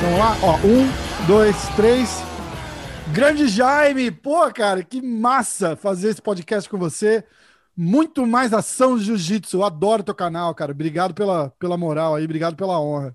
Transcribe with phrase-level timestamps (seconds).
[0.00, 0.56] Vamos lá, ó.
[0.66, 2.20] Um, dois, três.
[3.12, 4.10] Grande Jaime!
[4.10, 7.22] Pô, cara, que massa fazer esse podcast com você.
[7.76, 9.62] Muito mais ação de jiu-jitsu.
[9.62, 10.72] Adoro teu canal, cara.
[10.72, 13.14] Obrigado pela, pela moral aí, obrigado pela honra.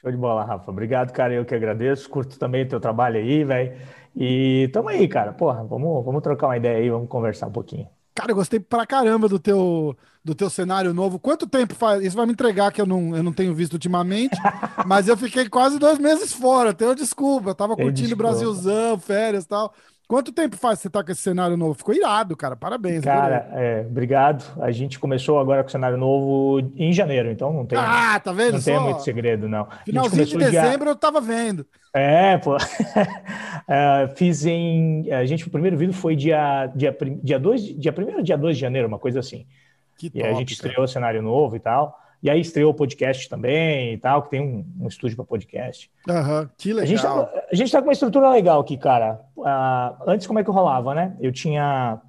[0.00, 0.70] Show de bola, Rafa.
[0.70, 1.34] Obrigado, cara.
[1.34, 2.08] Eu que agradeço.
[2.08, 3.76] Curto também o teu trabalho aí, velho.
[4.16, 5.32] E tamo aí, cara.
[5.32, 7.86] Porra, vamos, vamos trocar uma ideia aí, vamos conversar um pouquinho.
[8.14, 11.18] Cara, eu gostei pra caramba do teu, do teu cenário novo.
[11.18, 12.02] Quanto tempo faz?
[12.04, 14.36] Isso vai me entregar que eu não, eu não tenho visto ultimamente,
[14.84, 16.74] mas eu fiquei quase dois meses fora.
[16.74, 17.50] Tenho desculpa.
[17.50, 18.30] Eu tava Tem curtindo desculpa.
[18.30, 19.72] Brasilzão, férias e tal.
[20.08, 21.74] Quanto tempo faz que você tá com esse cenário novo?
[21.74, 22.56] Ficou irado, cara.
[22.56, 23.04] Parabéns.
[23.04, 24.44] Cara, é, obrigado.
[24.60, 28.32] A gente começou agora com o cenário novo em janeiro, então não tem, Ah, tá
[28.32, 28.54] vendo?
[28.54, 28.82] não tem só?
[28.82, 29.68] muito segredo, não.
[29.84, 31.64] Finalzinho de começou dia- dezembro eu tava vendo.
[31.92, 32.56] É, pô.
[33.72, 35.12] É, fiz em.
[35.12, 38.56] A gente, o primeiro vídeo foi dia, dia, dia 2, dia 1 ou dia 2
[38.56, 39.46] de janeiro, uma coisa assim.
[39.96, 41.96] Que E aí a gente estreou o cenário novo e tal.
[42.22, 45.90] E aí estreou o podcast também e tal, que tem um, um estúdio para podcast.
[46.08, 47.30] Aham, que A gente, tá, legal.
[47.50, 49.20] a gente tá com uma estrutura legal aqui, cara.
[49.44, 51.16] Ah, antes, como é que rolava, né?
[51.20, 52.00] Eu tinha.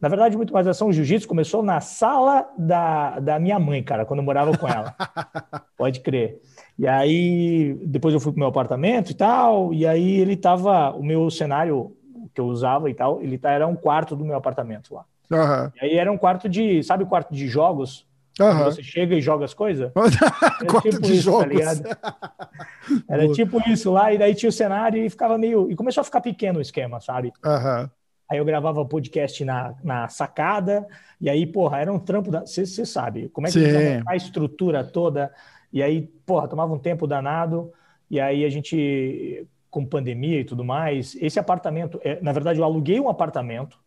[0.00, 4.20] Na verdade, muito mais ação jiu-jitsu começou na sala da, da minha mãe, cara, quando
[4.20, 4.96] eu morava com ela.
[5.76, 6.40] Pode crer.
[6.80, 10.90] E aí, depois eu fui pro meu apartamento e tal, e aí ele tava.
[10.92, 11.94] O meu cenário
[12.34, 15.04] que eu usava e tal, ele tá, era um quarto do meu apartamento lá.
[15.30, 16.82] Aham, E aí era um quarto de.
[16.82, 18.06] Sabe o quarto de jogos?
[18.40, 18.64] Aham.
[18.64, 19.92] Você chega e joga as coisas?
[20.66, 21.48] Quarto tipo de isso, tá jogos.
[21.54, 21.82] ligado?
[23.08, 23.34] Era Boa.
[23.34, 25.70] tipo isso lá, e daí tinha o cenário e ficava meio.
[25.70, 27.30] E começou a ficar pequeno o esquema, sabe?
[27.44, 27.90] Aham.
[28.30, 30.86] Aí eu gravava podcast na, na sacada,
[31.20, 32.40] e aí, porra, era um trampo da.
[32.46, 33.58] Você sabe, como é que
[34.06, 35.30] a estrutura toda,
[35.72, 37.72] e aí, porra, tomava um tempo danado,
[38.10, 42.64] e aí a gente, com pandemia e tudo mais, esse apartamento, é, na verdade, eu
[42.64, 43.78] aluguei um apartamento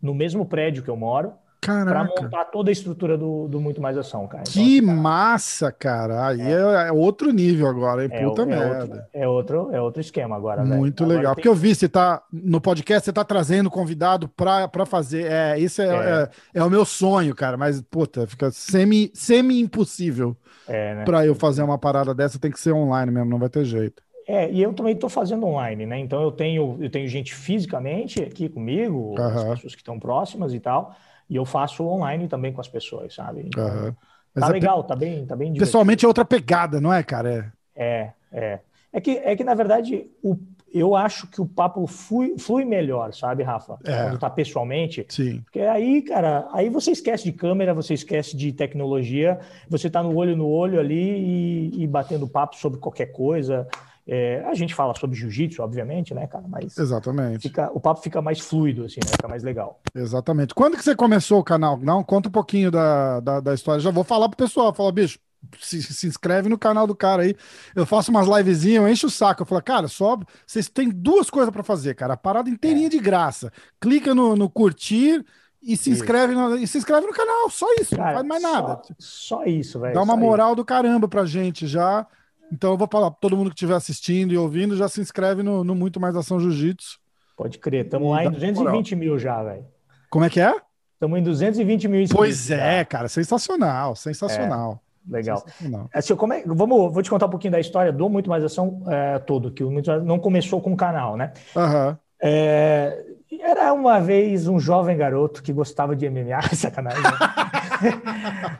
[0.00, 1.34] no mesmo prédio que eu moro,
[1.66, 4.42] para montar toda a estrutura do, do Muito Mais Ação, cara.
[4.42, 6.26] Então, Que assim, cara, massa, cara.
[6.28, 8.10] Aí é, é outro nível agora, hein?
[8.12, 8.78] é, Puta é merda.
[8.78, 10.76] outro, é, outro, é outro esquema agora, velho.
[10.76, 11.34] Muito Agora legal.
[11.34, 15.30] tem- Porque eu vi, você tá no podcast, você tá trazendo convidado pra, pra fazer.
[15.30, 16.22] É, isso é, É.
[16.54, 16.60] é.
[16.60, 17.56] é o meu sonho, cara.
[17.56, 20.36] Mas, puta, fica semi, semi-impossível
[20.68, 21.04] É, né?
[21.04, 22.38] pra eu fazer uma parada dessa.
[22.38, 24.02] Tem que ser online mesmo, não vai ter jeito.
[24.26, 25.98] É, e eu também estou fazendo online, né?
[25.98, 30.58] Então eu tenho, eu tenho gente fisicamente aqui comigo, as pessoas que estão próximas e
[30.58, 30.96] tal,
[31.30, 33.42] e eu faço online também com as pessoas, sabe?
[33.46, 33.96] Então.
[34.34, 35.64] Mas tá é- legal, tá bem, tá bem divertido.
[35.64, 37.52] pessoalmente é outra pegada, não é, cara?
[37.74, 37.86] É.
[37.86, 38.60] É, é.
[38.92, 40.36] É que, é que na verdade, o,
[40.72, 43.78] eu acho que o papo flui, flui melhor, sabe, Rafa?
[43.84, 44.04] É.
[44.04, 45.06] Quando tá pessoalmente.
[45.08, 45.40] Sim.
[45.42, 49.38] Porque aí, cara, aí você esquece de câmera, você esquece de tecnologia,
[49.68, 53.68] você tá no olho no olho ali e, e batendo papo sobre qualquer coisa.
[54.08, 56.44] É, a gente fala sobre jiu-jitsu, obviamente, né, cara?
[56.48, 57.42] Mas Exatamente.
[57.42, 59.10] fica, o papo fica mais fluido, assim, né?
[59.10, 59.80] Fica mais legal.
[59.92, 60.54] Exatamente.
[60.54, 61.76] Quando que você começou o canal?
[61.78, 63.80] Não, conta um pouquinho da, da, da história.
[63.80, 64.72] Já vou falar pro pessoal.
[64.72, 65.18] Fala, bicho,
[65.60, 67.34] se, se inscreve no canal do cara aí.
[67.74, 69.42] Eu faço umas livezinhas, eu encho o saco.
[69.42, 72.14] Eu falo, cara, só vocês têm duas coisas pra fazer, cara.
[72.14, 73.52] A parada inteirinha de graça.
[73.80, 75.24] Clica no, no curtir
[75.60, 76.02] e se Isso.
[76.02, 77.50] inscreve no, e se inscreve no canal.
[77.50, 78.80] Só isso, Cara, não faz mais nada.
[78.98, 79.94] Só, só isso, velho.
[79.94, 82.06] Dá uma só moral do caramba pra gente já.
[82.52, 85.42] Então eu vou falar pra todo mundo que estiver assistindo e ouvindo, já se inscreve
[85.42, 86.98] no, no Muito Mais Ação Jiu-Jitsu.
[87.36, 87.84] Pode crer.
[87.84, 89.64] Estamos lá em 220 mil já, velho.
[90.08, 90.54] Como é que é?
[90.94, 92.16] Estamos em 220 mil inscritos.
[92.16, 94.80] Pois é, cara, sensacional, sensacional.
[95.08, 95.38] Legal.
[95.38, 95.90] sensacional.
[95.92, 98.82] Assim, como é- vamos, vou te contar um pouquinho da história do Muito Mais Ação
[98.88, 101.32] é, todo, que o Muito Mais- não começou com o canal, né?
[101.54, 101.98] Aham.
[102.22, 103.04] É,
[103.40, 107.02] era uma vez um jovem garoto que gostava de MMA, sacanagem.
[107.02, 107.08] né?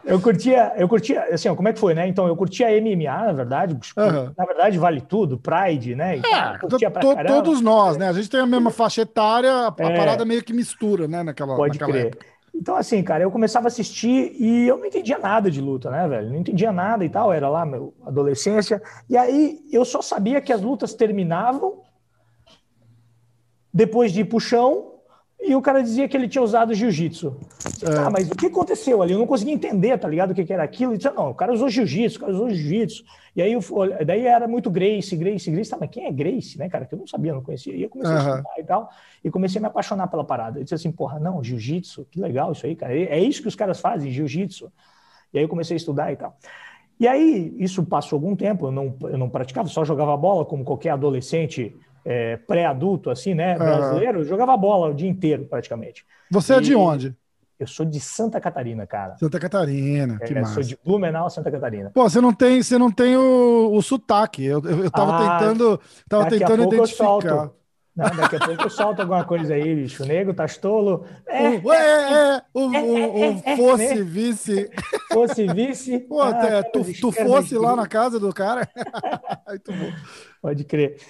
[0.05, 2.07] eu curtia, eu curtia, assim, ó, como é que foi, né?
[2.07, 4.33] Então, eu curtia MMA, na verdade, Aham.
[4.37, 6.19] na verdade vale tudo, Pride, né?
[6.19, 6.79] É, to-
[7.15, 7.25] caramba.
[7.25, 8.09] todos nós, né?
[8.09, 9.97] A gente tem a mesma faixa etária, a, a É.
[9.97, 11.23] parada meio que mistura, né?
[11.23, 12.07] Naquela, Pode naquela crer.
[12.09, 12.27] época.
[12.55, 16.09] Então, assim, cara, eu começava a assistir e eu não entendia nada de luta, né,
[16.09, 16.31] velho?
[16.31, 18.81] Não entendia nada e tal, era lá meu adolescência.
[19.11, 21.83] E aí eu só sabia que as lutas terminavam
[23.77, 24.93] depois de ir pro chão
[25.39, 27.37] e o cara dizia que ele tinha usado jiu-jitsu.
[27.83, 27.99] É.
[27.99, 29.13] Ah, mas o que aconteceu ali?
[29.13, 30.31] Eu não conseguia entender, tá ligado?
[30.31, 30.95] O que que era aquilo.
[30.95, 33.05] E disse, não, o cara usou jiu-jitsu, o cara usou jiu-jitsu.
[33.37, 33.61] E aí, eu,
[34.07, 35.71] daí era muito Grace, Grace, Grace.
[35.71, 36.87] Tá, mas quem é Grace, né, cara?
[36.87, 37.75] Que eu não sabia, não conhecia.
[37.77, 38.31] E eu comecei a Aham.
[38.31, 38.91] estudar e tal.
[39.23, 40.59] E comecei a me apaixonar pela parada.
[40.59, 42.97] Eu disse assim, porra, não, jiu-jitsu, que legal isso aí, cara.
[42.97, 44.73] É isso que os caras fazem, jiu-jitsu.
[45.35, 46.35] E aí eu comecei a estudar e tal.
[46.99, 50.65] E aí, isso passou algum tempo, eu não, eu não praticava, só jogava bola, como
[50.65, 51.77] qualquer adolescente
[52.07, 56.07] é, pré-adulto, assim, né, brasileiro, eu jogava bola o dia inteiro, praticamente.
[56.31, 57.17] Você é de E- onde?
[57.59, 59.17] Eu sou de Santa Catarina, cara.
[59.19, 60.55] Santa Catarina, que É, massa.
[60.55, 61.91] sou de Blumenau, Santa Catarina.
[61.95, 64.45] Pô, você não tem, você não tem o, o sotaque.
[64.45, 66.87] Eu, eu, eu tava Ah, tentando, tava daqui a tentando identificar.
[66.87, 67.57] solto.
[67.95, 70.03] Não, daqui a pouco eu solto alguma coisa aí, bicho.
[70.03, 70.45] O nego, tá.
[71.27, 74.05] É, o, é, é, o, o, o fosse né?
[74.05, 74.71] vice.
[75.17, 75.99] Fosse vice.
[76.01, 78.69] Pô, ah, tu, tu fosse lá na casa do cara.
[79.49, 79.93] Muito bom.
[80.43, 81.01] Pode crer.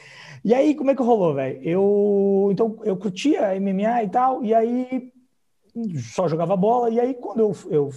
[0.44, 1.61] E aí, como é que rolou, velho?
[1.61, 5.12] Eu, então, eu curtia MMA e tal, e aí
[6.14, 7.91] só jogava bola, e aí quando eu, eu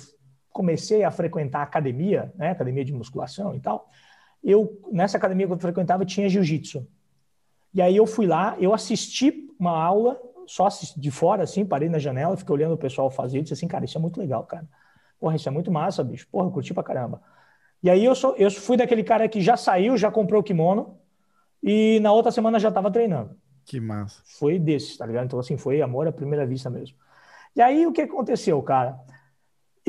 [0.51, 3.87] comecei a frequentar a academia, né, academia de musculação e tal,
[4.43, 6.87] eu, nessa academia que eu frequentava, tinha jiu-jitsu.
[7.71, 10.67] E aí eu fui lá, eu assisti uma aula, só
[10.97, 13.85] de fora, assim, parei na janela, fiquei olhando o pessoal fazer, e disse assim, cara,
[13.85, 14.67] isso é muito legal, cara.
[15.19, 16.27] Porra, isso é muito massa, bicho.
[16.31, 17.21] Porra, eu curti pra caramba.
[17.81, 20.97] E aí eu, sou, eu fui daquele cara que já saiu, já comprou o kimono,
[21.61, 23.35] e na outra semana já tava treinando.
[23.65, 24.21] Que massa.
[24.25, 25.25] Foi desses, tá ligado?
[25.25, 26.97] Então, assim, foi amor à primeira vista mesmo.
[27.55, 28.99] E aí o que aconteceu, cara?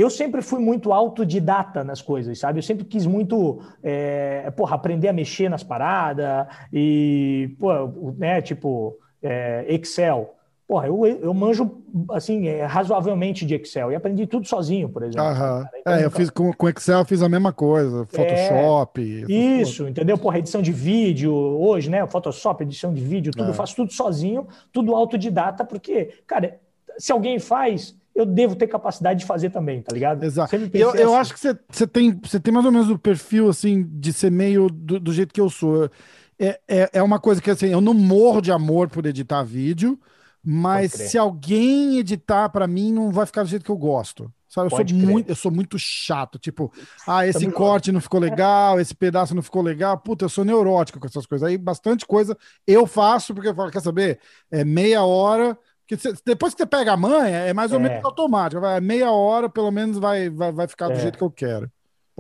[0.00, 2.58] eu sempre fui muito autodidata nas coisas, sabe?
[2.58, 8.98] Eu sempre quis muito, é, porra, aprender a mexer nas paradas e, pô, né, tipo,
[9.22, 10.34] é, Excel.
[10.70, 11.68] Porra, eu, eu manjo,
[12.12, 15.26] assim, é, razoavelmente de Excel e aprendi tudo sozinho, por exemplo.
[15.26, 15.68] Aham.
[15.74, 19.24] Então, é, eu fiz com, com Excel, eu fiz a mesma coisa, Photoshop.
[19.28, 20.16] É, isso, entendeu?
[20.16, 23.52] Porra, edição de vídeo, hoje, né, Photoshop, edição de vídeo, tudo, é.
[23.52, 26.60] faço tudo sozinho, tudo autodidata, porque, cara,
[26.96, 30.22] se alguém faz, eu devo ter capacidade de fazer também, tá ligado?
[30.22, 30.54] Exato.
[30.54, 31.14] Eu, eu assim.
[31.16, 35.00] acho que você tem, tem mais ou menos o perfil, assim, de ser meio do,
[35.00, 35.90] do jeito que eu sou.
[36.38, 39.98] É, é, é, uma coisa que, assim, eu não morro de amor por editar vídeo,
[40.42, 44.32] mas se alguém editar para mim, não vai ficar do jeito que eu gosto.
[44.48, 46.36] Sabe, eu sou, muito, eu sou muito chato.
[46.36, 46.72] Tipo,
[47.06, 49.96] ah, esse Também corte não ficou legal, esse pedaço não ficou legal.
[49.98, 51.48] Puta, eu sou neurótico com essas coisas.
[51.48, 54.18] Aí, bastante coisa eu faço, porque eu falo, quer saber?
[54.50, 55.56] É meia hora
[55.86, 57.82] que cê, depois que você pega a manha, é mais ou é.
[57.82, 58.60] menos automático.
[58.60, 61.00] Vai, meia hora, pelo menos, vai, vai, vai ficar do é.
[61.00, 61.70] jeito que eu quero.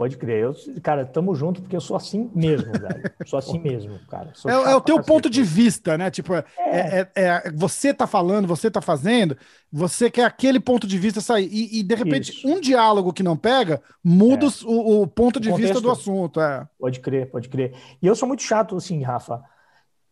[0.00, 0.44] Pode crer.
[0.44, 3.12] Eu, cara, tamo junto porque eu sou assim mesmo, velho.
[3.26, 4.32] Sou assim mesmo, cara.
[4.46, 6.10] É, é, o teu ponto de vista, né?
[6.10, 6.44] Tipo, é.
[6.58, 9.36] É, é, é, você tá falando, você tá fazendo,
[9.70, 11.50] você quer aquele ponto de vista sair.
[11.52, 12.48] E, e de repente, Isso.
[12.48, 16.40] um diálogo que não pega, muda o, o, ponto de vista do assunto.
[16.40, 16.66] É.
[16.78, 17.74] Pode crer, pode crer.
[18.00, 19.42] E eu sou muito chato, assim, Rafa.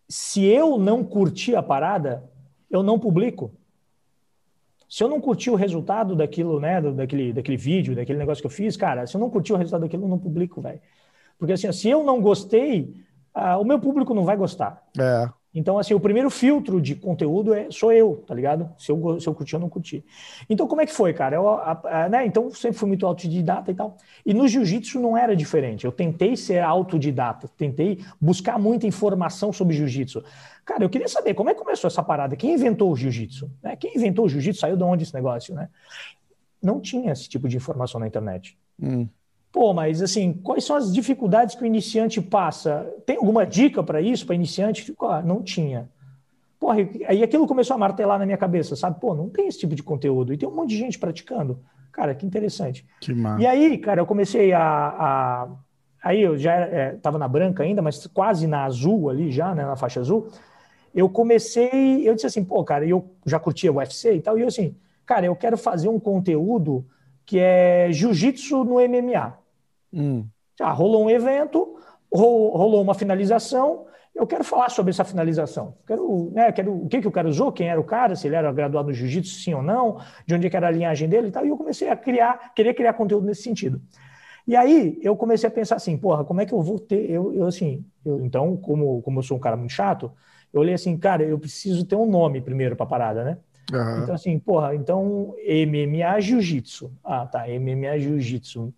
[0.07, 2.23] Se eu não curtir a parada,
[2.71, 3.55] eu não publico.
[4.89, 8.51] Se eu não curti o resultado daquilo, né, daquele, daquele vídeo, daquele negócio que eu
[8.51, 10.81] fiz, cara, se eu não curti o resultado daquilo, eu não publico, velho.
[11.39, 12.95] Porque assim, se eu não gostei,
[13.35, 14.83] ah, o meu público não vai gostar.
[14.99, 15.29] É.
[15.55, 18.71] Então, assim, o primeiro filtro de conteúdo é sou eu, tá ligado?
[18.79, 20.05] Se eu, se eu curti ou não curti.
[20.49, 21.37] Então, como é que foi, cara?
[21.37, 22.27] Eu, a, a, né?
[22.27, 23.97] Então, sempre fui muito autodidata e tal.
[24.27, 25.85] E no jiu-jitsu não era diferente.
[25.85, 30.23] Eu tentei ser autodidata, tentei buscar muita informação sobre jiu-jitsu.
[30.65, 32.37] Cara, eu queria saber como é que começou essa parada.
[32.37, 33.51] Quem inventou o jiu-jitsu?
[33.63, 33.75] Né?
[33.75, 34.61] Quem inventou o jiu-jitsu?
[34.61, 35.71] Saiu de onde esse negócio, né?
[36.63, 38.59] Não tinha esse tipo de informação na internet.
[38.81, 39.09] Hum.
[39.51, 42.87] Pô, mas assim, quais são as dificuldades que o iniciante passa?
[43.07, 44.95] Tem alguma dica para isso, para iniciante?
[45.01, 45.89] Ah, não tinha.
[46.61, 49.01] Porra, aí aquilo começou a martelar na minha cabeça, sabe?
[49.01, 50.33] Pô, não tem esse tipo de conteúdo.
[50.33, 51.61] E tem um monte de gente praticando.
[51.93, 52.85] Cara, que interessante.
[53.01, 53.43] Que massa.
[53.43, 54.63] E aí, cara, eu comecei a.
[54.63, 55.49] a...
[56.03, 59.65] Aí eu já estava é, na branca ainda, mas quase na azul ali já, né,
[59.65, 60.29] na faixa azul.
[60.95, 64.43] Eu comecei, eu disse assim, pô, cara, eu já curtia o UFC e tal, e
[64.43, 66.87] eu assim, cara, eu quero fazer um conteúdo
[67.29, 69.39] que é jiu-jitsu no MMA.
[69.93, 70.27] Hum.
[70.59, 71.77] Ah, rolou um evento,
[72.11, 73.85] rolou uma finalização,
[74.15, 75.75] eu quero falar sobre essa finalização.
[75.87, 78.35] Quero, né, quero o que, que o cara usou, quem era o cara, se ele
[78.35, 81.31] era graduado no jiu-jitsu, sim ou não, de onde é era a linhagem dele e
[81.31, 81.45] tal.
[81.45, 83.79] E eu comecei a criar, querer criar conteúdo nesse sentido.
[84.47, 87.35] E aí eu comecei a pensar assim, porra, como é que eu vou ter, eu,
[87.35, 90.11] eu assim, eu, então, como, como eu sou um cara muito chato,
[90.51, 93.39] eu olhei assim, cara, eu preciso ter um nome primeiro para a parada, né?
[93.73, 94.03] Uhum.
[94.03, 96.91] Então, assim, porra, então MMA Jiu-Jitsu.
[97.05, 98.73] Ah, tá, MMA Jiu-Jitsu.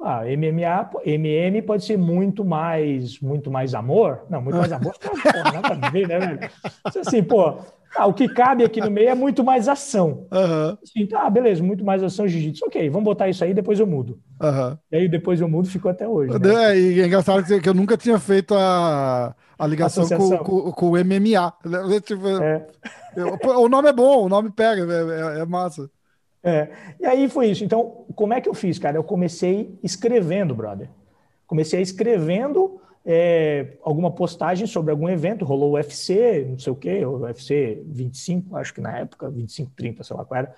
[0.00, 4.26] Ah, MMA, MM pode ser muito mais, muito mais amor?
[4.30, 6.50] Não, muito mais amor, porra, nada a ver, né, velho?
[6.84, 7.58] Assim, pô,
[7.96, 10.26] ah, o que cabe aqui no meio é muito mais ação.
[10.30, 10.78] Uhum.
[10.82, 12.64] Assim, tá, beleza, muito mais ação jiu-jitsu.
[12.66, 14.20] Ok, vamos botar isso aí, depois eu mudo.
[14.40, 14.78] Uhum.
[14.92, 16.32] E aí depois eu mudo, ficou até hoje.
[16.38, 16.54] Né?
[16.54, 20.86] É, e é engraçado que eu nunca tinha feito a, a ligação com, com, com,
[20.86, 21.52] o MMA.
[22.42, 23.24] É.
[23.56, 25.90] o nome é bom, o nome pega, é, é, é massa.
[26.42, 26.68] É.
[27.00, 27.64] E aí foi isso.
[27.64, 28.96] Então, como é que eu fiz, cara?
[28.96, 30.88] Eu comecei escrevendo, brother.
[31.46, 37.04] Comecei escrevendo é, alguma postagem sobre algum evento, rolou o UFC, não sei o quê,
[37.04, 40.54] o UFC 25, acho que na época, 25, 30, sei lá qual era.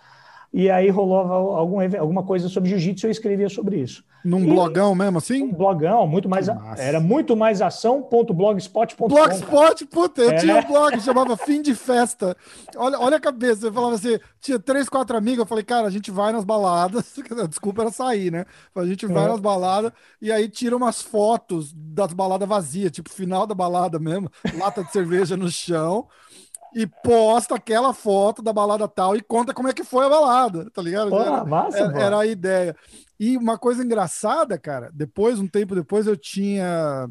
[0.52, 1.18] E aí rolou
[1.56, 4.04] algum, alguma coisa sobre jiu-jitsu e eu escrevia sobre isso.
[4.24, 5.44] Num e, blogão mesmo assim?
[5.44, 6.48] Um blogão, muito mais.
[6.76, 9.08] Era muito mais ação.blogspot.com.
[9.08, 10.36] Blogspot, puta, eu é.
[10.36, 12.36] tinha um blog, chamava Fim de Festa.
[12.76, 15.90] Olha, olha a cabeça, eu falava assim, tinha três, quatro amigos, eu falei, cara, a
[15.90, 17.14] gente vai nas baladas,
[17.48, 18.44] desculpa era sair, né?
[18.74, 19.28] A gente vai é.
[19.28, 24.30] nas baladas e aí tira umas fotos das baladas vazias, tipo final da balada mesmo,
[24.58, 26.08] lata de cerveja no chão.
[26.74, 30.70] E posta aquela foto da balada tal e conta como é que foi a balada,
[30.70, 31.10] tá ligado?
[31.10, 32.76] Pô, era, massa, era, era a ideia.
[33.18, 37.08] E uma coisa engraçada, cara, depois, um tempo depois, eu tinha.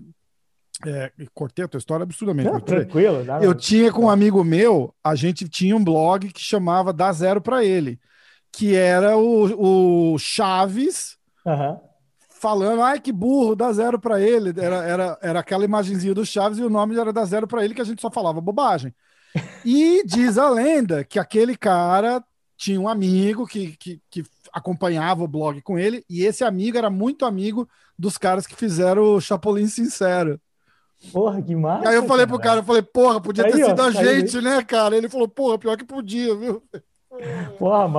[0.85, 2.49] É, cortei a tua história absurdamente.
[2.49, 3.23] Não, tranquilo.
[3.25, 7.11] dá- Eu tinha com um amigo meu, a gente tinha um blog que chamava Dá
[7.11, 7.99] Zero pra ele,
[8.51, 11.79] que era o, o Chaves Aham.
[12.29, 14.53] falando, ai que burro, dá zero pra ele.
[14.57, 17.73] Era, era, era aquela imagenzinha do Chaves e o nome era Dá Zero pra ele,
[17.75, 18.95] que a gente só falava bobagem.
[19.63, 22.23] E diz a lenda que aquele cara
[22.57, 26.89] tinha um amigo que, que, que acompanhava o blog com ele, e esse amigo era
[26.89, 27.67] muito amigo
[27.97, 30.39] dos caras que fizeram o Chapolin Sincero.
[31.11, 31.89] Porra, que massa.
[31.89, 34.05] Aí eu falei pro cara, eu falei, porra, podia Aí, ter ó, sido a saiu
[34.05, 34.95] gente, né, cara?
[34.97, 36.61] Ele falou, porra, pior que podia, viu?
[37.57, 37.89] Porra,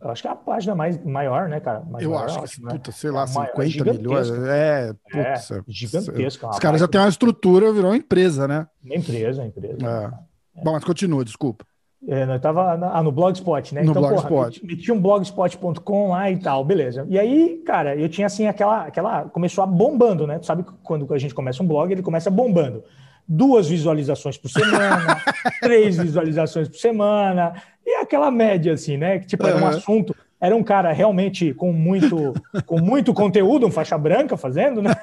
[0.00, 1.80] eu acho que é a página mais maior, né, cara?
[1.88, 2.72] Mais Eu maior, acho que, ótimo, né?
[2.72, 4.26] puta, sei lá, É uma- é 50 milhões.
[4.26, 4.52] gigantesca.
[4.54, 8.48] É, putz, É, é- gigantesca, Os uma caras já têm uma estrutura, virou uma empresa,
[8.48, 8.66] né?
[8.84, 9.76] Uma empresa, uma empresa.
[10.56, 10.62] É.
[10.62, 11.64] Bom, mas continua, desculpa.
[12.08, 13.84] É, nós tava na- ah, no Blogspot, né?
[13.84, 14.28] No então, Blogspot.
[14.28, 17.06] porra, meti, meti um blogspot.com lá e tal, beleza.
[17.08, 19.24] E aí, cara, eu tinha assim aquela, aquela.
[19.28, 20.40] Começou a bombando, né?
[20.40, 22.82] Tu sabe que quando a gente começa um blog, ele começa bombando.
[23.26, 25.22] Duas visualizações por semana,
[25.62, 27.54] três visualizações por semana,
[27.86, 29.18] e aquela média, assim, né?
[29.20, 29.66] Que tipo, era um Uhum.
[29.68, 30.14] assunto.
[30.40, 32.34] Era um cara realmente com muito,
[32.66, 34.90] com muito conteúdo, um faixa branca fazendo, né?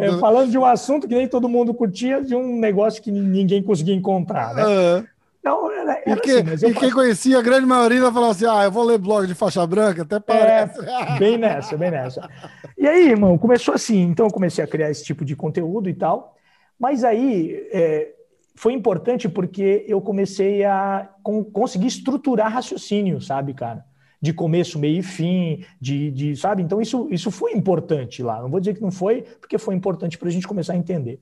[0.00, 3.62] É, falando de um assunto que nem todo mundo curtia, de um negócio que ninguém
[3.62, 4.62] conseguia encontrar, né?
[4.66, 5.04] É.
[5.40, 8.64] Então, era, E, era que- assim, e quem conhecia, a grande maioria falava assim: ah,
[8.64, 10.80] eu vou ler blog de faixa branca, até parece.
[10.84, 12.28] É, bem nessa, bem nessa.
[12.76, 14.02] E aí, irmão, começou assim.
[14.02, 16.35] Então, eu comecei a criar esse tipo de conteúdo e tal.
[16.78, 18.12] Mas aí é,
[18.54, 23.84] foi importante porque eu comecei a con- conseguir estruturar raciocínio, sabe, cara?
[24.20, 26.62] De começo, meio e fim, de, de sabe?
[26.62, 28.40] Então, isso, isso foi importante lá.
[28.40, 31.20] Não vou dizer que não foi, porque foi importante para a gente começar a entender.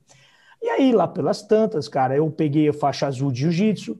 [0.61, 3.97] E aí, lá pelas tantas, cara, eu peguei a faixa azul de jiu-jitsu.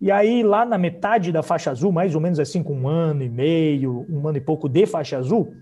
[0.00, 3.22] E aí, lá na metade da faixa azul, mais ou menos assim, com um ano
[3.22, 5.54] e meio, um ano e pouco de faixa azul,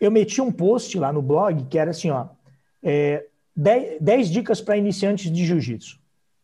[0.00, 2.26] eu meti um post lá no blog que era assim, ó,
[2.82, 6.00] é, 10, 10 dicas para iniciantes de jiu-jitsu.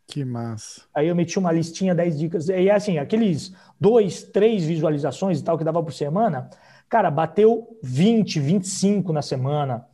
[0.07, 0.83] Que massa.
[0.95, 2.49] Aí eu meti uma listinha, 10 dicas.
[2.49, 6.49] E assim, aqueles dois, três visualizações e tal que dava por semana,
[6.89, 9.87] cara, bateu 20, 25 na semana.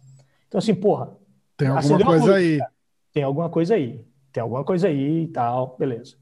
[0.48, 1.16] Então, assim, porra,
[1.56, 2.60] Tem alguma coisa luz, aí.
[3.12, 6.16] tem alguma coisa aí, tem alguma coisa aí e tal, beleza.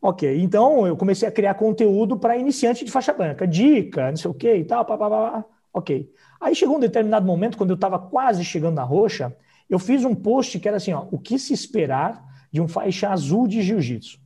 [0.00, 4.30] Ok, então eu comecei a criar conteúdo para iniciante de faixa branca, dica, não sei
[4.30, 5.44] o que e tal, pá, pá, pá, pá.
[5.72, 6.12] ok.
[6.40, 9.36] Aí chegou um determinado momento, quando eu estava quase chegando na roxa,
[9.68, 13.10] eu fiz um post que era assim, ó, o que se esperar de um faixa
[13.10, 14.18] azul de jiu-jitsu?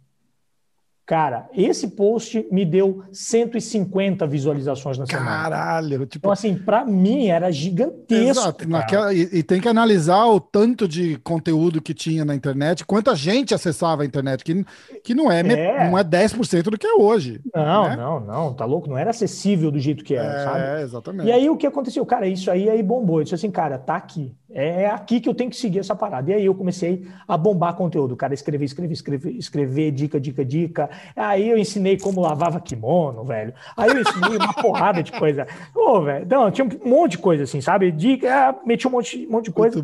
[1.12, 5.26] Cara, esse post me deu 150 visualizações na semana.
[5.30, 6.06] Caralho.
[6.06, 8.30] Tipo, Então, assim, para mim era gigantesco.
[8.30, 12.86] Exato, naquela, e, e tem que analisar o tanto de conteúdo que tinha na internet,
[12.86, 14.64] quanta gente acessava a internet, que,
[15.04, 15.90] que não, é, É.
[15.90, 17.42] não é 10% do que é hoje.
[17.54, 17.94] Não, né?
[17.94, 18.88] não, não, tá louco?
[18.88, 20.60] Não era acessível do jeito que era, sabe?
[20.64, 21.28] É, exatamente.
[21.28, 22.06] E aí o que aconteceu?
[22.06, 23.20] Cara, isso aí aí bombou.
[23.20, 24.34] Eu disse assim, cara, tá aqui.
[24.54, 26.30] É aqui que eu tenho que seguir essa parada.
[26.30, 28.14] E aí eu comecei a bombar conteúdo.
[28.14, 30.90] Cara, escrever, escrever, escrever, escrever, dica, dica, dica.
[31.16, 33.54] Aí eu ensinei como lavava kimono, velho.
[33.76, 35.46] Aí eu ensinei uma porrada de coisa.
[35.74, 37.90] Ô, velho, não, tinha um monte de coisa assim, sabe?
[37.90, 39.82] Dica, ah, meti um monte, um monte de coisa.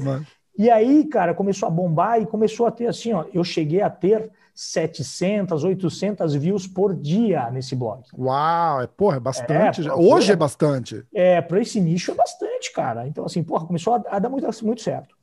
[0.58, 3.88] E aí, cara, começou a bombar e começou a ter assim, ó, eu cheguei a
[3.88, 8.02] ter 700, 800 views por dia nesse blog.
[8.18, 9.80] Uau, é, porra, é bastante.
[9.80, 9.94] É, já.
[9.94, 10.32] pô, Hoje é.
[10.32, 11.06] é bastante.
[11.14, 13.06] É, para esse nicho é bastante, cara.
[13.06, 15.14] Então, assim, porra, começou a, a dar muito, muito certo.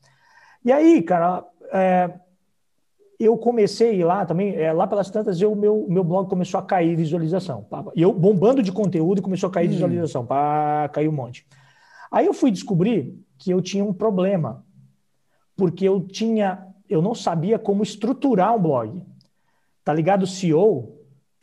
[0.64, 2.12] E aí, cara, é,
[3.20, 6.96] eu comecei lá também, é, lá pelas tantas, o meu, meu blog começou a cair
[6.96, 7.66] visualização.
[7.96, 9.72] E eu bombando de conteúdo e começou a cair Hum.
[9.72, 10.26] visualização.
[10.26, 11.46] Pá, caiu um monte.
[12.12, 14.64] Aí eu fui descobrir que eu tinha um problema.
[15.56, 19.02] Porque eu tinha, eu não sabia como estruturar um blog.
[19.84, 20.28] Tá ligado?
[20.28, 20.98] SEO,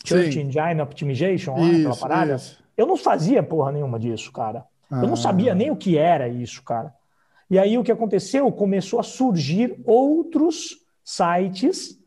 [0.04, 0.38] Search.
[0.38, 2.34] Engine Optimization, lá, aquela Isso, parada.
[2.34, 2.62] isso.
[2.76, 4.64] Eu não fazia porra nenhuma disso, cara.
[4.90, 5.16] Eu não Ah.
[5.16, 6.92] sabia nem o que era isso, cara.
[7.48, 8.50] E aí o que aconteceu?
[8.52, 11.98] Começou a surgir outros sites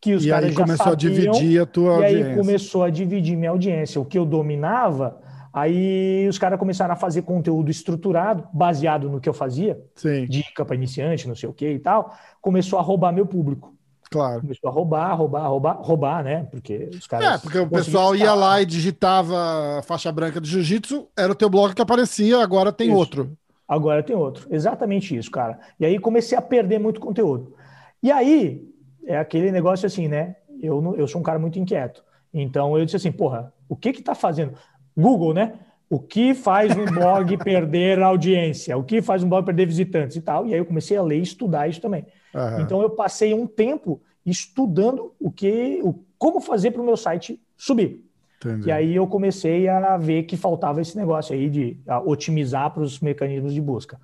[0.00, 2.32] que os E caras aí já começou a sabiam, dividir a tua e aí audiência.
[2.32, 4.00] começou a dividir minha audiência.
[4.00, 5.20] O que eu dominava,
[5.52, 10.64] aí os caras começaram a fazer conteúdo estruturado, baseado no que eu fazia, Sim, dica
[10.64, 12.14] para iniciante, não sei o que e tal.
[12.40, 13.74] Começou a roubar meu público.
[14.10, 14.40] claro.
[14.42, 16.44] Começou a roubar, roubar, roubar, roubar, né?
[16.50, 17.34] Porque os caras.
[17.34, 21.34] É, porque o pessoal ia lá e digitava a faixa branca de jiu-jitsu, era o
[21.36, 22.96] teu blog que aparecia, agora tem Isso.
[22.98, 23.36] outro.
[23.68, 24.46] Agora tem outro.
[24.50, 25.58] Exatamente isso, cara.
[25.80, 27.54] E aí comecei a perder muito conteúdo.
[28.02, 28.68] E aí,
[29.06, 30.36] é aquele negócio assim, né?
[30.60, 32.02] Eu, não- eu sou um cara muito inquieto.
[32.32, 34.54] Então eu disse assim, porra, o que que tá fazendo?
[34.96, 35.58] Google, né?
[35.88, 38.76] O que faz um blog perder audiência?
[38.76, 40.46] O que faz um blog perder visitantes e tal?
[40.46, 42.06] E aí eu comecei a ler e estudar isso também.
[42.34, 42.62] Aham.
[42.62, 47.40] Então eu passei um tempo estudando o que, o, como fazer para o meu site
[47.56, 48.02] subir.
[48.38, 48.68] Entendi.
[48.68, 52.98] E aí eu comecei a ver que faltava esse negócio aí de otimizar para os
[53.00, 54.00] mecanismos de busca.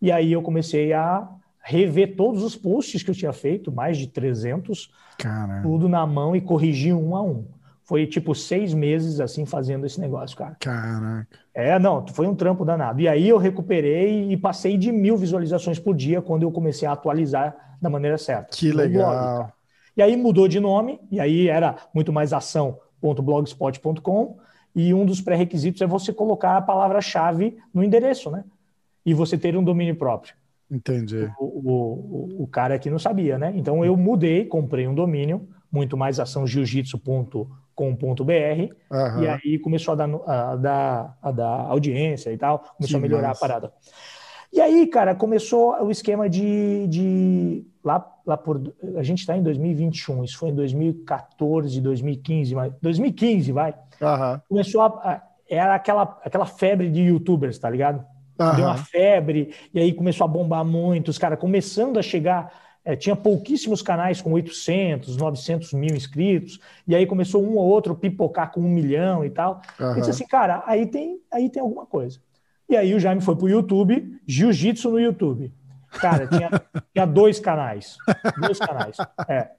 [0.00, 1.28] E aí eu comecei a
[1.62, 5.62] rever todos os posts que eu tinha feito, mais de 300, Caramba.
[5.62, 7.44] tudo na mão e corrigir um a um.
[7.84, 10.56] Foi tipo seis meses assim fazendo esse negócio, cara.
[10.60, 11.26] Caraca.
[11.52, 13.00] É, não, foi um trampo danado.
[13.00, 16.92] E aí eu recuperei e passei de mil visualizações por dia quando eu comecei a
[16.92, 18.56] atualizar da maneira certa.
[18.56, 19.38] Que legal.
[19.38, 19.52] Blog,
[19.96, 24.38] e aí mudou de nome, e aí era muito mais ação.blogspot.com.
[24.74, 28.44] E um dos pré-requisitos é você colocar a palavra-chave no endereço, né?
[29.04, 30.34] E você ter um domínio próprio.
[30.70, 31.30] Entendi.
[31.38, 33.52] O, o, o, cara aqui não sabia, né?
[33.56, 37.48] Então eu mudei, comprei um domínio, muito mais ação jiu-jitsu.com
[37.80, 39.22] com.br uhum.
[39.22, 43.28] e aí começou a dar, a, dar, a dar audiência e tal, começou a melhorar
[43.28, 43.42] massa.
[43.42, 43.72] a parada.
[44.52, 48.60] E aí, cara, começou o esquema de, de lá, lá por
[48.96, 53.70] a gente está em 2021, isso foi em 2014, 2015, mas 2015 vai.
[53.70, 54.40] Uhum.
[54.46, 58.04] Começou a, era aquela aquela febre de YouTubers, tá ligado?
[58.40, 58.56] Uhum.
[58.56, 62.50] Deu uma febre e aí começou a bombar muito, os caras começando a chegar
[62.82, 67.94] é, tinha pouquíssimos canais com 800, 900 mil inscritos, e aí começou um ou outro
[67.94, 69.60] pipocar com um milhão e tal.
[69.78, 69.92] Uhum.
[69.92, 72.18] E disse assim, cara, aí tem, aí tem alguma coisa.
[72.68, 75.52] E aí o Jaime foi pro YouTube, Jiu-Jitsu no YouTube.
[76.00, 76.48] Cara, tinha,
[76.94, 77.98] tinha dois canais.
[78.40, 78.96] Dois canais.
[79.28, 79.50] É.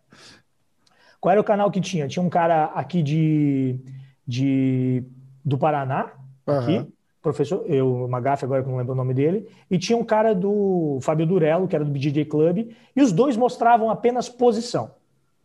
[1.20, 2.08] Qual era o canal que tinha?
[2.08, 3.80] Tinha um cara aqui de,
[4.26, 5.04] de
[5.46, 6.12] do Paraná,
[6.48, 9.98] aqui, uhum professor, eu, uma gafe agora que não lembro o nome dele, e tinha
[9.98, 14.28] um cara do Fábio Durello, que era do BJJ Club, e os dois mostravam apenas
[14.28, 14.92] posição.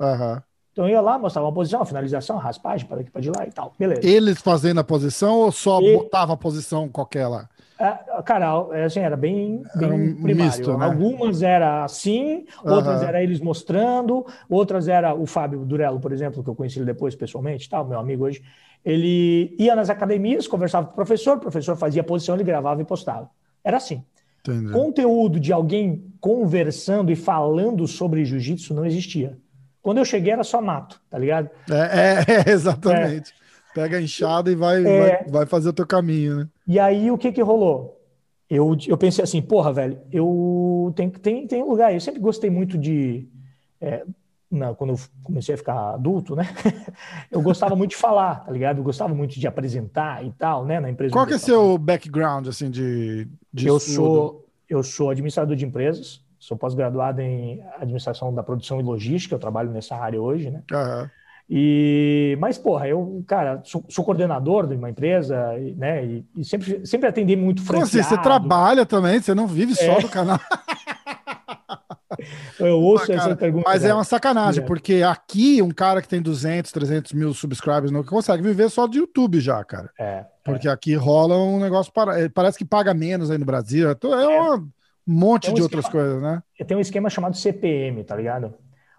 [0.00, 0.40] Uhum.
[0.72, 3.46] Então eu ia lá, mostrava uma posição, a finalização, raspagem, para aqui, para de lá
[3.46, 3.72] e tal.
[3.78, 4.06] Beleza.
[4.06, 5.96] Eles fazendo a posição ou só e...
[5.96, 7.48] botava a posição qualquer lá?
[7.78, 10.44] É, cara, é, assim, era bem, bem era um primário.
[10.44, 10.84] Misto, né?
[10.86, 13.08] Algumas era assim, outras uhum.
[13.08, 17.14] era eles mostrando, outras era o Fábio Durello, por exemplo, que eu conheci ele depois
[17.14, 18.42] pessoalmente, tal, meu amigo hoje.
[18.86, 22.80] Ele ia nas academias, conversava com o professor, o professor fazia a posição, ele gravava
[22.80, 23.28] e postava.
[23.64, 24.04] Era assim.
[24.40, 24.70] Entendi.
[24.70, 29.36] Conteúdo de alguém conversando e falando sobre jiu-jitsu não existia.
[29.82, 31.50] Quando eu cheguei era só mato, tá ligado?
[31.68, 33.32] É, é, é exatamente.
[33.32, 33.74] É.
[33.74, 35.00] Pega a enxada e vai, é.
[35.00, 36.48] vai, vai, fazer o teu caminho, né?
[36.66, 38.00] E aí o que que rolou?
[38.48, 41.92] Eu, eu pensei assim, porra, velho, eu tem, tem, tem lugar.
[41.92, 43.28] Eu sempre gostei muito de.
[43.80, 44.04] É,
[44.50, 46.48] na, quando eu comecei a ficar adulto, né?
[47.30, 48.78] eu gostava muito de falar, tá ligado?
[48.78, 50.80] Eu gostava muito de apresentar e tal, né?
[50.80, 51.12] Na empresa.
[51.12, 56.20] Qual que é seu background, assim, de, de eu sou Eu sou administrador de empresas,
[56.38, 60.62] sou pós-graduado em administração da produção e logística, eu trabalho nessa área hoje, né?
[60.72, 61.08] Uhum.
[61.48, 66.04] E, mas, porra, eu, cara, sou, sou coordenador de uma empresa, né?
[66.04, 67.88] E, e sempre, sempre atendi muito franqueado.
[67.88, 70.00] Assim, você trabalha também, você não vive só é.
[70.00, 70.40] do canal.
[72.58, 73.68] Eu ouço essa pergunta.
[73.68, 74.66] Mas é uma sacanagem, é.
[74.66, 78.96] porque aqui um cara que tem 200, 300 mil subscribers não consegue viver só do
[78.96, 79.90] YouTube já, cara.
[79.98, 80.24] É.
[80.44, 80.70] Porque é.
[80.70, 82.20] aqui rola um negócio, para...
[82.20, 83.90] É, parece que paga menos aí no Brasil.
[83.90, 84.68] É, é um
[85.06, 86.42] monte um de esquema, outras coisas, né?
[86.66, 88.54] Tem um esquema chamado CPM, tá ligado?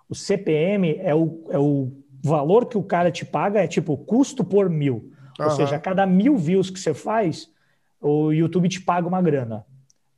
[0.10, 1.92] O CPM é o, é o
[2.24, 5.12] valor que o cara te paga, é tipo custo por mil.
[5.40, 5.52] Ou uhum.
[5.52, 7.50] seja, a cada mil views que você faz,
[8.02, 9.66] o YouTube te paga uma grana.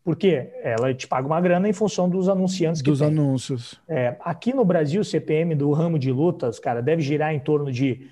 [0.09, 0.49] Por quê?
[0.63, 3.09] Ela te paga uma grana em função dos anunciantes que Dos tem.
[3.09, 3.79] anúncios.
[3.87, 7.71] É, aqui no Brasil, o CPM do ramo de lutas, cara, deve girar em torno
[7.71, 8.07] de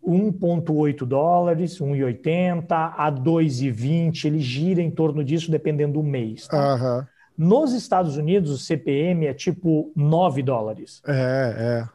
[0.00, 4.26] 1,8 dólares, 1,80 a 2,20.
[4.26, 6.46] Ele gira em torno disso dependendo do mês.
[6.46, 7.08] Tá?
[7.36, 11.02] Nos Estados Unidos, o CPM é tipo 9 dólares.
[11.04, 11.88] É, é.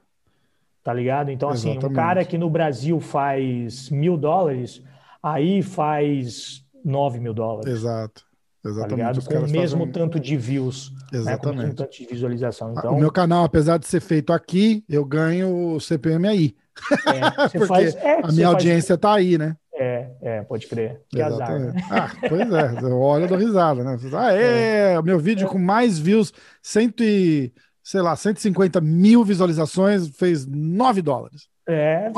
[0.83, 1.31] Tá ligado?
[1.31, 1.77] Então, Exatamente.
[1.77, 4.83] assim, um cara que no Brasil faz mil dólares,
[5.23, 7.73] aí faz 9 mil dólares.
[7.73, 8.34] Exato.
[8.65, 9.21] Exatamente.
[9.21, 9.91] Tá com o mesmo fazem...
[9.93, 10.91] tanto de views.
[11.13, 11.25] Exatamente.
[11.25, 11.37] Né?
[11.37, 12.73] Com o mesmo tanto de visualização.
[12.73, 12.93] Então...
[12.93, 16.55] O meu canal, apesar de ser feito aqui, eu ganho o CPM aí.
[17.07, 17.95] É, Porque faz...
[17.95, 19.55] é, a minha audiência está aí, né?
[19.73, 21.01] É, é, pode crer.
[21.09, 21.57] Que azar.
[21.57, 21.73] Né?
[21.89, 23.97] Ah, pois é, eu olho do risada, né?
[24.13, 30.45] Ah, é, meu vídeo com mais views, cento e, sei lá, 150 mil visualizações, fez
[30.45, 31.47] 9 dólares.
[31.67, 32.11] É.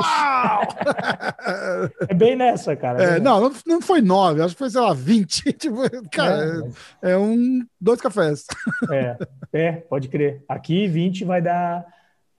[2.08, 3.02] é bem nessa, cara.
[3.02, 5.52] É, não, não, não foi nove, acho que foi, sei lá, 20.
[5.58, 6.74] Tipo, cara, é, mas...
[7.02, 7.66] é um.
[7.80, 8.44] Dois cafés.
[8.92, 9.16] É,
[9.52, 10.42] é, pode crer.
[10.48, 11.86] Aqui 20 vai dar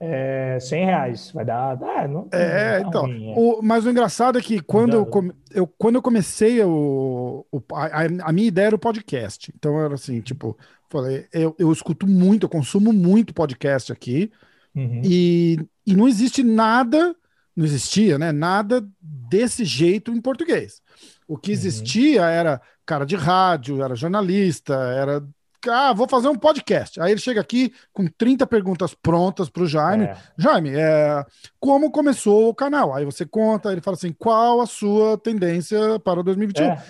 [0.00, 1.30] é, 100 reais.
[1.32, 1.78] Vai dar.
[1.82, 3.02] Ah, não, é, não então.
[3.02, 3.34] Ruim, é.
[3.36, 7.62] O, mas o engraçado é que quando, eu, come, eu, quando eu comecei o, o
[7.72, 9.52] a, a, minha ideia era o podcast.
[9.56, 10.56] Então era assim, tipo,
[10.88, 14.30] falei, eu, eu escuto muito, eu consumo muito podcast aqui.
[14.74, 15.02] Uhum.
[15.04, 17.14] E, e não existe nada,
[17.56, 18.32] não existia, né?
[18.32, 20.80] Nada desse jeito em português.
[21.26, 21.56] O que uhum.
[21.56, 22.28] existia uhum.
[22.28, 25.22] era cara de rádio, era jornalista, era
[25.68, 27.00] ah, vou fazer um podcast.
[27.00, 30.04] Aí ele chega aqui com 30 perguntas prontas para o Jaime.
[30.04, 30.16] É.
[30.38, 31.24] Jaime, é,
[31.58, 32.94] como começou o canal?
[32.94, 36.64] Aí você conta, ele fala assim: qual a sua tendência para 2021?
[36.64, 36.82] É.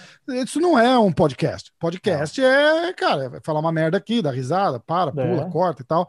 [0.43, 1.73] Isso não é um podcast.
[1.81, 5.51] Podcast é, cara, é falar uma merda aqui, dar risada, para, pula, é.
[5.51, 6.09] corta e tal.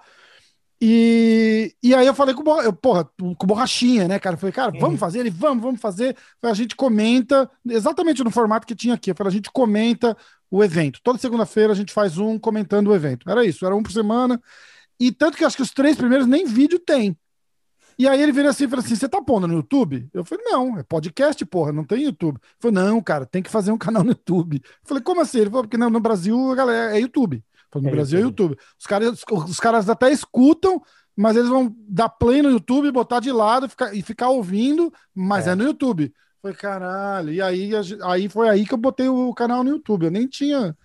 [0.83, 4.33] E, e aí eu falei com, eu, porra, com borrachinha, né, cara?
[4.33, 5.19] Eu falei, cara, vamos fazer?
[5.19, 6.17] Ele, vamos, vamos fazer.
[6.41, 9.11] A gente comenta, exatamente no formato que tinha aqui.
[9.11, 10.17] Eu falei, a gente comenta
[10.49, 10.99] o evento.
[11.03, 13.29] Toda segunda-feira a gente faz um comentando o evento.
[13.29, 14.41] Era isso, era um por semana.
[14.99, 17.15] E tanto que acho que os três primeiros nem vídeo tem.
[17.97, 20.09] E aí ele vira assim e fala assim: você tá pondo no YouTube?
[20.11, 22.37] Eu falei, não, é podcast, porra, não tem YouTube.
[22.37, 24.59] Ele falou, não, cara, tem que fazer um canal no YouTube.
[24.63, 25.39] Eu falei, como assim?
[25.39, 27.43] Ele falou, porque não, no Brasil a galera é YouTube.
[27.75, 28.57] No é Brasil é YouTube.
[28.79, 30.81] Os caras, os caras até escutam,
[31.15, 34.91] mas eles vão dar play no YouTube, botar de lado e ficar, e ficar ouvindo,
[35.13, 35.51] mas é.
[35.51, 36.11] é no YouTube.
[36.41, 37.31] Foi caralho.
[37.31, 37.71] E aí,
[38.03, 40.05] aí foi aí que eu botei o canal no YouTube.
[40.05, 40.75] Eu nem tinha.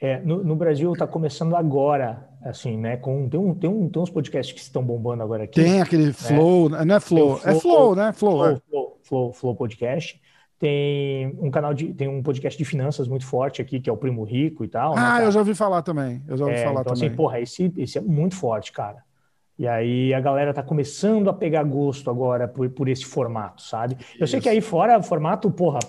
[0.00, 2.96] É, no, no Brasil está começando agora, assim, né?
[2.96, 5.60] Com, tem, um, tem, um, tem uns podcasts que estão bombando agora aqui.
[5.62, 6.12] Tem aquele né?
[6.12, 8.12] Flow, não é Flow, flow é Flow, né?
[8.12, 8.60] Flow, flow, é.
[8.68, 10.20] flow, flow, flow Podcast
[10.62, 13.96] tem um canal de tem um podcast de finanças muito forte aqui que é o
[13.96, 14.94] Primo Rico e tal.
[14.94, 16.22] Né, ah, né, eu já ouvi falar também.
[16.28, 17.08] Eu já ouvi é, falar então, também.
[17.08, 18.98] assim, porra, esse, esse é muito forte, cara.
[19.58, 23.96] E aí a galera tá começando a pegar gosto agora por, por esse formato, sabe?
[24.20, 25.80] Eu sei que aí fora o formato, porra.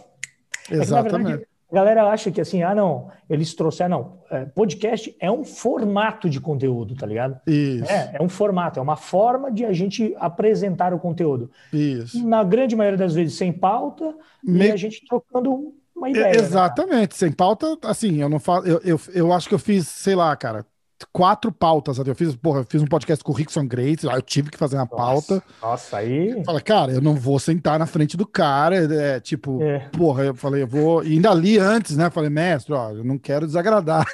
[0.71, 1.07] Exatamente.
[1.07, 3.89] É verdade, a galera acha que assim, ah, não, eles trouxeram.
[3.89, 7.39] Não, é, podcast é um formato de conteúdo, tá ligado?
[7.47, 7.91] Isso.
[7.91, 11.49] É, é um formato, é uma forma de a gente apresentar o conteúdo.
[11.73, 12.25] Isso.
[12.27, 14.67] Na grande maioria das vezes sem pauta, Me...
[14.67, 16.33] e a gente trocando uma ideia.
[16.33, 18.67] Né, exatamente, né, sem pauta, assim, eu não falo.
[18.67, 20.65] Eu, eu, eu acho que eu fiz, sei lá, cara,
[21.03, 21.97] quatro pautas.
[21.97, 24.75] Eu fiz, porra, eu fiz um podcast com o Rickson Grace, eu tive que fazer
[24.75, 25.43] uma nossa, pauta.
[25.61, 26.43] Nossa, aí.
[26.43, 28.75] Falei, cara, eu não vou sentar na frente do cara.
[28.75, 29.89] É, tipo, é.
[29.89, 31.03] porra, eu falei, eu vou.
[31.03, 32.09] E ainda ali antes, né?
[32.09, 34.05] Falei, mestre, ó, eu não quero desagradar.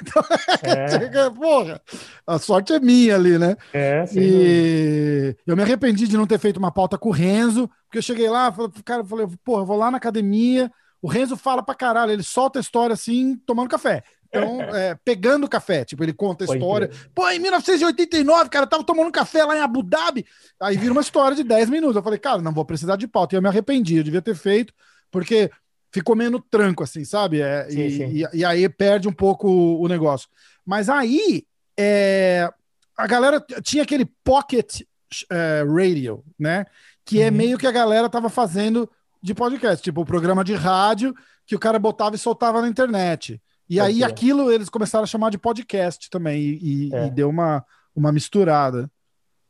[0.60, 1.30] Então, é.
[1.30, 1.80] porra,
[2.26, 3.56] a sorte é minha ali, né?
[3.72, 4.20] É, sim.
[4.20, 8.02] E eu me arrependi de não ter feito uma pauta com o Renzo, porque eu
[8.02, 10.70] cheguei lá, falei, cara, eu falei, porra, eu vou lá na academia.
[11.02, 14.02] O Renzo fala pra caralho, ele solta a história assim, tomando café.
[14.32, 16.88] Então, é, pegando café, tipo, ele conta a história.
[17.12, 20.24] Pô, em 1989, cara, tava tomando café lá em Abu Dhabi.
[20.60, 21.96] Aí vira uma história de 10 minutos.
[21.96, 23.34] Eu falei, cara, não vou precisar de pauta.
[23.34, 24.72] E eu me arrependi, eu devia ter feito,
[25.10, 25.50] porque
[25.90, 27.40] ficou menos tranco, assim, sabe?
[27.40, 28.04] É, sim, e, sim.
[28.06, 30.28] E, e, aí perde um pouco o, o negócio.
[30.64, 31.44] Mas aí,
[31.76, 32.48] é,
[32.96, 34.82] a galera tinha aquele pocket
[35.28, 36.66] é, radio, né?
[37.04, 37.26] Que é uhum.
[37.26, 38.88] é meio que a galera tava fazendo
[39.20, 41.14] de podcast, tipo o programa de rádio
[41.44, 43.40] que o cara botava e soltava na internet.
[43.70, 44.04] E Pode aí ser.
[44.04, 47.06] aquilo eles começaram a chamar de podcast também, e, é.
[47.06, 48.90] e deu uma, uma misturada.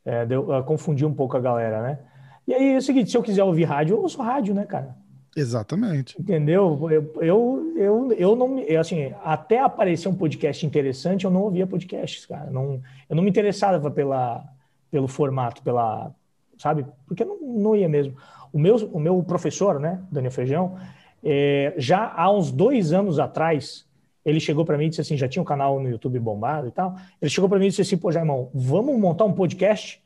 [0.05, 1.99] É, deu, uh, confundiu um pouco a galera, né?
[2.47, 4.95] E aí é o seguinte, se eu quiser ouvir rádio, eu ouço rádio, né, cara?
[5.35, 6.21] Exatamente.
[6.21, 6.87] Entendeu?
[6.91, 12.25] Eu, eu, eu, eu não assim, até aparecer um podcast interessante, eu não ouvia podcasts,
[12.27, 12.51] cara.
[12.51, 12.79] Não,
[13.09, 14.43] eu não me interessava pela,
[14.91, 16.13] pelo formato, pela,
[16.59, 16.85] sabe?
[17.07, 18.15] Porque não, não ia mesmo.
[18.53, 20.77] O meu, o meu professor, né, Daniel Feijão,
[21.23, 23.89] é, já há uns dois anos atrás,
[24.25, 26.71] ele chegou para mim e disse assim, já tinha um canal no YouTube bombado e
[26.71, 26.95] tal.
[27.21, 30.01] Ele chegou para mim e disse assim, pô, Jaimão, vamos montar um podcast?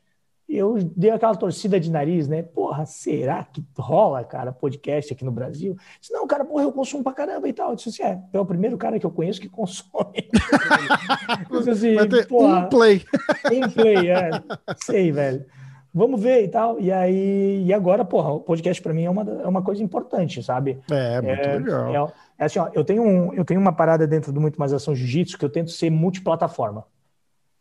[0.47, 2.43] E eu dei aquela torcida de nariz, né?
[2.43, 5.75] Porra, será que rola, cara, podcast aqui no Brasil?
[5.99, 7.71] Disse, não, cara, porra, eu consumo pra caramba e tal.
[7.71, 10.29] Eu disse assim, é, é o primeiro cara que eu conheço que consome.
[11.49, 13.03] disse assim, Vai ter porra, um play.
[13.51, 14.29] Um play, é.
[14.77, 15.45] Sei, velho.
[15.91, 16.79] Vamos ver e tal.
[16.79, 20.43] E aí, e agora, porra, o podcast para mim é uma, é uma coisa importante,
[20.43, 20.77] sabe?
[20.91, 22.13] É, muito é, legal.
[22.37, 24.95] É, assim, ó, eu tenho, um, eu tenho uma parada dentro do Muito Mais Ação
[24.95, 26.85] Jiu-Jitsu que eu tento ser multiplataforma.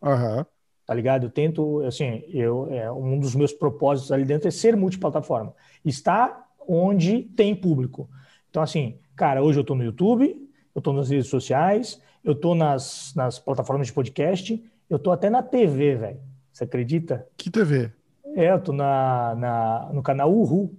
[0.02, 0.44] Uhum.
[0.87, 1.26] Tá ligado?
[1.26, 5.54] Eu tento, assim, eu, é, um dos meus propósitos ali dentro é ser multiplataforma.
[5.84, 8.08] Estar onde tem público.
[8.50, 10.37] Então, assim, cara, hoje eu tô no YouTube,
[10.74, 15.30] eu tô nas redes sociais, eu tô nas, nas plataformas de podcast, eu tô até
[15.30, 16.20] na TV, velho.
[16.52, 17.26] Você acredita?
[17.37, 17.90] Que TV?
[18.37, 20.74] É, eu tô na, na, no canal Uhu.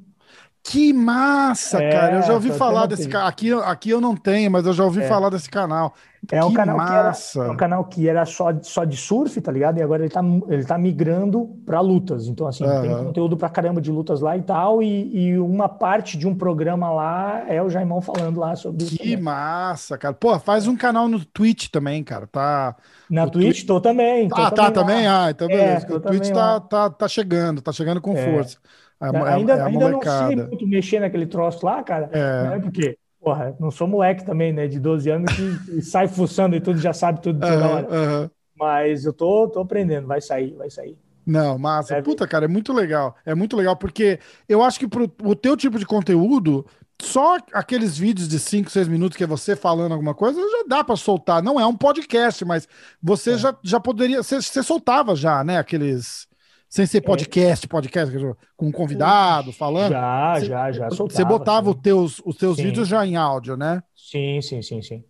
[0.67, 2.15] Que massa, é, cara.
[2.15, 3.27] Eu já ouvi falar desse canal.
[3.27, 5.07] Aqui, aqui eu não tenho, mas eu já ouvi é.
[5.07, 5.93] falar desse canal.
[6.31, 7.33] É um, canal massa.
[7.33, 9.77] que era, é um canal que era só, só de surf, tá ligado?
[9.77, 12.25] E agora ele tá, ele tá migrando para lutas.
[12.27, 12.81] Então, assim, uhum.
[12.81, 14.81] tem conteúdo pra caramba de lutas lá e tal.
[14.81, 19.13] E, e, uma parte de um programa lá é o Jaimão falando lá sobre Que
[19.13, 20.15] isso massa, cara.
[20.15, 22.25] Pô, faz um canal no Twitch também, cara.
[22.25, 22.75] Tá.
[23.07, 24.27] Na Twitch, Twitch tô também.
[24.27, 24.87] Tô ah, tá também tá lá.
[24.87, 25.07] também?
[25.07, 25.87] Ah, então beleza.
[25.87, 28.33] É, o Twitch tá, tá, tá chegando, tá chegando com é.
[28.33, 28.57] força.
[29.01, 32.09] É, ainda é ainda não sei muito mexer naquele troço lá, cara.
[32.11, 32.49] É.
[32.49, 32.59] Né?
[32.59, 34.67] Porque, porra, não sou moleque também, né?
[34.67, 37.87] De 12 anos que sai fuçando e tudo, já sabe tudo toda hora.
[37.87, 38.29] Uhum.
[38.57, 40.97] Mas eu tô, tô aprendendo, vai sair, vai sair.
[41.25, 41.95] Não, massa.
[41.95, 42.05] Deve...
[42.05, 43.15] Puta, cara, é muito legal.
[43.25, 46.65] É muito legal porque eu acho que pro o teu tipo de conteúdo
[47.01, 50.83] só aqueles vídeos de 5, 6 minutos que é você falando alguma coisa, já dá
[50.83, 51.43] para soltar.
[51.43, 52.67] Não é um podcast, mas
[53.01, 53.37] você é.
[53.37, 54.23] já, já poderia.
[54.23, 55.57] Você, você soltava já, né?
[55.57, 56.27] Aqueles.
[56.75, 57.01] Sem ser é.
[57.01, 58.13] podcast, podcast,
[58.57, 59.93] com um convidado falando.
[59.93, 60.89] Já, você, já, já.
[60.89, 63.81] Soltava, você botava os teus, os teus vídeos já em áudio, né?
[63.95, 65.01] Sim, sim, sim, sim.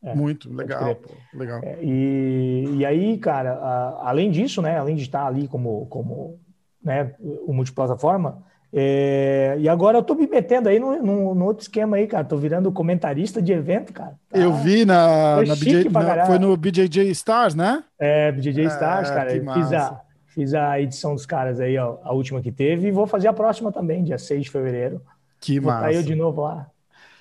[0.00, 1.58] É, Muito legal, pô, legal.
[1.64, 4.78] É, e, e aí, cara, a, além disso, né?
[4.78, 6.38] Além de estar ali como, como
[6.80, 8.40] né, o multiplataforma,
[8.72, 12.24] é, e agora eu tô me metendo aí no, outro esquema aí, cara.
[12.24, 14.14] Tô virando comentarista de evento, cara.
[14.30, 17.82] Tá, eu vi na, na, BJ, na, Foi no BJJ Stars, né?
[17.98, 19.30] É, BJJ Stars, é, cara.
[19.30, 20.00] Fiz a,
[20.34, 23.32] fiz a edição dos caras aí, ó, a última que teve, e vou fazer a
[23.32, 25.00] próxima também, dia 6 de fevereiro.
[25.40, 25.92] Que vou massa.
[25.92, 26.66] eu de novo lá.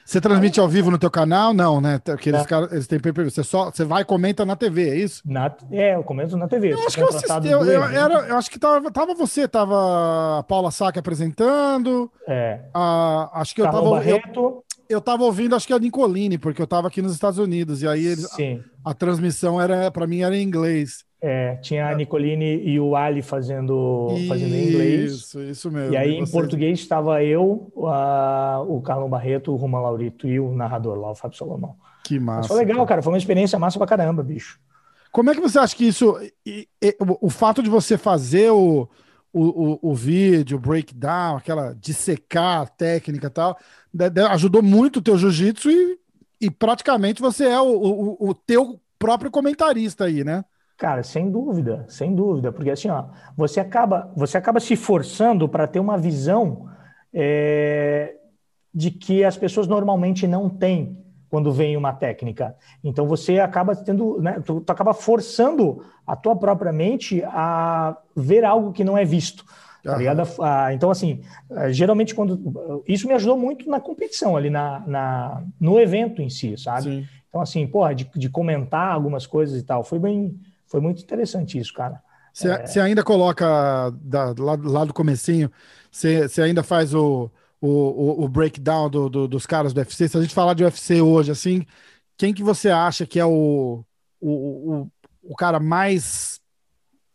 [0.06, 1.54] Você transmite ao vivo no teu canal?
[1.54, 2.02] Não, né?
[2.12, 5.22] Aqueles caras, eles têm pay Você só, você vai e comenta na TV, é isso?
[5.26, 6.74] Na, é, eu comento na TV.
[6.74, 10.40] Eu acho que eu assisti, eu, eu, era, eu acho que tava, tava você, tava
[10.40, 12.12] a Paula Saca apresentando.
[12.28, 12.60] É.
[12.74, 14.10] A, acho que eu Carlão tava.
[14.10, 17.82] Eu, eu tava ouvindo, acho que a Nicoline, porque eu tava aqui nos Estados Unidos,
[17.82, 18.26] e aí eles,
[18.84, 21.06] a, a, transmissão era, para mim, era em inglês.
[21.24, 25.14] É, tinha a Nicoline e o Ali fazendo, fazendo em inglês.
[25.14, 25.94] Isso, isso mesmo.
[25.94, 30.52] E aí, em português, estava eu, a, o Carlão Barreto, o Ruma Laurito e o
[30.56, 31.76] narrador lá, o Fábio Solomão.
[32.04, 32.40] Que massa.
[32.40, 33.04] Mas foi legal, cara.
[33.04, 34.60] Foi uma experiência massa pra caramba, bicho.
[35.12, 36.18] Como é que você acha que isso.
[36.44, 38.90] E, e, o, o, fato de você fazer o,
[39.32, 43.58] o, o, vídeo, o breakdown, aquela dissecar a técnica e tal,
[43.94, 46.00] de, de, ajudou muito o teu jiu-jitsu e,
[46.42, 50.44] e praticamente você é o, o, o teu próprio comentarista aí, né?
[50.82, 53.04] Cara, sem dúvida, sem dúvida, porque assim, ó,
[53.38, 56.68] você acaba, você acaba se forçando para ter uma visão
[57.14, 58.16] é,
[58.74, 60.98] de que as pessoas normalmente não têm
[61.30, 62.56] quando vem uma técnica.
[62.84, 68.44] Então você acaba tendo, né, tu, tu acaba forçando a tua própria mente a ver
[68.44, 69.46] algo que não é visto.
[69.84, 70.00] Tá?
[70.40, 72.84] Ah, então, assim, eh, geralmente quando.
[72.88, 76.84] Isso me ajudou muito na competição, ali na, na no evento em si, sabe?
[76.84, 77.08] Sim.
[77.30, 79.84] Então, assim, porra, de, de comentar algumas coisas e tal.
[79.84, 80.38] Foi bem,
[80.72, 82.02] foi muito interessante isso, cara.
[82.34, 82.82] Você, é...
[82.82, 83.46] ainda coloca
[84.02, 85.52] da, lá, lá do comecinho,
[85.92, 87.30] você, ainda faz o,
[87.60, 90.08] o, o breakdown do, do, dos caras do UFC.
[90.08, 91.66] Se a gente falar de UFC hoje, assim,
[92.18, 93.84] quem que você acha que é o,
[94.22, 94.92] o, o,
[95.24, 96.40] o cara mais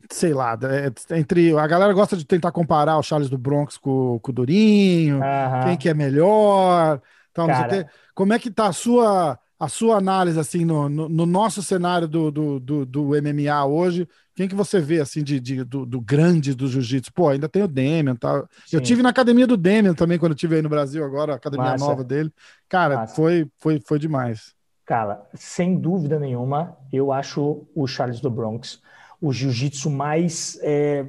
[0.08, 4.20] sei lá, é, entre a galera gosta de tentar comparar o Charles do Bronx com,
[4.20, 5.18] com o Durinho,
[5.64, 7.00] quem que é melhor,
[7.32, 11.26] então, Cara, como é que tá a sua a sua análise assim no, no, no
[11.26, 15.64] nosso cenário do, do, do, do, MMA hoje, quem que você vê assim de, de
[15.64, 17.12] do, do, grande do jiu-jitsu?
[17.12, 18.46] Pô, ainda tem o Demian, tá?
[18.66, 18.76] Sim.
[18.76, 21.36] Eu tive na academia do Demian também quando eu tive aí no Brasil agora, a
[21.36, 21.86] academia Massa.
[21.86, 22.30] nova dele.
[22.68, 24.54] Cara, foi foi foi demais.
[24.84, 28.80] Cara, sem dúvida nenhuma, eu acho o Charles do Bronx
[29.20, 31.06] o jiu-jitsu mais é,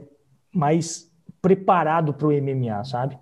[0.54, 3.18] mais preparado para o MMA, sabe?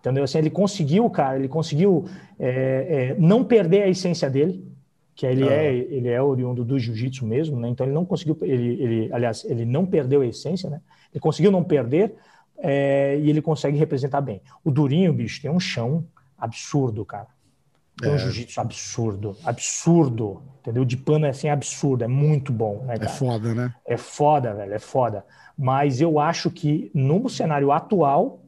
[0.00, 0.24] Entendeu?
[0.24, 2.06] Assim, ele conseguiu, cara, ele conseguiu
[2.38, 4.67] é, é, não perder a essência dele,
[5.18, 5.52] que ele, ah.
[5.52, 7.68] é, ele é oriundo do jiu-jitsu mesmo, né?
[7.68, 10.80] Então ele não conseguiu, ele, ele, aliás, ele não perdeu a essência, né?
[11.12, 12.14] Ele conseguiu não perder
[12.56, 14.40] é, e ele consegue representar bem.
[14.62, 16.06] O Durinho, bicho, tem um chão
[16.38, 17.26] absurdo, cara.
[18.00, 18.18] Tem um é.
[18.18, 20.84] jiu-jitsu absurdo, absurdo, entendeu?
[20.84, 23.04] De pano é assim absurdo, é muito bom, né, é?
[23.04, 23.74] É foda, né?
[23.84, 25.24] É foda, velho, é foda.
[25.58, 28.38] Mas eu acho que no cenário atual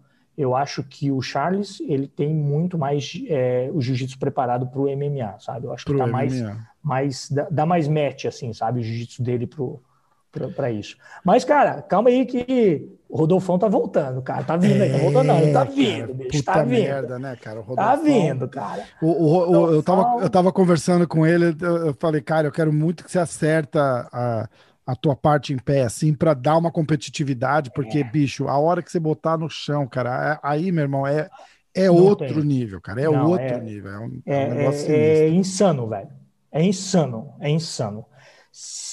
[0.41, 4.89] eu acho que o Charles ele tem muito mais é, o jiu-jitsu preparado para o
[4.89, 5.67] MMA, sabe?
[5.67, 6.43] Eu acho que tá mais,
[6.83, 8.81] mais dá, dá, mais match, assim, sabe?
[8.81, 9.47] O jiu-jitsu dele
[10.57, 10.97] para isso.
[11.23, 14.43] Mas, cara, calma aí que o Rodolfão tá voltando, cara.
[14.43, 15.39] Tá vindo aí, tá voltando, não.
[15.39, 16.43] Ele tá é, vindo, cara, bicho.
[16.43, 16.83] Tá vindo.
[16.83, 17.61] Merda, né, cara?
[17.61, 18.85] O tá vindo, cara.
[19.03, 22.73] O, o, o, eu, tava, eu tava conversando com ele, eu falei, cara, eu quero
[22.73, 24.49] muito que você acerta a
[24.91, 28.05] a tua parte em pé, assim, para dar uma competitividade, porque, é.
[28.05, 31.31] bicho, a hora que você botar no chão, cara, é, aí, meu irmão, é,
[31.73, 32.43] é outro tem.
[32.43, 33.93] nível, cara, é Não, outro é, nível.
[33.93, 36.09] É, um, é, um é, é insano, velho.
[36.51, 38.05] É insano, é insano.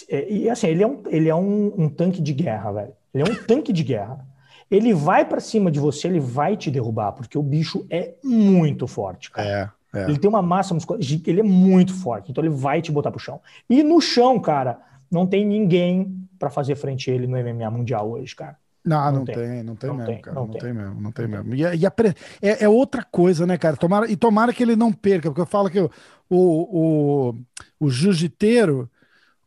[0.07, 2.93] E assim, ele é um, ele é um, um tanque de guerra, velho.
[3.11, 4.23] Ele é um tanque de guerra.
[4.69, 8.85] Ele vai para cima de você, ele vai te derrubar, porque o bicho é muito
[8.85, 9.73] forte, cara.
[9.95, 10.03] É, é.
[10.03, 13.19] Ele tem uma massa muscular, ele é muito forte, então ele vai te botar pro
[13.19, 13.41] chão.
[13.67, 18.11] E no chão, cara, não tem ninguém para fazer frente a ele no MMA mundial
[18.11, 18.57] hoje, cara.
[18.87, 20.35] Não, não, não tem, tem, não tem não mesmo, tem, cara.
[20.35, 20.61] Não, não tem.
[20.61, 20.73] tem.
[20.73, 21.53] mesmo, não tem mesmo.
[21.53, 21.93] E, e a,
[22.41, 23.75] é, é, outra coisa, né, cara?
[23.75, 25.89] Tomara, e tomara que ele não perca, porque eu falo que o,
[26.29, 27.35] o, o,
[27.81, 28.89] o jiu-jiteiro,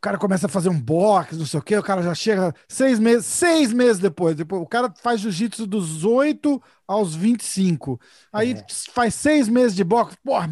[0.00, 2.54] o cara começa a fazer um boxe, não sei o quê, o cara já chega
[2.66, 4.34] seis meses, seis meses depois.
[4.34, 6.58] depois o cara faz jiu-jitsu dos oito
[6.88, 8.00] aos 25.
[8.32, 8.64] Aí é.
[8.94, 10.16] faz seis meses de boxe.
[10.24, 10.50] Porra,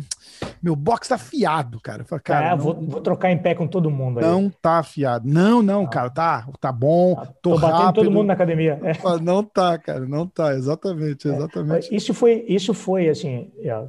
[0.63, 2.05] meu boxe tá afiado, cara.
[2.05, 4.19] Falo, cara é, não, vou, vou, trocar em pé com todo mundo.
[4.19, 4.27] Aí.
[4.27, 5.27] Não tá afiado.
[5.27, 7.15] Não, não, não, cara, tá, tá bom.
[7.15, 8.05] Tá, tô, tô batendo rápido.
[8.05, 8.79] todo mundo na academia.
[8.83, 9.19] É.
[9.19, 10.53] Não tá, cara, não tá.
[10.53, 11.95] Exatamente, é, exatamente.
[11.97, 13.51] Isso foi, isso foi assim.
[13.61, 13.83] É,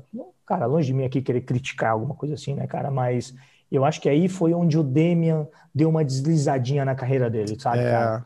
[0.46, 2.90] cara, longe de mim aqui querer criticar alguma coisa assim, né, cara?
[2.90, 3.36] Mas
[3.72, 7.80] eu acho que aí foi onde o Demian deu uma deslizadinha na carreira dele, sabe,
[7.80, 8.22] é.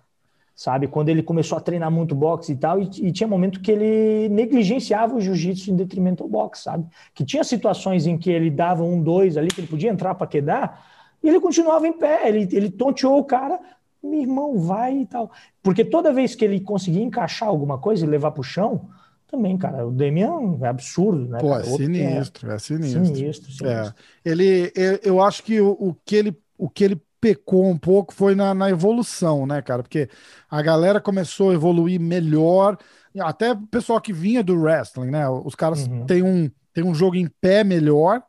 [0.56, 0.88] Sabe?
[0.88, 4.29] Quando ele começou a treinar muito boxe e tal, e, e tinha momento que ele
[4.29, 6.86] negligenciava o jiu-jitsu em detrimento do boxe, sabe?
[7.13, 10.27] Que tinha situações em que ele dava um, dois ali, que ele podia entrar para
[10.27, 10.86] quedar,
[11.23, 13.60] e ele continuava em pé, ele, ele tonteou o cara,
[14.03, 15.32] meu irmão, vai e tal.
[15.62, 18.89] Porque toda vez que ele conseguia encaixar alguma coisa e levar para o chão,
[19.34, 21.39] também, cara, o Demian é absurdo, né?
[21.39, 21.62] Pô, cara?
[21.62, 23.06] é sinistro, é, é sinistro.
[23.06, 23.67] Sinistro, sinistro.
[23.67, 23.93] É.
[24.24, 28.36] Ele, eu acho que o, o, que ele, o que ele pecou um pouco foi
[28.36, 29.82] na, na evolução, né, cara?
[29.82, 30.08] Porque
[30.48, 32.78] a galera começou a evoluir melhor,
[33.19, 35.28] até o pessoal que vinha do wrestling, né?
[35.28, 36.06] Os caras uhum.
[36.06, 38.22] têm, um, têm um jogo em pé melhor,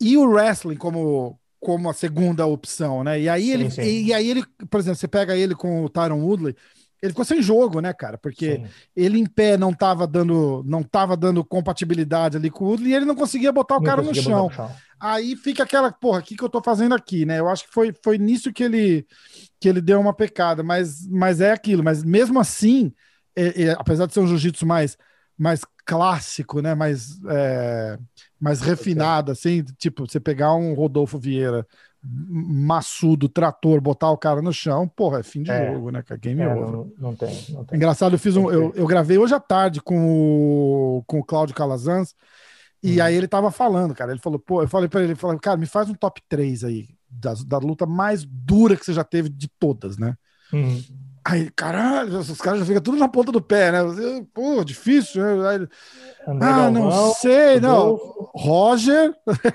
[0.00, 3.20] e o wrestling como, como a segunda opção, né?
[3.20, 3.82] E aí, sim, ele, sim.
[3.82, 6.54] E, e, aí ele, por exemplo, você pega ele com o Tyron Woodley,
[7.02, 8.18] ele ficou sem jogo, né, cara?
[8.18, 8.66] Porque sim.
[8.94, 12.94] ele em pé não tava dando, não tava dando compatibilidade ali com o Woodley e
[12.94, 14.50] ele não conseguia botar o não cara no chão.
[14.50, 14.70] chão.
[15.00, 17.40] Aí fica aquela, porra, o que, que eu tô fazendo aqui, né?
[17.40, 19.06] Eu acho que foi, foi nisso que ele
[19.58, 21.82] que ele deu uma pecada, mas, mas é aquilo.
[21.82, 22.92] Mas mesmo assim,
[23.36, 24.96] é, é, apesar de ser um jiu-jitsu mais,
[25.36, 26.74] mais clássico, né?
[26.74, 27.98] Mais, é,
[28.38, 31.66] mais refinado, assim, tipo, você pegar um Rodolfo Vieira
[32.02, 35.72] maçudo, trator, botar o cara no chão, porra, é fim de é.
[35.72, 36.02] jogo, né?
[36.18, 36.70] Game é, over.
[36.70, 37.76] Não, não, tem, não tem.
[37.76, 38.50] Engraçado, eu fiz um.
[38.50, 42.14] Eu, eu gravei hoje à tarde com o, com o Cláudio Calazans,
[42.82, 43.04] e hum.
[43.04, 44.12] aí ele tava falando, cara.
[44.12, 46.64] Ele falou, pô, eu falei pra ele, ele falou, cara, me faz um top 3
[46.64, 50.16] aí, da, da luta mais dura que você já teve de todas, né?
[50.52, 50.80] Hum.
[51.30, 53.78] Aí, caralho, os caras já ficam tudo na ponta do pé, né?
[54.34, 55.48] Pô, difícil, né?
[55.48, 55.68] Aí,
[56.26, 57.94] ah, não sei, não.
[58.34, 59.14] Roger.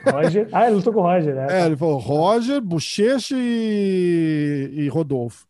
[0.09, 0.47] Roger.
[0.53, 1.47] Ah, ele lutou com o Roger, né?
[1.49, 5.45] É, ele falou Roger, Bochecha e, e Rodolfo.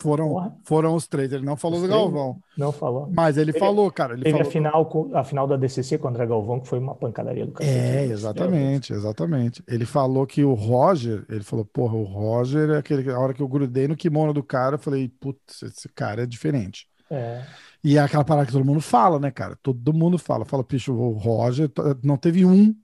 [0.00, 1.32] Foram, foram os três.
[1.32, 2.38] Ele não falou os do Galvão.
[2.56, 3.10] Não falou.
[3.12, 4.14] Mas ele, ele falou, cara.
[4.14, 4.48] Ele teve falou...
[4.48, 7.76] a, final, a final da DCC contra Galvão, que foi uma pancadaria do cacete.
[7.76, 9.62] É, exatamente, exatamente.
[9.66, 13.10] Ele falou que o Roger, ele falou, porra, o Roger é aquele.
[13.10, 16.26] A hora que eu grudei no kimono do cara, eu falei, putz, esse cara é
[16.26, 16.86] diferente.
[17.10, 17.42] É.
[17.82, 19.58] E é aquela parada que todo mundo fala, né, cara?
[19.62, 20.44] Todo mundo fala.
[20.44, 21.70] Fala, picho, o Roger,
[22.02, 22.74] não teve um,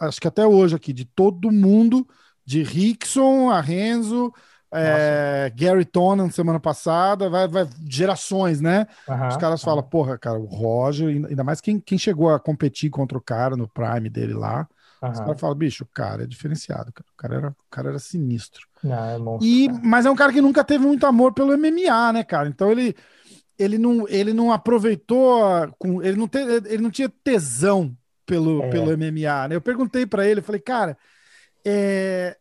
[0.00, 2.06] acho que até hoje aqui, de todo mundo,
[2.44, 4.32] de Rickson a Renzo
[4.72, 8.86] é, Gary Tonan semana passada, vai, vai gerações, né?
[9.06, 9.64] Uhum, Os caras uhum.
[9.66, 13.56] falam, porra, cara, o Roger, ainda mais quem, quem chegou a competir contra o cara
[13.56, 14.66] no Prime dele lá.
[15.02, 15.10] Uhum.
[15.10, 17.06] Os caras falam, bicho, o cara é diferenciado, cara.
[17.12, 18.66] O cara era, o cara era sinistro.
[18.82, 22.12] Não, é monstro, e, mas é um cara que nunca teve muito amor pelo MMA,
[22.14, 22.48] né, cara?
[22.48, 22.96] Então ele,
[23.58, 25.42] ele, não, ele não aproveitou,
[25.78, 28.70] com, ele, não te, ele não tinha tesão pelo, é.
[28.70, 29.54] pelo MMA, né?
[29.54, 30.96] Eu perguntei para ele, falei, cara,
[31.64, 32.36] é,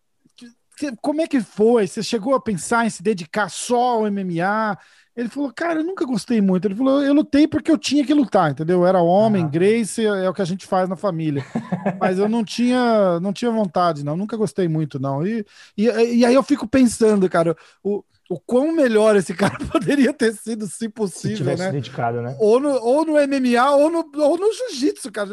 [1.01, 1.87] como é que foi?
[1.87, 4.77] Você chegou a pensar em se dedicar só ao MMA?
[5.15, 6.65] Ele falou, cara, eu nunca gostei muito.
[6.65, 8.79] Ele falou, eu lutei porque eu tinha que lutar, entendeu?
[8.79, 9.47] Eu era homem, ah.
[9.47, 11.43] Grace é o que a gente faz na família.
[11.99, 14.15] Mas eu não tinha, não tinha vontade, não.
[14.15, 15.25] Nunca gostei muito, não.
[15.25, 15.45] E,
[15.77, 20.33] e, e aí eu fico pensando, cara, o, o quão melhor esse cara poderia ter
[20.33, 21.71] sido, se possível, se tivesse né?
[21.73, 22.37] dedicado, né?
[22.39, 25.29] Ou no, ou no MMA ou no, ou no jiu-jitsu, cara.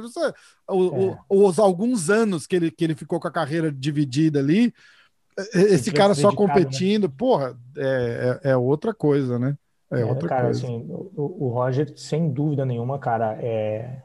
[0.69, 1.19] O, é.
[1.29, 4.75] os alguns anos que ele, que ele ficou com a carreira dividida ali,
[5.55, 6.37] esse cara só né?
[6.37, 7.15] competindo, né?
[7.17, 9.57] porra, é, é, é, outra coisa, né?
[9.91, 10.67] É, é outra cara, coisa.
[10.67, 14.03] Assim, o, o, Roger, sem dúvida nenhuma, cara, é,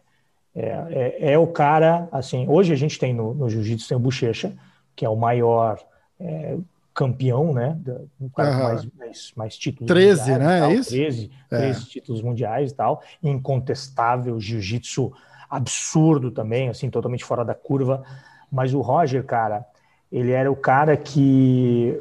[0.55, 3.99] é, é, é, o cara, assim, hoje a gente tem no, no Jiu-Jitsu tem o
[3.99, 4.53] Bochecha,
[4.95, 5.79] que é o maior
[6.19, 6.57] é,
[6.93, 7.77] campeão, né?
[8.19, 8.63] O cara uhum.
[8.63, 10.59] mais, mais, mais títulos 13, mundiais, né?
[10.59, 10.89] Tal, é isso?
[10.91, 13.01] 13, 13 títulos mundiais e tal.
[13.21, 15.11] Incontestável, jiu-jitsu
[15.49, 18.03] absurdo também, assim, totalmente fora da curva.
[18.51, 19.65] Mas o Roger, cara,
[20.13, 21.99] ele era o cara que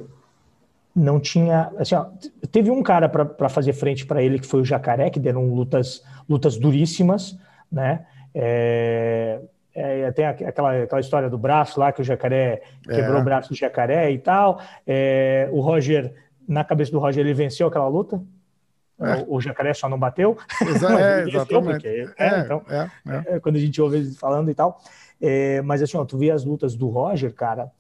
[0.95, 1.73] não tinha.
[1.79, 2.05] Assim, ó,
[2.51, 6.05] teve um cara para fazer frente para ele, que foi o Jacaré, que deram lutas,
[6.29, 7.39] lutas duríssimas,
[7.71, 8.05] né?
[8.35, 9.41] É,
[9.75, 13.21] é, tem aquela, aquela história do braço lá, que o jacaré quebrou é.
[13.21, 14.61] o braço do jacaré e tal.
[14.87, 16.13] É, o Roger,
[16.47, 18.23] na cabeça do Roger, ele venceu aquela luta.
[19.01, 19.25] É.
[19.27, 20.37] O, o, jacaré só não bateu.
[20.61, 21.87] Exa é, exatamente.
[21.87, 22.63] É, é, então,
[23.27, 24.79] é, quando a gente ouve ele falando e tal.
[25.65, 27.71] mas assim, ó, tu vê as lutas do Roger, cara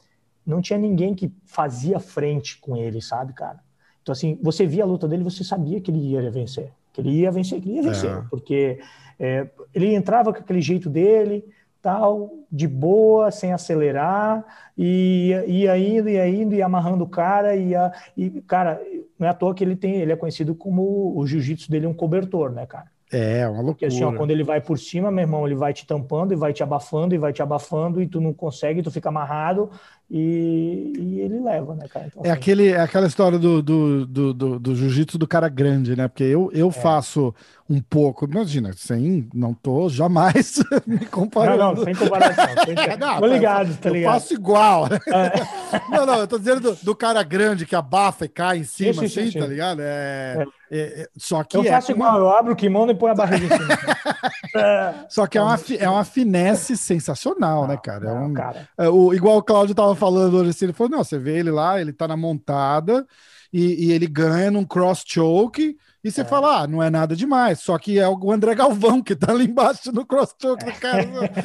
[0.47, 3.61] não tinha ninguém que fazia frente com ele, sabe, cara?
[4.03, 6.73] Então, assim, você via a luta dele, você sabia que ele ia vencer.
[6.93, 8.11] Que ele ia vencer, que ele ia vencer.
[8.11, 8.23] É.
[8.29, 8.81] Porque
[9.19, 11.45] é, ele entrava com aquele jeito dele,
[11.81, 14.45] tal, de boa, sem acelerar,
[14.77, 18.81] e ia indo, ia indo, e amarrando o cara, ia, e, cara,
[19.19, 21.89] não é à toa que ele tem, ele é conhecido como o jiu-jitsu dele é
[21.89, 22.91] um cobertor, né, cara?
[23.13, 23.75] É, uma loucura.
[23.75, 26.37] Porque assim, ó, quando ele vai por cima, meu irmão, ele vai te tampando e
[26.37, 29.71] vai te abafando e vai te abafando e tu não consegue, tu fica amarrado
[30.15, 32.07] E, e, ele leva, né, cara?
[32.07, 35.49] Então, é, assim, aquele, é aquela história do, do, do, do, do jiu-jitsu do cara
[35.49, 36.07] grande, né?
[36.07, 36.71] Porque eu, eu é.
[36.71, 37.35] faço
[37.73, 41.57] um pouco, imagina, sem, não tô jamais me comparando.
[41.57, 42.45] Não, não, sem comparação.
[42.67, 42.75] Sem...
[43.01, 44.15] não, tô ligado, tá ligado.
[44.15, 44.87] Eu faço igual.
[44.87, 45.81] É.
[45.89, 48.93] não, não, eu tô dizendo do, do, cara grande que abafa e cai em cima,
[48.93, 49.81] sim, assim, sim, tá ligado?
[49.81, 51.09] É, é, é.
[51.17, 52.19] só que eu faço igual, uma...
[52.19, 55.07] eu abro o kimono e põe a barriga em cima.
[55.09, 58.11] só que é uma, é uma finesse sensacional, né, cara?
[58.11, 58.69] É um, cara.
[58.93, 61.93] o, igual o Cláudio tava falando assim, ele falou, não, você vê ele lá, ele
[61.93, 63.07] tá na montada
[63.53, 66.25] e, e ele ganha num cross choke e você é.
[66.25, 69.45] fala, ah, não é nada demais, só que é o André Galvão que tá ali
[69.45, 71.05] embaixo no cross-choke do cara.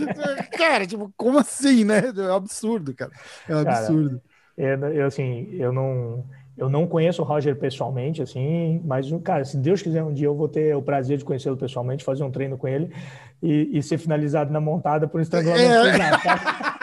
[0.58, 2.12] cara, tipo, como assim, né?
[2.16, 3.12] É um absurdo, cara.
[3.48, 4.22] É um absurdo.
[4.58, 6.26] Cara, eu, assim, eu não,
[6.58, 10.36] eu não conheço o Roger pessoalmente, assim, mas, cara, se Deus quiser um dia eu
[10.36, 12.92] vou ter o prazer de conhecê-lo pessoalmente, fazer um treino com ele
[13.44, 15.70] e, e ser finalizado na montada por estrangulamento.
[15.70, 16.74] É.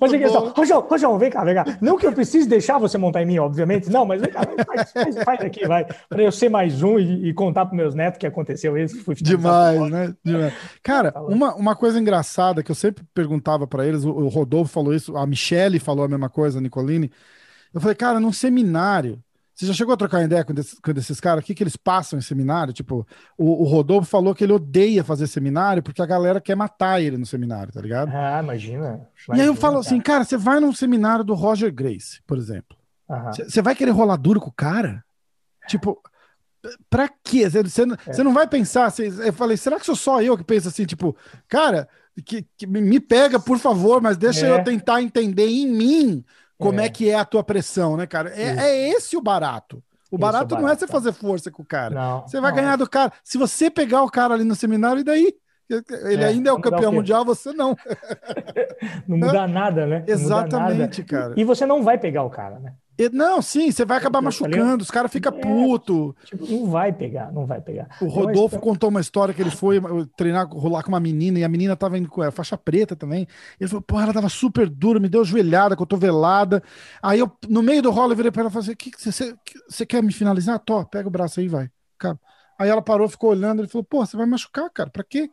[0.00, 1.64] Mas é questão, Rojão, Rojão, vem cá, vem cá.
[1.80, 4.92] Não que eu precise deixar você montar em mim, obviamente, não, mas vem cá, faz,
[4.92, 8.18] faz, faz aqui, vai, para eu ser mais um e, e contar para meus netos
[8.18, 9.02] que aconteceu isso.
[9.02, 10.14] Fui Demais, né?
[10.24, 10.54] Demais.
[10.82, 14.94] Cara, uma, uma coisa engraçada que eu sempre perguntava para eles, o, o Rodolfo falou
[14.94, 17.10] isso, a Michele falou a mesma coisa, a Nicolini.
[17.72, 19.22] Eu falei, cara, num seminário,
[19.56, 21.42] você já chegou a trocar ideia com, desse, com esses caras?
[21.42, 22.74] O que, que eles passam em seminário?
[22.74, 23.06] Tipo,
[23.38, 27.16] o, o, Rodolfo falou que ele odeia fazer seminário porque a galera quer matar ele
[27.16, 28.10] no seminário, tá ligado?
[28.14, 29.08] Ah, imagina.
[29.26, 32.36] imagina e aí eu falo assim, cara, você vai num seminário do Roger Grace, por
[32.36, 32.76] exemplo.
[33.32, 35.02] Você vai querer rolar duro com o cara?
[35.66, 36.02] Tipo,
[36.90, 37.48] pra quê?
[37.48, 38.24] Você é.
[38.24, 38.90] não vai pensar.
[38.90, 41.16] Cê, eu falei, será que sou só eu que penso assim, tipo,
[41.48, 41.88] cara,
[42.26, 44.50] que, que me pega, por favor, mas deixa é.
[44.50, 46.24] eu tentar entender em mim
[46.58, 46.86] como é.
[46.86, 46.88] é.
[46.88, 48.32] que é a tua pressão, né, cara?
[48.34, 49.82] É, é esse o barato.
[50.10, 51.94] O barato, barato, não é você fazer força com o cara.
[51.94, 52.76] Não, você vai ganhar é.
[52.76, 53.12] do cara.
[53.24, 55.34] Se você pegar o cara ali no seminário, e daí?
[55.68, 57.76] Ele é, ainda é o campeão o mundial, você não.
[59.06, 60.04] não muda nada, né?
[60.06, 61.10] Exatamente, nada.
[61.10, 61.34] cara.
[61.36, 62.72] E você não vai pegar o cara, né?
[63.12, 66.16] Não, sim, você vai acabar machucando, os caras ficam é, puto.
[66.24, 67.88] Tipo, não vai pegar, não vai pegar.
[68.00, 69.80] O Rodolfo contou uma história que ele foi
[70.16, 73.26] treinar, rolar com uma menina, e a menina tava indo com ela, faixa preta também.
[73.60, 76.62] Ele falou, pô, ela tava super dura, me deu joelhada, cotovelada.
[77.02, 79.86] Aí eu, no meio do rolo, eu virei pra ela e falei, que, que você,
[79.86, 80.58] quer me finalizar?
[80.58, 81.68] Tó, pega o braço aí, vai.
[81.98, 82.18] Cara.
[82.58, 85.30] Aí ela parou, ficou olhando, ele falou, pô, você vai machucar, cara, pra quê?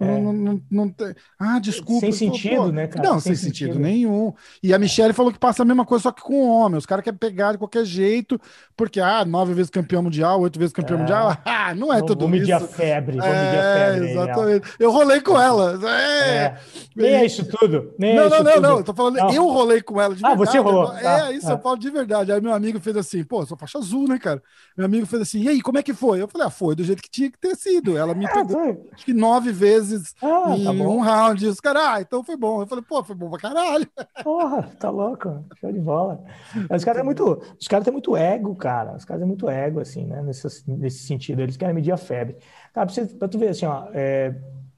[0.00, 0.06] É.
[0.06, 0.94] Não, não, não,
[1.40, 2.00] ah, desculpa.
[2.00, 3.08] Sem sentido, né, cara?
[3.08, 4.32] Não, sem, sem sentido, sentido, nenhum.
[4.62, 6.78] E a Michelle falou que passa a mesma coisa, só que com homem.
[6.78, 8.40] Os caras querem pegar de qualquer jeito,
[8.76, 11.00] porque, ah, nove vezes campeão mundial, oito vezes campeão é.
[11.00, 12.64] mundial, ah, não é tudo vou medir isso.
[12.64, 14.10] a febre, vou é, medir a febre.
[14.10, 14.68] Exatamente.
[14.78, 15.80] Eu rolei com ela.
[15.90, 16.30] É.
[16.30, 16.58] é.
[16.94, 17.92] Nem é isso tudo.
[17.98, 18.62] Nem não, é não, não, tudo.
[18.62, 18.78] não.
[18.78, 19.32] Eu tô falando, não.
[19.32, 20.42] eu rolei com ela de verdade.
[20.42, 20.92] Ah, você rolou.
[20.96, 22.30] É, isso eu falo de verdade.
[22.30, 24.40] Aí meu amigo fez assim, pô, sou faixa azul, né, cara?
[24.76, 26.22] Meu amigo fez assim, e aí, como é que foi?
[26.22, 27.98] Eu falei, ah, foi do jeito que tinha que ter sido.
[27.98, 29.87] Ela me é, pegou, acho que nove vezes.
[30.22, 30.96] Ah, tá bom.
[30.96, 31.44] um round.
[31.44, 32.62] E os caras, ah, então foi bom.
[32.62, 33.86] Eu falei, pô, foi bom pra caralho.
[34.22, 35.44] Porra, tá louco.
[35.60, 36.22] Show de bola.
[36.68, 37.42] Mas os caras é muito.
[37.60, 38.96] Os caras têm muito ego, cara.
[38.96, 40.22] Os caras têm muito ego, assim, né?
[40.22, 41.40] Nesse, nesse sentido.
[41.40, 42.36] Eles querem medir a febre.
[42.72, 43.88] Cara, pra, você, pra tu ver, assim, ó.
[43.92, 44.34] É,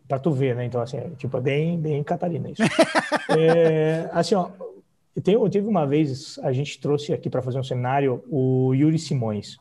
[0.06, 0.64] pra tu ver, né?
[0.64, 2.62] Então, assim, é, tipo, é bem, bem Catarina isso.
[3.38, 4.50] é, assim, ó.
[5.22, 9.58] Tem, teve uma vez, a gente trouxe aqui para fazer um seminário o Yuri Simões.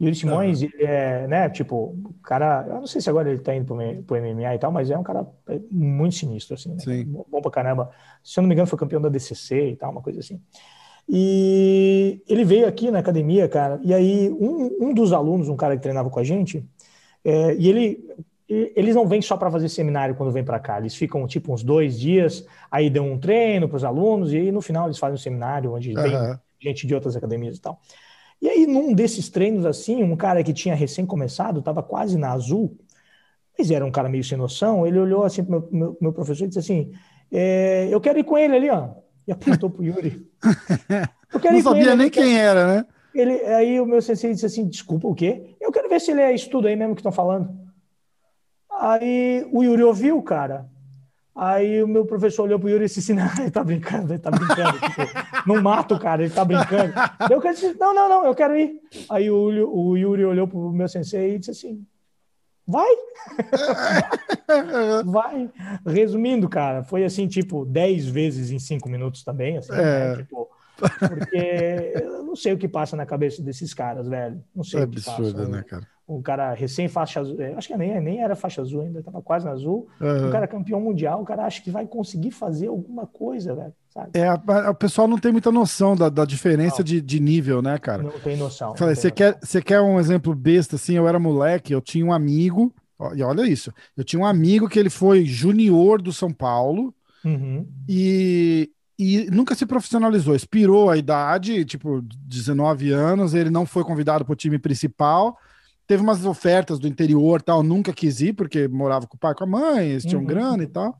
[0.00, 0.68] Yuri Simões, uhum.
[0.78, 4.16] é, né, tipo, o cara, eu não sei se agora ele tá indo pro, pro
[4.16, 6.78] MMA e tal, mas é um cara é, muito sinistro, assim, né?
[6.80, 7.04] Sim.
[7.28, 7.90] bom pra caramba.
[8.22, 10.40] Se eu não me engano, foi campeão da DCC e tal, uma coisa assim.
[11.08, 15.76] E ele veio aqui na academia, cara, e aí um, um dos alunos, um cara
[15.76, 16.62] que treinava com a gente,
[17.24, 18.04] é, e ele,
[18.48, 21.62] eles não vêm só para fazer seminário quando vêm para cá, eles ficam tipo uns
[21.62, 25.14] dois dias, aí dão um treino para os alunos, e aí no final eles fazem
[25.14, 26.02] um seminário onde uhum.
[26.02, 27.80] vem gente de outras academias e tal.
[28.40, 32.32] E aí, num desses treinos assim, um cara que tinha recém começado, estava quase na
[32.32, 32.76] azul,
[33.58, 36.44] mas era um cara meio sem noção, ele olhou assim para meu, meu, meu, professor
[36.44, 36.92] e disse assim:
[37.32, 38.90] é, Eu quero ir com ele ali, ó.
[39.26, 40.26] E apontou para o Yuri.
[41.32, 42.86] Eu quero Não ir sabia com ele, nem quem era, né?
[43.12, 45.56] Ele, aí o meu sensei disse assim: Desculpa, o quê?
[45.60, 47.50] Eu quero ver se ele é estudo aí mesmo que estão falando.
[48.78, 50.68] Aí o Yuri ouviu, cara.
[51.36, 54.18] Aí o meu professor olhou pro Yuri e disse assim: não, ele tá brincando, ele
[54.18, 54.78] tá brincando.
[54.80, 55.02] tipo,
[55.46, 56.94] não mata o cara, ele tá brincando.
[57.30, 58.80] Eu disse: não, não, não, eu quero ir.
[59.10, 61.86] Aí o, o Yuri olhou pro meu sensei e disse assim:
[62.66, 62.88] vai.
[65.04, 65.50] vai.
[65.86, 69.82] Resumindo, cara, foi assim, tipo, 10 vezes em 5 minutos também, assim, né?
[69.82, 70.08] é.
[70.08, 70.16] né?
[70.16, 74.42] Tipo, porque eu não sei o que passa na cabeça desses caras, velho.
[74.54, 75.48] Não sei é o que absurdo, passa.
[75.48, 75.86] né, cara?
[76.08, 79.20] Um cara recém faixa azul, é, acho que nem, nem era faixa azul ainda, estava
[79.20, 79.88] quase na azul.
[80.00, 80.28] Uhum.
[80.28, 83.72] Um cara campeão mundial, o cara acha que vai conseguir fazer alguma coisa, velho.
[83.90, 84.10] Sabe?
[84.14, 84.32] É,
[84.70, 88.04] o pessoal não tem muita noção da, da diferença de, de nível, né, cara?
[88.04, 88.76] Não tem noção.
[88.76, 90.94] Falei, você quer, você quer um exemplo besta assim?
[90.94, 92.72] Eu era moleque, eu tinha um amigo,
[93.14, 96.94] e olha isso, eu tinha um amigo que ele foi junior do São Paulo
[97.24, 97.66] uhum.
[97.88, 100.34] e e nunca se profissionalizou.
[100.34, 105.36] Expirou a idade, tipo, 19 anos, ele não foi convidado para o time principal.
[105.86, 109.34] Teve umas ofertas do interior tal, nunca quis ir, porque morava com o pai e
[109.34, 110.26] com a mãe, eles tinham uhum.
[110.26, 110.98] grana e tal.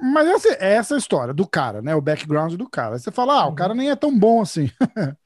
[0.00, 1.94] Mas essa, é essa é a história do cara, né?
[1.94, 2.94] O background do cara.
[2.94, 4.70] Aí você fala, ah, o cara nem é tão bom assim.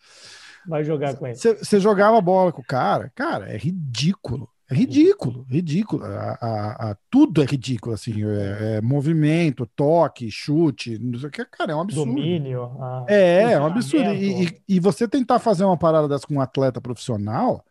[0.67, 1.37] Vai jogar com ele.
[1.37, 4.49] Você jogava bola com o cara, cara, é ridículo.
[4.71, 6.05] É ridículo, ridículo.
[6.05, 8.23] A, a, a, tudo é ridículo, assim.
[8.23, 12.15] É, é movimento, toque, chute, não sei o que, cara, é um absurdo.
[12.15, 12.71] Domínio.
[13.09, 14.13] é, é um absurdo.
[14.13, 17.65] E, e, e, você tentar fazer uma parada dessa com um atleta profissional,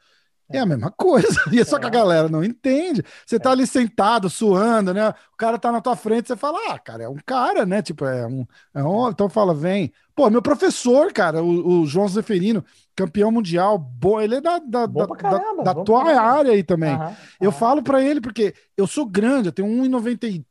[0.49, 1.27] é a mesma coisa.
[1.51, 1.91] E é só que a é.
[1.91, 3.03] galera não entende.
[3.25, 3.53] Você tá é.
[3.53, 5.09] ali sentado, suando, né?
[5.33, 7.81] O cara tá na tua frente, você fala, ah, cara, é um cara, né?
[7.81, 8.45] Tipo, é um.
[8.73, 9.09] É um...
[9.09, 9.91] Então fala, vem.
[10.15, 14.87] Pô, meu professor, cara, o, o João Zeferino, campeão mundial, bom, ele é da, da,
[14.87, 16.95] da, caramba, da, da tua área aí também.
[16.95, 20.43] Aham, eu falo para ele, porque eu sou grande, eu tenho 1,93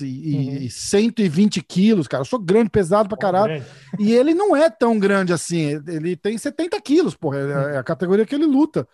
[0.00, 0.56] e, uhum.
[0.62, 2.22] e 120 quilos, cara.
[2.22, 3.64] Eu sou grande, pesado pra caralho.
[4.00, 5.80] e ele não é tão grande assim.
[5.86, 7.38] Ele tem 70 quilos, porra.
[7.38, 8.84] É, é a categoria que ele luta.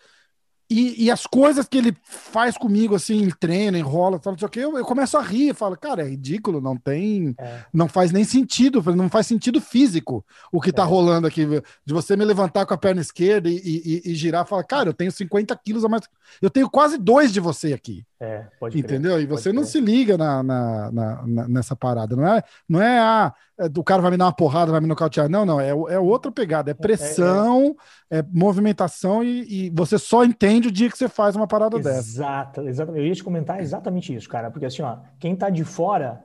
[0.69, 4.47] E, e, as coisas que ele faz comigo, assim, em treino, enrola, tal, não sei
[4.47, 7.65] o que, eu, eu começo a rir, falo, cara, é ridículo, não tem, é.
[7.71, 10.85] não faz nem sentido, não faz sentido físico o que tá é.
[10.85, 11.45] rolando aqui,
[11.85, 14.93] de você me levantar com a perna esquerda e, e, e girar, fala, cara, eu
[14.93, 16.03] tenho 50 quilos a mais,
[16.41, 18.03] eu tenho quase dois de você aqui.
[18.19, 19.13] É, pode Entendeu?
[19.15, 19.71] Crer, e você não crer.
[19.71, 23.83] se liga na, na, na, nessa parada, não é, não é a, ah, é, o
[23.83, 25.29] cara vai me dar uma porrada, vai me nocautear.
[25.29, 26.69] Não, não, é, é outra pegada.
[26.69, 27.75] É, é pressão,
[28.09, 31.47] é, é, é movimentação e, e, você só entende o dia que você faz uma
[31.47, 32.09] parada Exato, dessa.
[32.09, 33.01] Exato, exatamente.
[33.01, 34.49] Eu ia te comentar exatamente isso, cara.
[34.49, 36.23] Porque assim, ó, quem tá de fora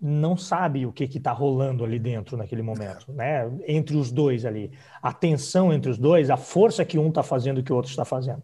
[0.00, 3.50] não sabe o que que tá rolando ali dentro naquele momento, né?
[3.66, 4.70] Entre os dois ali.
[5.00, 8.04] A tensão entre os dois, a força que um tá fazendo que o outro está
[8.04, 8.42] fazendo.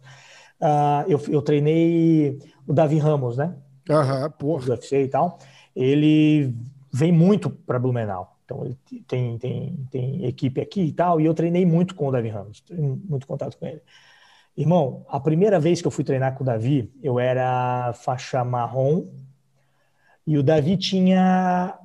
[0.61, 3.55] Uh, eu, eu treinei o Davi Ramos, né?
[3.89, 4.65] Aham, porra.
[4.65, 5.39] Do UFC e tal.
[5.75, 6.53] Ele
[6.91, 8.37] vem muito para Blumenau.
[8.45, 12.11] Então ele tem, tem, tem equipe aqui e tal, e eu treinei muito com o
[12.11, 13.81] Davi Ramos, tenho muito contato com ele.
[14.57, 19.07] Irmão, a primeira vez que eu fui treinar com o Davi, eu era faixa marrom,
[20.27, 21.77] e o Davi tinha.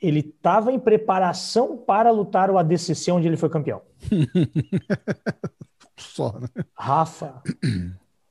[0.00, 3.82] Ele estava em preparação para lutar o ADCC, onde ele foi campeão.
[5.98, 6.48] Só, né?
[6.74, 7.42] Rafa,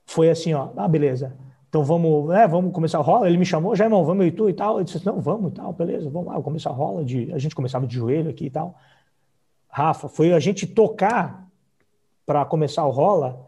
[0.05, 0.69] foi assim, ó.
[0.75, 1.35] Ah, beleza.
[1.69, 3.27] Então vamos, né, vamos começar a rola.
[3.27, 4.77] Ele me chamou, já irmão, vamos e tu e tal.
[4.77, 7.03] Eu disse, não, vamos e tal, beleza, vamos lá, começar a rola.
[7.03, 8.75] De, a gente começava de joelho aqui e tal.
[9.69, 11.47] Rafa, foi a gente tocar
[12.25, 13.46] para começar o rola.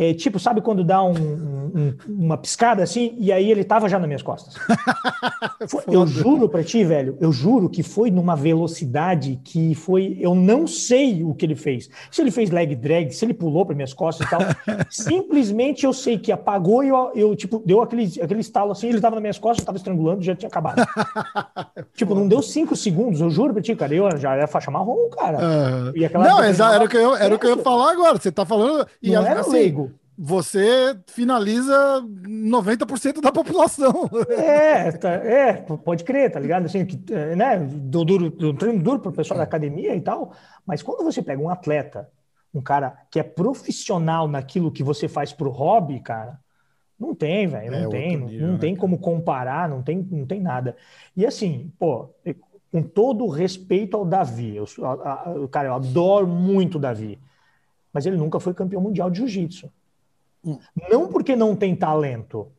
[0.00, 3.98] É, tipo, sabe quando dá um, um, uma piscada assim, e aí ele tava já
[3.98, 4.54] nas minhas costas.
[5.68, 10.16] Foi, eu juro pra ti, velho, eu juro que foi numa velocidade que foi.
[10.18, 11.90] Eu não sei o que ele fez.
[12.10, 14.40] Se ele fez leg drag, se ele pulou para minhas costas e tal.
[14.88, 19.02] simplesmente eu sei que apagou e eu, eu, tipo, deu aquele, aquele estalo assim, ele
[19.02, 20.82] tava nas minhas costas, eu tava estrangulando, já tinha acabado.
[21.94, 23.94] tipo, não deu cinco segundos, eu juro pra ti, cara.
[23.94, 25.38] Eu já era faixa marrom, cara.
[25.38, 25.92] Uhum.
[26.14, 28.18] não, era, o que eu, era o que eu ia falar agora.
[28.18, 28.86] Você tá falando.
[29.02, 29.89] E não era assim, leigo
[30.22, 34.10] você finaliza 90% da população.
[34.28, 36.66] É, tá, é, pode crer, tá ligado?
[36.66, 40.34] Assim, que, é, né, do, duro, treino duro para o pessoal da academia e tal,
[40.66, 42.06] mas quando você pega um atleta,
[42.52, 46.38] um cara que é profissional naquilo que você faz pro hobby, cara,
[46.98, 50.26] não tem, velho, não é tem, nível, não, né, tem como comparar, não tem, não
[50.26, 50.76] tem nada.
[51.16, 52.10] E assim, pô,
[52.70, 57.18] com todo o respeito ao Davi, eu, a, a, cara, eu adoro muito o Davi,
[57.90, 59.72] mas ele nunca foi campeão mundial de jiu-jitsu.
[60.90, 62.50] Não porque não tem talento,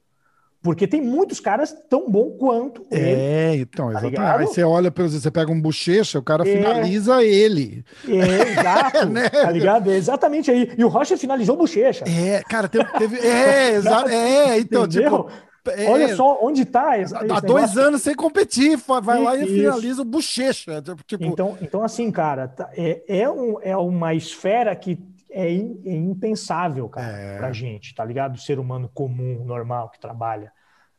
[0.61, 3.21] porque tem muitos caras tão bom quanto é, ele.
[3.21, 4.11] É, então, tá exatamente.
[4.11, 4.39] Ligado?
[4.39, 6.55] Aí você olha, para você pega um bochecha, o cara é.
[6.55, 7.83] finaliza ele.
[8.07, 9.05] É, exato.
[9.09, 9.29] né?
[9.29, 9.91] Tá ligado?
[9.91, 10.71] É exatamente aí.
[10.77, 12.05] E o Rocha finalizou o bochecha.
[12.07, 12.85] É, cara, teve.
[12.97, 14.09] teve é, exato.
[14.09, 15.23] É, então, Entendeu?
[15.23, 15.51] tipo.
[15.67, 16.93] É, Olha só onde está.
[17.29, 19.53] Há dois anos sem competir, vai lá e isso.
[19.53, 20.81] finaliza o bochecha.
[21.05, 21.23] Tipo...
[21.23, 24.97] Então, então, assim, cara, tá, é, é, um, é uma esfera que
[25.31, 27.37] é, é impensável, cara, é.
[27.37, 28.35] pra gente, tá ligado?
[28.35, 30.51] O ser humano comum, normal, que trabalha.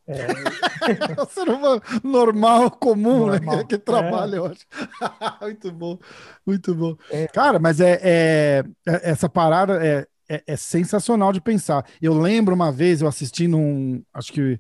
[0.07, 0.17] É...
[1.21, 3.57] o ser humano normal, comum, né, normal.
[3.59, 3.65] né?
[3.65, 4.39] Que trabalha, é.
[4.39, 4.67] eu acho.
[5.43, 5.99] muito bom,
[6.47, 6.97] muito bom.
[7.11, 7.27] É.
[7.29, 11.87] Cara, mas é, é, é essa parada é, é, é, sensacional de pensar.
[12.01, 14.03] Eu lembro uma vez eu assisti num.
[14.13, 14.59] Acho que.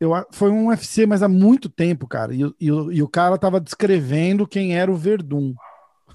[0.00, 2.34] Eu, foi um UFC, mas há muito tempo, cara.
[2.34, 5.54] E, e, e o cara tava descrevendo quem era o Verdun.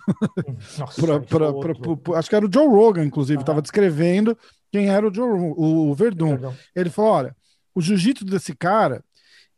[0.78, 4.38] Nossa, pra, pra, pra, acho que era o Joe Rogan, inclusive, estava descrevendo
[4.72, 6.38] quem era o, Joe, o, o Verdun.
[6.76, 7.36] Ele falou: olha,
[7.76, 9.04] o jiu-jitsu desse cara,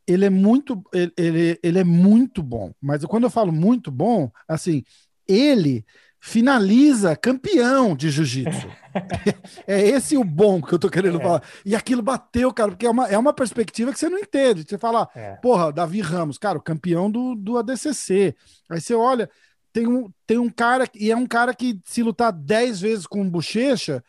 [0.08, 2.74] ele é muito, ele, ele, ele é muito bom.
[2.82, 4.84] Mas quando eu falo muito bom, assim,
[5.28, 5.86] ele
[6.26, 8.68] finaliza campeão de jiu-jitsu.
[9.68, 11.24] é esse o bom que eu tô querendo é.
[11.24, 11.43] falar.
[11.64, 14.66] E aquilo bateu, cara, porque é uma, é uma perspectiva que você não entende.
[14.68, 15.36] Você fala, é.
[15.36, 18.36] porra, Davi Ramos, cara, o campeão do, do ADCC.
[18.68, 19.30] Aí você olha,
[19.76, 23.30] tem um, tem um cara, e é um cara que se lutar 10 vezes com
[23.30, 24.01] bochecha,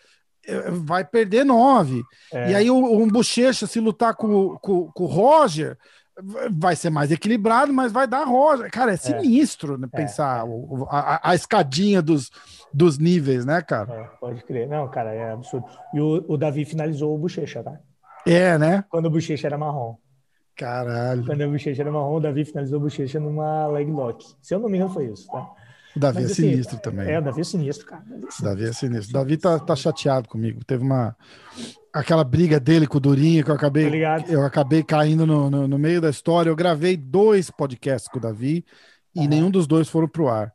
[0.46, 2.04] é, vai perder nove.
[2.32, 2.52] É.
[2.52, 5.76] E aí um bochecha, se lutar com, com, com o Roger,
[6.52, 8.70] vai ser mais equilibrado, mas vai dar roja.
[8.70, 8.96] Cara, é, é.
[8.96, 9.78] sinistro é.
[9.78, 10.44] Né, pensar é.
[10.44, 12.30] O, a, a, escadinha dos,
[12.72, 13.92] dos níveis, né, cara?
[13.92, 14.68] É, pode crer.
[14.68, 15.66] Não, cara, é absurdo.
[15.92, 17.76] E o, o Davi finalizou o Bochecha, tá?
[18.24, 18.84] É, né?
[18.88, 19.96] Quando o Bochecha era marrom.
[20.56, 21.24] Caralho.
[21.26, 24.24] Quando o Bochecha era marrom, o Davi finalizou o Bochecha numa leg lock.
[24.40, 25.50] Se eu não me engano, foi isso, tá?
[25.94, 27.10] O Davi Mas, é assim, sinistro também.
[27.10, 28.02] É, o Davi é sinistro, cara.
[28.02, 28.44] Davi é sinistro.
[28.44, 29.12] Davi é sinistro.
[29.12, 30.64] Davi tá, tá chateado comigo.
[30.64, 31.16] Teve uma
[31.92, 33.90] aquela briga dele com o Durinho que eu acabei,
[34.28, 36.50] eu acabei caindo no, no, no, meio da história.
[36.50, 38.64] Eu gravei dois podcasts com o Davi
[39.14, 40.52] e nenhum dos dois foram pro ar.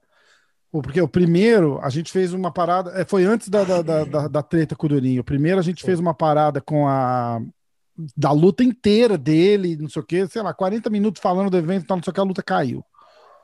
[0.71, 2.91] Porque o primeiro, a gente fez uma parada.
[2.91, 5.21] É, foi antes da, da, da, da treta com o Durinho.
[5.21, 7.41] O primeiro, a gente fez uma parada com a.
[8.15, 11.85] Da luta inteira dele, não sei o quê, sei lá, 40 minutos falando do evento,
[11.89, 12.83] não sei o que, a luta caiu.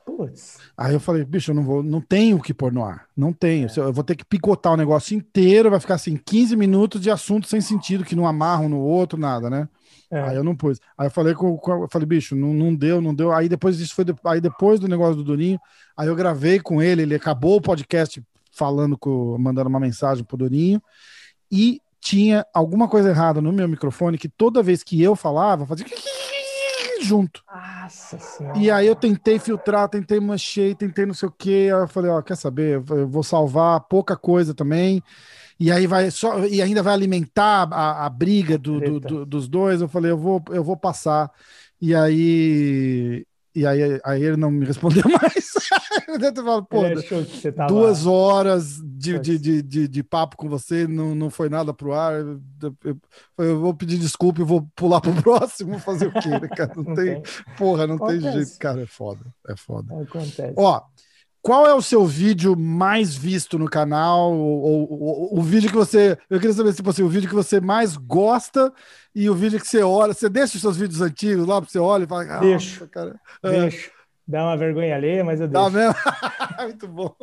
[0.06, 0.58] Putz.
[0.78, 3.06] Aí eu falei, bicho, eu não vou, não tenho o que pôr no ar.
[3.16, 3.68] Não tenho.
[3.68, 3.80] É.
[3.80, 7.46] Eu vou ter que picotar o negócio inteiro, vai ficar assim, 15 minutos de assunto
[7.46, 9.68] sem sentido, que não amarram no outro, nada, né?
[10.10, 10.22] É.
[10.22, 10.80] Aí eu não pus.
[10.98, 13.34] Aí eu falei com, com eu falei, bicho, não, não deu, não deu.
[13.34, 15.60] Aí depois isso foi aí depois do negócio do Durinho,
[15.96, 20.38] aí eu gravei com ele, ele acabou o podcast falando com, mandando uma mensagem pro
[20.38, 20.82] Durinho
[21.52, 25.86] e tinha alguma coisa errada no meu microfone que toda vez que eu falava, fazia
[27.04, 27.44] junto.
[27.54, 28.58] Nossa senhora.
[28.58, 31.66] E aí eu tentei filtrar, tentei mexer, tentei não sei o que.
[31.66, 32.82] Aí eu falei, ó, quer saber?
[32.90, 35.04] Eu vou salvar pouca coisa também.
[35.60, 39.50] E aí vai só e ainda vai alimentar a, a briga do, do, do, dos
[39.50, 39.82] dois.
[39.82, 41.30] Eu falei, eu vou, eu vou passar.
[41.82, 43.26] E aí
[43.58, 45.52] e aí, aí ele não me respondeu mais.
[46.08, 46.82] eu falo, Pô,
[47.56, 47.68] tava...
[47.68, 51.92] duas horas de, de, de, de, de, papo com você, não, não foi nada pro
[51.92, 52.20] ar.
[52.20, 52.40] Eu,
[52.84, 52.98] eu,
[53.40, 56.72] eu vou pedir desculpa e vou pular pro próximo, fazer o quê, né, cara?
[56.76, 57.24] Não, não tem, tem,
[57.58, 58.22] porra, não Acontece.
[58.22, 60.04] tem jeito, cara, é foda, é foda.
[60.04, 60.54] Acontece.
[60.56, 60.80] Ó,
[61.48, 64.34] qual é o seu vídeo mais visto no canal?
[64.34, 66.18] Ou, o vídeo que você.
[66.30, 68.74] Eu queria saber, tipo assim, o vídeo que você mais gosta
[69.16, 70.14] e o vídeo que você olha.
[70.14, 72.26] Você deixa os seus vídeos antigos lá para você olhar e fala.
[72.30, 72.86] Ah, deixo.
[72.90, 73.16] Cara.
[73.42, 73.62] É.
[73.62, 73.92] Deixo.
[74.28, 75.70] Dá uma vergonha alheia, mas eu deixo.
[75.70, 75.96] Dá mesmo?
[76.64, 77.16] Muito bom.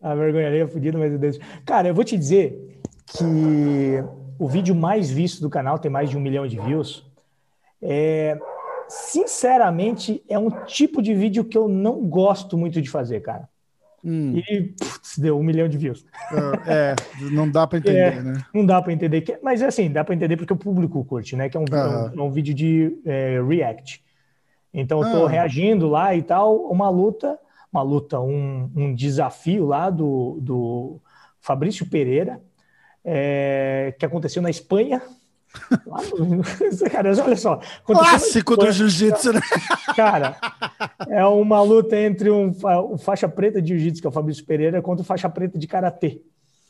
[0.00, 1.40] A vergonha alheia é fodida, mas eu deixo.
[1.66, 4.04] Cara, eu vou te dizer que
[4.38, 7.04] o vídeo mais visto do canal tem mais de um milhão de views.
[7.82, 8.38] É,
[8.94, 13.48] sinceramente, é um tipo de vídeo que eu não gosto muito de fazer, cara.
[14.04, 14.36] Hum.
[14.36, 16.04] E putz, deu um milhão de views.
[16.66, 16.96] É, é
[17.32, 18.44] não dá para entender, é, né?
[18.52, 21.34] Não dá para entender, que, mas é assim, dá para entender porque o público curte,
[21.34, 21.48] né?
[21.48, 24.04] Que é um, é um, um vídeo de é, react.
[24.72, 25.30] Então eu tô ah.
[25.30, 27.38] reagindo lá e tal, uma luta,
[27.72, 31.00] uma luta, um, um desafio lá do, do
[31.40, 32.40] Fabrício Pereira,
[33.04, 35.00] é, que aconteceu na Espanha,
[36.90, 37.60] cara, olha só.
[37.84, 39.40] Clássico do jiu-jitsu, né?
[39.94, 40.36] Cara,
[41.08, 42.52] é uma luta entre um,
[42.90, 45.66] o faixa preta de jiu-jitsu, que é o Fabrício Pereira, contra o faixa preta de
[45.66, 46.20] karatê.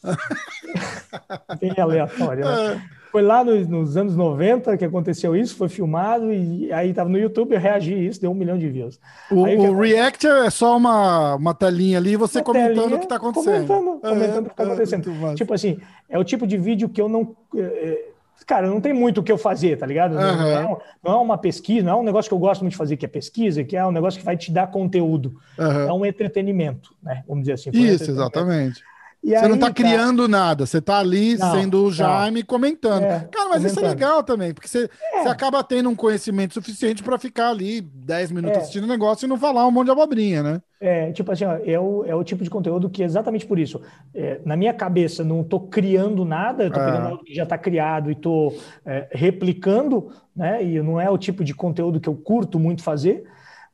[1.60, 2.74] Bem aleatório, né?
[2.74, 3.04] É.
[3.10, 7.16] Foi lá nos, nos, anos 90 que aconteceu isso, foi filmado e aí tava no
[7.16, 8.98] YouTube, eu reagi isso, deu um milhão de views.
[9.30, 13.14] O, aí, o React é só uma, uma telinha ali, você comentando o que tá
[13.14, 13.68] acontecendo.
[13.68, 15.26] Comentando, comentando é, o que tá é, acontecendo.
[15.26, 15.78] É, tipo assim,
[16.08, 18.13] é o tipo de vídeo que eu não é,
[18.46, 20.12] cara, não tem muito o que eu fazer, tá ligado?
[20.12, 20.20] Uhum.
[20.20, 20.62] Não, é,
[21.02, 23.06] não, é, uma pesquisa, não é um negócio que eu gosto muito de fazer, que
[23.06, 25.36] é pesquisa, que é um negócio que vai te dar conteúdo.
[25.58, 25.88] Uhum.
[25.88, 27.22] É um entretenimento, né?
[27.26, 27.70] Vamos dizer assim.
[27.72, 28.82] Isso, exatamente.
[29.24, 32.46] E você aí, não está criando nada, você está ali não, sendo o Jaime não.
[32.46, 33.04] comentando.
[33.04, 33.66] É, cara, mas comentando.
[33.66, 35.22] isso é legal também, porque você, é.
[35.22, 38.60] você acaba tendo um conhecimento suficiente para ficar ali 10 minutos é.
[38.60, 40.60] assistindo o negócio e não falar um monte de abobrinha, né?
[40.78, 43.80] É, tipo assim, ó, é, o, é o tipo de conteúdo que exatamente por isso.
[44.14, 47.56] É, na minha cabeça, não estou criando nada, eu estou pegando algo que já está
[47.56, 48.54] criado e estou
[48.84, 50.62] é, replicando, né?
[50.62, 53.24] E não é o tipo de conteúdo que eu curto muito fazer.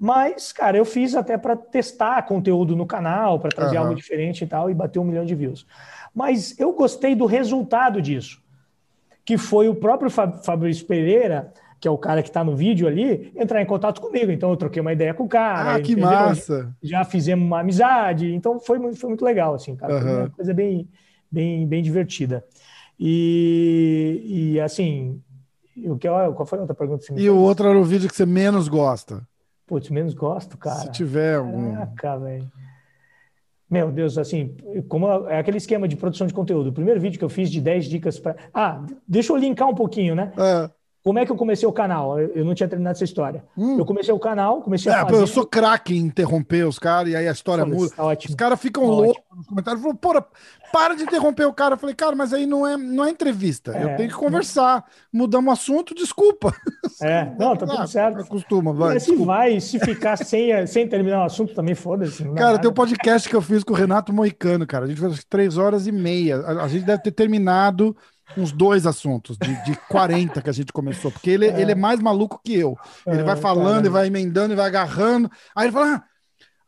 [0.03, 3.83] Mas, cara, eu fiz até para testar conteúdo no canal, para trazer uhum.
[3.83, 5.67] algo diferente e tal, e bater um milhão de views.
[6.15, 8.43] Mas eu gostei do resultado disso,
[9.27, 13.31] que foi o próprio Fabrício Pereira, que é o cara que está no vídeo ali,
[13.37, 14.33] entrar em contato comigo.
[14.33, 15.75] Então eu troquei uma ideia com o cara.
[15.75, 16.11] Ah, que entendeu?
[16.11, 16.75] massa!
[16.83, 19.95] Já fizemos uma amizade, então foi, foi muito legal, assim, cara.
[19.95, 20.01] Uhum.
[20.01, 20.89] Foi uma coisa bem,
[21.31, 22.43] bem, bem divertida.
[22.99, 24.23] E,
[24.55, 25.21] e assim,
[25.85, 27.05] o que, qual foi a outra pergunta?
[27.15, 29.29] e o outro era o vídeo que você menos gosta.
[29.71, 30.81] Putz, menos gosto, cara.
[30.81, 31.75] Se tiver algum.
[31.75, 32.51] Caraca, velho.
[33.71, 34.57] Meu Deus, assim,
[34.89, 36.71] como é aquele esquema de produção de conteúdo.
[36.71, 38.35] O primeiro vídeo que eu fiz de 10 dicas para.
[38.53, 40.33] Ah, deixa eu linkar um pouquinho, né?
[40.37, 40.71] É.
[41.03, 42.21] Como é que eu comecei o canal?
[42.21, 43.43] Eu não tinha terminado essa história.
[43.57, 43.79] Hum.
[43.79, 45.23] Eu comecei o canal, comecei a é, fazer...
[45.23, 47.91] Eu sou craque em interromper os caras e aí a história muda.
[47.95, 49.83] Tá os caras ficam tá loucos nos comentários.
[49.83, 50.27] Falam, porra,
[50.71, 51.75] para de interromper o cara.
[51.75, 53.73] Eu falei, cara, mas aí não é, não é entrevista.
[53.73, 53.85] É.
[53.85, 54.85] Eu tenho que conversar.
[55.11, 56.55] Mudamos o assunto, desculpa.
[57.01, 58.21] É, não, tá tudo certo.
[58.21, 58.95] Acostuma, vai.
[58.95, 62.25] Mas se vai, se ficar sem, sem terminar o assunto também, foda-se.
[62.35, 64.85] Cara, tem um podcast que eu fiz com o Renato Moicano, cara.
[64.85, 66.37] A gente fez três horas e meia.
[66.41, 67.97] A, a gente deve ter terminado
[68.37, 71.75] uns dois assuntos de, de 40 que a gente começou, porque ele é, ele é
[71.75, 72.77] mais maluco que eu.
[73.07, 75.31] Ele é, vai falando e vai emendando e vai agarrando.
[75.55, 76.05] Aí ele fala: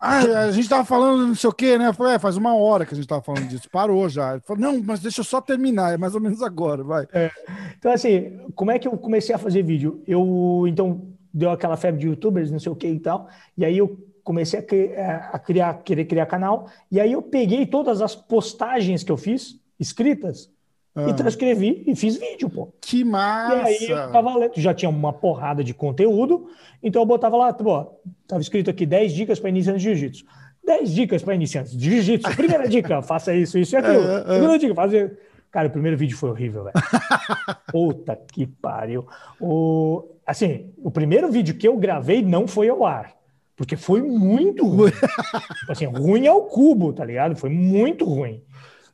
[0.04, 1.86] ah, a gente tava falando não sei o quê, né?
[1.86, 4.32] Eu falei, é, faz uma hora que a gente tava falando disso, parou já.
[4.32, 7.06] Ele falou, não, mas deixa eu só terminar, é mais ou menos agora, vai.
[7.12, 7.30] É.
[7.78, 10.02] Então, assim, como é que eu comecei a fazer vídeo?
[10.04, 13.78] Eu, então, deu aquela febre de youtubers, não sei o que e tal, e aí
[13.78, 18.16] eu comecei a, é, a criar, querer criar canal, e aí eu peguei todas as
[18.16, 20.50] postagens que eu fiz, escritas,
[20.94, 21.08] ah.
[21.08, 22.72] E transcrevi e fiz vídeo, pô.
[22.80, 23.70] Que massa!
[23.70, 26.48] E aí eu tava lendo, já tinha uma porrada de conteúdo,
[26.82, 30.24] então eu botava lá, pô, tava escrito aqui 10 dicas para iniciantes de jiu-jitsu.
[30.64, 32.36] 10 dicas para iniciantes de jiu-jitsu.
[32.36, 34.02] Primeira dica, faça isso, isso e aquilo.
[34.02, 34.34] É, é.
[34.34, 35.18] Segunda dica, fazer.
[35.50, 36.74] Cara, o primeiro vídeo foi horrível, velho.
[37.70, 39.06] Puta que pariu.
[39.40, 43.12] O, assim, o primeiro vídeo que eu gravei não foi ao ar.
[43.56, 44.90] Porque foi muito ruim.
[45.60, 47.36] tipo assim, ruim ao cubo, tá ligado?
[47.36, 48.42] Foi muito ruim.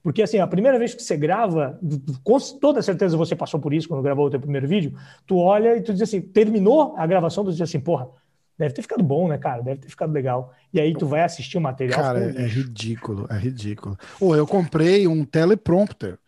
[0.02, 1.78] Porque, assim, a primeira vez que você grava,
[2.22, 4.94] com toda certeza você passou por isso quando gravou o teu primeiro vídeo,
[5.26, 8.08] tu olha e tu diz assim, terminou a gravação, tu diz assim, porra,
[8.56, 9.62] deve ter ficado bom, né, cara?
[9.62, 10.52] Deve ter ficado legal.
[10.72, 12.00] E aí tu vai assistir o material.
[12.00, 13.98] Cara, é, é, ridículo, é ridículo.
[14.20, 16.18] Ou eu comprei um teleprompter.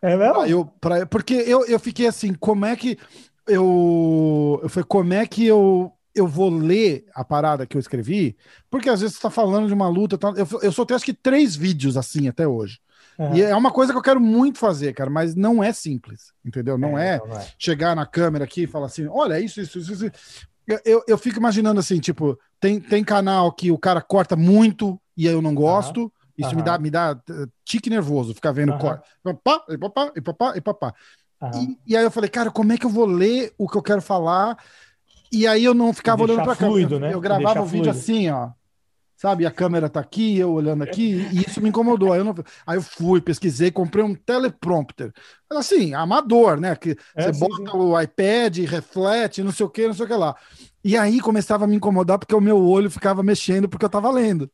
[0.00, 0.44] É mesmo?
[0.44, 2.98] Eu, pra, porque eu, eu fiquei assim, como é que
[3.46, 8.38] eu, eu falei, como é que eu eu vou ler a parada que eu escrevi,
[8.70, 10.18] porque às vezes você está falando de uma luta.
[10.34, 12.80] Eu, eu só tenho acho que três vídeos assim até hoje.
[13.18, 13.34] Uhum.
[13.34, 16.76] E é uma coisa que eu quero muito fazer, cara, mas não é simples, entendeu?
[16.76, 17.46] Não é, é, não é.
[17.58, 19.92] chegar na câmera aqui e falar assim: olha, isso, isso, isso.
[19.92, 20.10] isso.
[20.84, 25.24] Eu, eu fico imaginando assim, tipo, tem, tem canal que o cara corta muito e
[25.24, 26.02] eu não gosto.
[26.02, 26.10] Uhum.
[26.36, 26.56] Isso uhum.
[26.56, 28.78] me dá me dá eh, tique nervoso, ficar vendo uhum.
[28.78, 29.08] corte.
[29.22, 30.94] Papá, e papá, e papá, e papá.
[31.54, 33.82] E, e aí eu falei, cara, como é que eu vou ler o que eu
[33.82, 34.58] quero falar?
[35.32, 36.68] E aí eu não ficava olhando para cá.
[36.68, 37.14] Né?
[37.14, 38.50] Eu gravava o vídeo assim, ó
[39.16, 39.46] sabe?
[39.46, 42.12] A câmera tá aqui, eu olhando aqui, e isso me incomodou.
[42.12, 42.34] Aí eu, não...
[42.66, 45.12] aí eu fui, pesquisei, comprei um teleprompter.
[45.50, 46.76] Assim, amador, né?
[46.76, 47.76] Que é, você sim, bota sim.
[47.76, 50.36] o iPad, reflete, não sei o que, não sei o que lá.
[50.84, 54.10] E aí começava a me incomodar porque o meu olho ficava mexendo porque eu tava
[54.10, 54.50] lendo.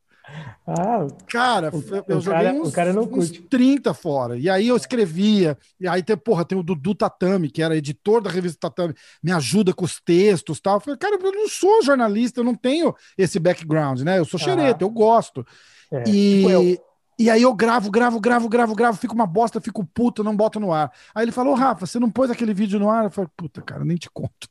[0.67, 4.39] Ah, cara, o, eu o joguei cara, uns, o cara não uns 30 fora.
[4.39, 5.59] E aí eu escrevia.
[5.81, 9.33] E aí tem, porra, tem o Dudu Tatame, que era editor da revista Tatame, me
[9.33, 10.77] ajuda com os textos tal.
[10.77, 14.19] Eu falei, cara, eu não sou jornalista, eu não tenho esse background, né?
[14.19, 14.87] Eu sou xereta, ah.
[14.87, 15.45] eu gosto.
[15.93, 16.85] É, e, tipo eu.
[17.19, 20.61] e aí eu gravo, gravo, gravo, gravo, gravo, fico uma bosta, fico puto, não boto
[20.61, 20.93] no ar.
[21.13, 23.05] Aí ele falou, Rafa, você não pôs aquele vídeo no ar?
[23.05, 24.49] Eu falei, puta, cara, nem te conto.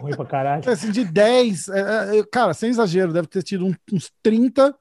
[0.00, 0.62] ruim pra caralho.
[0.68, 4.74] assim, de 10, é, é, cara, sem exagero, deve ter tido uns 30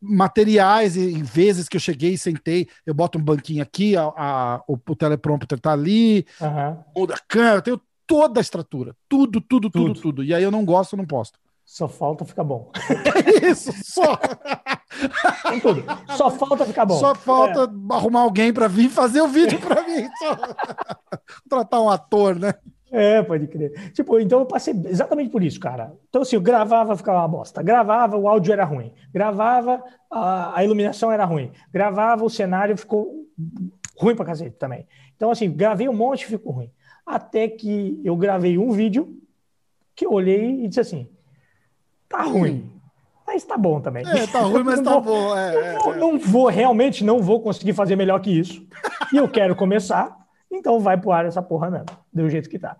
[0.00, 4.62] materiais e, vezes que eu cheguei e sentei, eu boto um banquinho aqui, a, a
[4.66, 6.78] o, o, teleprompter tá ali, uhum.
[6.94, 10.24] ou da câmera, eu tenho toda a estrutura, tudo, tudo, tudo, tudo, tudo.
[10.24, 11.38] E aí eu não gosto, não posto.
[11.70, 12.72] Só falta ficar bom.
[13.48, 14.18] Isso, só.
[15.48, 15.84] Tem tudo.
[16.16, 16.98] Só falta ficar bom.
[16.98, 17.94] Só falta é.
[17.94, 20.08] arrumar alguém para vir fazer o vídeo para mim.
[20.18, 20.36] Só...
[21.48, 22.54] Tratar um ator, né?
[22.90, 23.92] É, pode crer.
[23.92, 25.92] Tipo, então eu passei exatamente por isso, cara.
[26.08, 27.62] Então, assim, eu gravava, ficava uma bosta.
[27.62, 28.92] Gravava, o áudio era ruim.
[29.12, 31.52] Gravava, a, a iluminação era ruim.
[31.72, 33.26] Gravava, o cenário ficou
[33.96, 34.86] ruim pra cacete também.
[35.14, 36.70] Então, assim, gravei um monte e ficou ruim.
[37.06, 39.16] Até que eu gravei um vídeo
[39.94, 41.08] que eu olhei e disse assim:
[42.08, 42.70] tá ruim.
[43.26, 44.04] Mas tá bom também.
[44.08, 45.36] É, tá ruim, mas tá bom.
[45.36, 48.66] É, é, não, não vou, realmente não vou conseguir fazer melhor que isso.
[49.12, 50.19] E eu quero começar.
[50.50, 52.76] Então vai pro ar essa porra mesmo, do jeito que tá.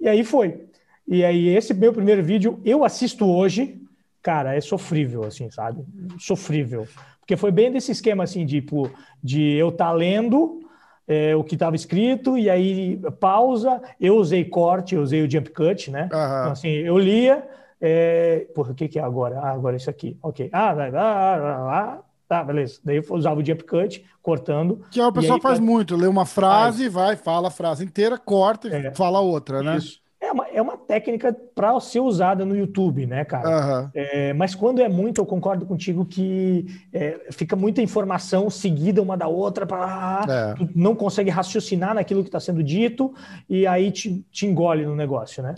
[0.00, 0.66] E aí foi.
[1.06, 3.80] E aí esse meu primeiro vídeo eu assisto hoje,
[4.22, 5.84] cara, é sofrível assim, sabe?
[6.18, 6.86] Sofrível.
[7.20, 8.90] Porque foi bem desse esquema assim, tipo,
[9.22, 10.60] de eu tá lendo
[11.06, 15.50] é, o que estava escrito e aí pausa, eu usei corte, eu usei o jump
[15.50, 16.02] cut, né?
[16.02, 16.06] Uhum.
[16.06, 17.46] Então, assim, eu lia,
[17.80, 18.46] é...
[18.54, 19.40] Porra, o que, que é agora?
[19.40, 20.18] Ah, agora é isso aqui.
[20.22, 20.48] Ok.
[20.52, 21.98] Ah, vai, vai, vai, vai,
[22.28, 22.78] Tá, beleza.
[22.84, 24.84] Daí eu usava o jump cut, cortando.
[24.90, 28.72] Que a pessoa faz muito, lê uma frase, vai, fala a frase inteira, corta e
[28.72, 29.78] é, fala outra, né?
[29.78, 29.98] Isso.
[30.20, 33.48] É uma, é uma técnica para ser usada no YouTube, né, cara?
[33.84, 33.90] Uhum.
[33.94, 39.16] É, mas quando é muito, eu concordo contigo que é, fica muita informação seguida uma
[39.16, 40.66] da outra, pra, é.
[40.74, 43.14] não consegue raciocinar naquilo que está sendo dito
[43.48, 45.54] e aí te, te engole no negócio, né?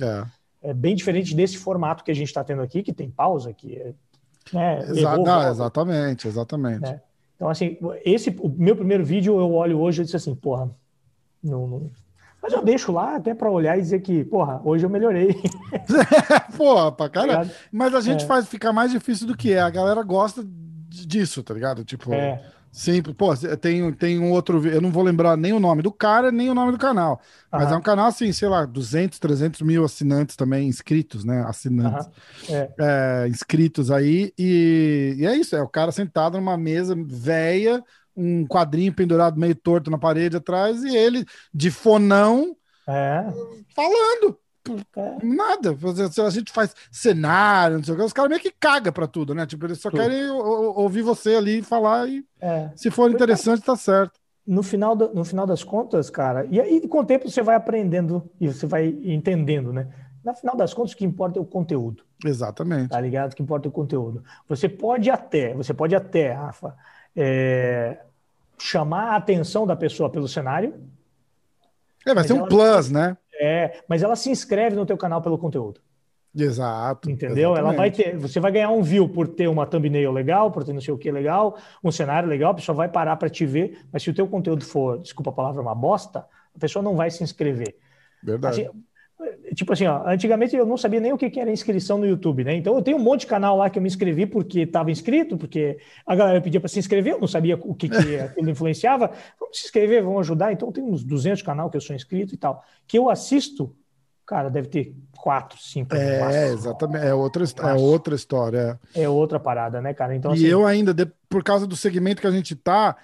[0.63, 0.71] É.
[0.71, 3.75] é bem diferente desse formato que a gente está tendo aqui, que tem pausa, que
[3.75, 3.95] é
[4.53, 4.81] né?
[4.81, 6.81] Exa errou, não, exatamente, exatamente.
[6.81, 7.01] Né?
[7.37, 10.71] Então, assim, esse o meu primeiro vídeo eu olho hoje e disse assim, porra,
[11.43, 11.91] não, não,
[12.43, 15.35] Mas eu deixo lá até para olhar e dizer que, porra, hoje eu melhorei.
[16.57, 17.49] porra, pra caralho.
[17.49, 18.27] Tá Mas a gente é.
[18.27, 19.61] faz ficar mais difícil do que é.
[19.61, 21.85] A galera gosta disso, tá ligado?
[21.85, 22.13] Tipo.
[22.13, 22.45] É.
[22.73, 26.31] Sempre, pô, tem, tem um outro, eu não vou lembrar nem o nome do cara,
[26.31, 29.85] nem o nome do canal, mas é um canal assim, sei lá, 200, 300 mil
[29.85, 32.09] assinantes também, inscritos, né, assinantes,
[32.49, 32.71] é.
[32.79, 37.83] É, inscritos aí, e, e, é isso, é o cara sentado numa mesa velha,
[38.17, 42.57] um quadrinho pendurado meio torto na parede atrás, e ele, de fonão,
[42.87, 43.25] é.
[43.75, 44.40] falando.
[45.23, 45.77] Nada.
[46.27, 48.03] A gente faz cenário, não sei o que.
[48.03, 49.47] Os caras meio que cagam pra tudo, né?
[49.47, 50.01] Tipo, eles só tudo.
[50.01, 52.71] querem ouvir você ali falar e é.
[52.77, 54.21] se for interessante, tá certo.
[54.47, 57.55] No final, do, no final das contas, cara, e aí com o tempo você vai
[57.55, 59.89] aprendendo e você vai entendendo, né?
[60.25, 62.05] No final das contas, o que importa é o conteúdo.
[62.25, 62.91] Exatamente.
[62.91, 63.33] Tá ligado?
[63.33, 64.23] O que importa é o conteúdo.
[64.49, 66.77] Você pode até, você pode até, Rafa,
[67.17, 68.01] é,
[68.59, 70.75] chamar a atenção da pessoa pelo cenário.
[72.07, 73.17] É, vai ser um plus, né?
[73.41, 75.81] É, mas ela se inscreve no teu canal pelo conteúdo.
[76.37, 77.11] Exato.
[77.11, 77.53] Entendeu?
[77.53, 77.59] Exatamente.
[77.59, 80.73] Ela vai ter, você vai ganhar um view por ter uma thumbnail legal, por ter
[80.73, 83.81] não sei o que legal, um cenário legal, a pessoa vai parar para te ver,
[83.91, 86.21] mas se o teu conteúdo for, desculpa a palavra, uma bosta,
[86.55, 87.77] a pessoa não vai se inscrever.
[88.23, 88.63] Verdade.
[88.63, 88.71] Assim,
[89.55, 92.55] Tipo assim, ó, antigamente eu não sabia nem o que era inscrição no YouTube, né?
[92.55, 95.37] Então eu tenho um monte de canal lá que eu me inscrevi porque estava inscrito,
[95.37, 99.11] porque a galera pedia para se inscrever, eu não sabia o que, que aquilo influenciava.
[99.39, 100.53] Vamos se inscrever, vamos ajudar.
[100.53, 103.75] Então tem uns 200 canal que eu sou inscrito e tal, que eu assisto,
[104.25, 105.95] cara, deve ter quatro, cinco.
[105.95, 107.05] É, exatamente.
[107.05, 108.81] É outra, é outra história.
[108.95, 110.15] É outra parada, né, cara?
[110.15, 110.95] Então, e assim, eu ainda,
[111.29, 112.97] por causa do segmento que a gente tá,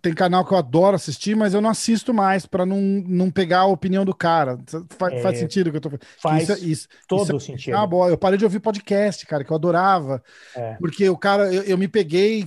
[0.00, 3.60] tem canal que eu adoro assistir, mas eu não assisto mais para não, não pegar
[3.60, 4.58] a opinião do cara.
[4.98, 6.06] Faz, é, faz sentido o que eu tô falando.
[6.18, 7.76] Faz isso, isso, todo isso, sentido.
[7.76, 8.08] Ah, boa.
[8.08, 10.22] Eu parei de ouvir podcast, cara, que eu adorava.
[10.54, 10.74] É.
[10.74, 12.46] Porque o cara, eu, eu me peguei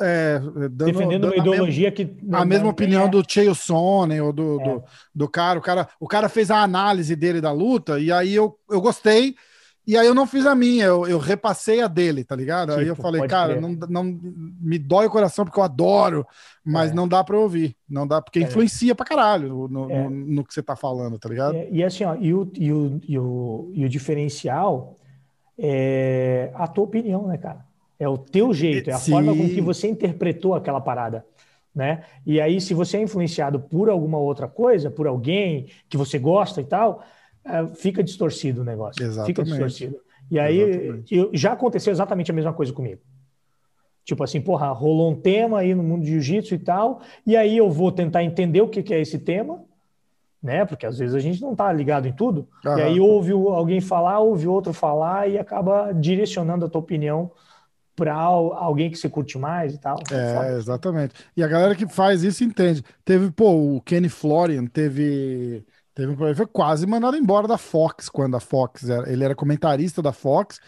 [0.00, 2.16] é, dando, defendendo dando uma ideologia mesma, que.
[2.22, 3.08] Não, a mesma opinião é.
[3.08, 4.82] do Chael Sonnen ou do, do, é.
[5.14, 5.58] do, cara.
[5.58, 5.88] O cara.
[6.00, 9.34] O cara fez a análise dele da luta, e aí eu, eu gostei.
[9.84, 12.68] E aí eu não fiz a minha, eu, eu repassei a dele, tá ligado?
[12.68, 16.24] Tipo, aí eu tipo, falei, cara, não, não me dói o coração porque eu adoro,
[16.64, 16.94] mas é.
[16.94, 18.42] não dá para ouvir, não dá, porque é.
[18.42, 20.04] influencia pra caralho no, é.
[20.04, 21.56] no, no, que você tá falando, tá ligado?
[21.56, 24.96] É, e assim, ó, e o, e o, e o, e o diferencial
[25.58, 27.64] é a tua opinião, né, cara?
[27.98, 29.12] É o teu jeito, é a Sim.
[29.12, 31.24] forma com que você interpretou aquela parada.
[31.74, 32.04] Né?
[32.26, 36.60] E aí, se você é influenciado por alguma outra coisa, por alguém que você gosta
[36.60, 37.02] e tal,
[37.74, 39.02] fica distorcido o negócio.
[39.02, 39.26] Exatamente.
[39.26, 39.96] Fica distorcido.
[40.30, 43.00] E aí eu, já aconteceu exatamente a mesma coisa comigo.
[44.04, 47.56] Tipo assim, porra, rolou um tema aí no mundo de jiu-jitsu e tal, e aí
[47.56, 49.62] eu vou tentar entender o que, que é esse tema,
[50.42, 50.64] né?
[50.64, 54.18] Porque às vezes a gente não tá ligado em tudo, e aí ouve alguém falar,
[54.18, 57.30] ouve outro falar e acaba direcionando a tua opinião
[57.94, 59.98] para alguém que você curte mais e tal.
[60.10, 61.14] É, exatamente.
[61.36, 62.82] E a galera que faz isso entende.
[63.04, 65.64] Teve, pô, o Kenny Florian teve
[65.94, 69.34] Teve um problema, foi quase mandado embora da Fox quando a Fox era, ele era
[69.34, 70.58] comentarista da Fox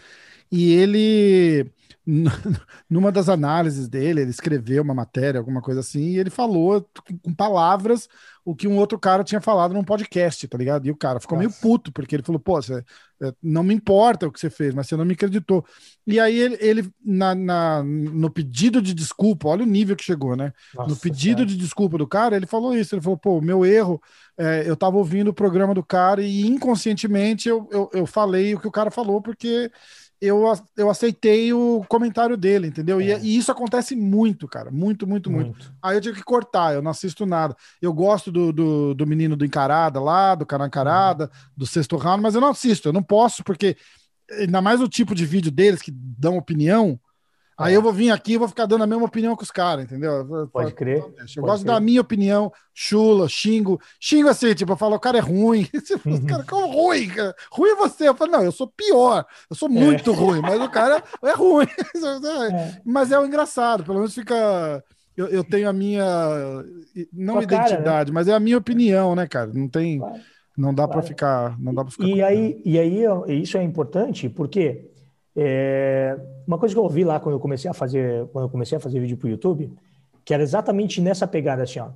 [0.52, 1.72] e ele
[2.88, 6.86] numa das análises dele, ele escreveu uma matéria, alguma coisa assim, e ele falou
[7.22, 8.08] com palavras
[8.44, 10.86] o que um outro cara tinha falado num podcast, tá ligado?
[10.86, 11.48] E o cara ficou Nossa.
[11.48, 12.84] meio puto, porque ele falou, pô, você,
[13.22, 15.64] é, não me importa o que você fez, mas você não me acreditou.
[16.06, 20.36] E aí ele, ele na, na, no pedido de desculpa, olha o nível que chegou,
[20.36, 20.52] né?
[20.74, 21.48] Nossa, no pedido cara.
[21.48, 23.98] de desculpa do cara, ele falou isso, ele falou, pô, meu erro,
[24.38, 28.60] é, eu tava ouvindo o programa do cara e inconscientemente eu, eu, eu falei o
[28.60, 29.70] que o cara falou, porque
[30.20, 30.44] eu,
[30.76, 33.00] eu aceitei o comentário dele, entendeu?
[33.00, 33.18] É.
[33.18, 34.70] E, e, isso acontece muito, cara.
[34.70, 37.54] Muito, muito, muito, muito, Aí eu tive que cortar, eu não assisto nada.
[37.80, 41.50] Eu gosto do, do, do menino do Encarada lá, do canal Encarada, uhum.
[41.56, 43.76] do Sexto Round, mas eu não assisto, eu não posso, porque
[44.30, 46.98] ainda mais o tipo de vídeo deles que dão opinião,
[47.56, 47.76] Aí é.
[47.76, 50.48] eu vou vir aqui e vou ficar dando a mesma opinião que os caras, entendeu?
[50.52, 50.98] Pode crer.
[50.98, 51.74] eu pode gosto crer.
[51.74, 53.80] da minha opinião, chula, xingo.
[54.00, 55.68] Xingo assim, tipo, eu falo, o cara é ruim.
[56.04, 57.08] Os caras, como ruim?
[57.08, 57.34] Cara?
[57.52, 58.08] Ruim é você.
[58.08, 59.24] Eu falo, não, eu sou pior.
[59.48, 60.14] Eu sou muito é.
[60.14, 61.66] ruim, mas o cara é ruim.
[62.04, 62.80] É.
[62.84, 64.82] Mas é o engraçado, pelo menos fica.
[65.16, 66.04] Eu, eu tenho a minha.
[67.12, 68.10] Não Sua identidade, cara, né?
[68.12, 69.50] mas é a minha opinião, né, cara?
[69.52, 69.98] Não tem.
[69.98, 70.20] Claro.
[70.56, 70.92] Não dá claro.
[70.92, 71.60] para ficar.
[71.60, 72.06] Não dá para ficar.
[72.06, 73.04] E aí, e aí,
[73.40, 74.90] isso é importante, porque
[75.36, 76.16] é,
[76.46, 78.80] uma coisa que eu ouvi lá quando eu comecei a fazer, quando eu comecei a
[78.80, 79.72] fazer vídeo para o YouTube,
[80.24, 81.90] que era exatamente nessa pegada assim, ó.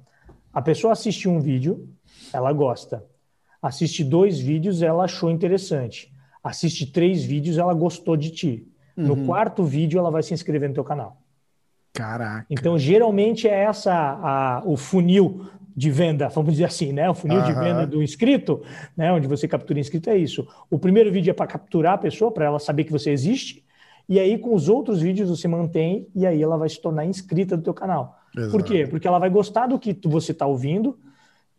[0.53, 1.89] A pessoa assiste um vídeo,
[2.32, 3.05] ela gosta.
[3.62, 6.12] Assiste dois vídeos, ela achou interessante.
[6.43, 8.66] Assiste três vídeos, ela gostou de ti.
[8.97, 9.26] No uhum.
[9.26, 11.18] quarto vídeo, ela vai se inscrever no teu canal.
[11.93, 12.47] Caraca.
[12.51, 15.47] Então, geralmente é essa a, o funil
[15.79, 17.09] de venda, vamos dizer assim, né?
[17.09, 17.45] O funil uhum.
[17.45, 18.61] de venda do inscrito,
[18.97, 19.12] né?
[19.12, 20.45] Onde você captura inscrito é isso.
[20.68, 23.64] O primeiro vídeo é para capturar a pessoa, para ela saber que você existe.
[24.09, 27.57] E aí, com os outros vídeos, você mantém e aí ela vai se tornar inscrita
[27.57, 28.18] do teu canal.
[28.37, 28.51] Exato.
[28.51, 28.89] Por quê?
[28.91, 30.99] Porque ela vai gostar do que você está ouvindo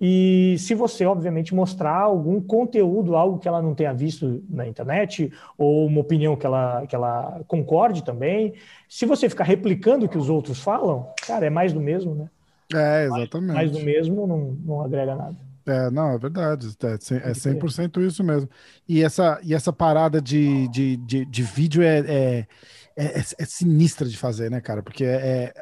[0.01, 5.31] E se você, obviamente, mostrar algum conteúdo, algo que ela não tenha visto na internet,
[5.57, 8.53] ou uma opinião que ela, que ela concorde também,
[8.87, 12.29] se você ficar replicando o que os outros falam, cara, é mais do mesmo, né?
[12.73, 13.55] É, exatamente.
[13.55, 15.35] Mais, do mesmo não, não agrega nada.
[15.65, 16.67] É, não, é verdade.
[16.67, 18.49] É 100% é isso mesmo.
[18.87, 22.47] E essa, e essa parada de, de, de, de vídeo é, é,
[22.95, 24.81] é, é, sinistra de fazer, né, cara?
[24.81, 25.53] Porque é,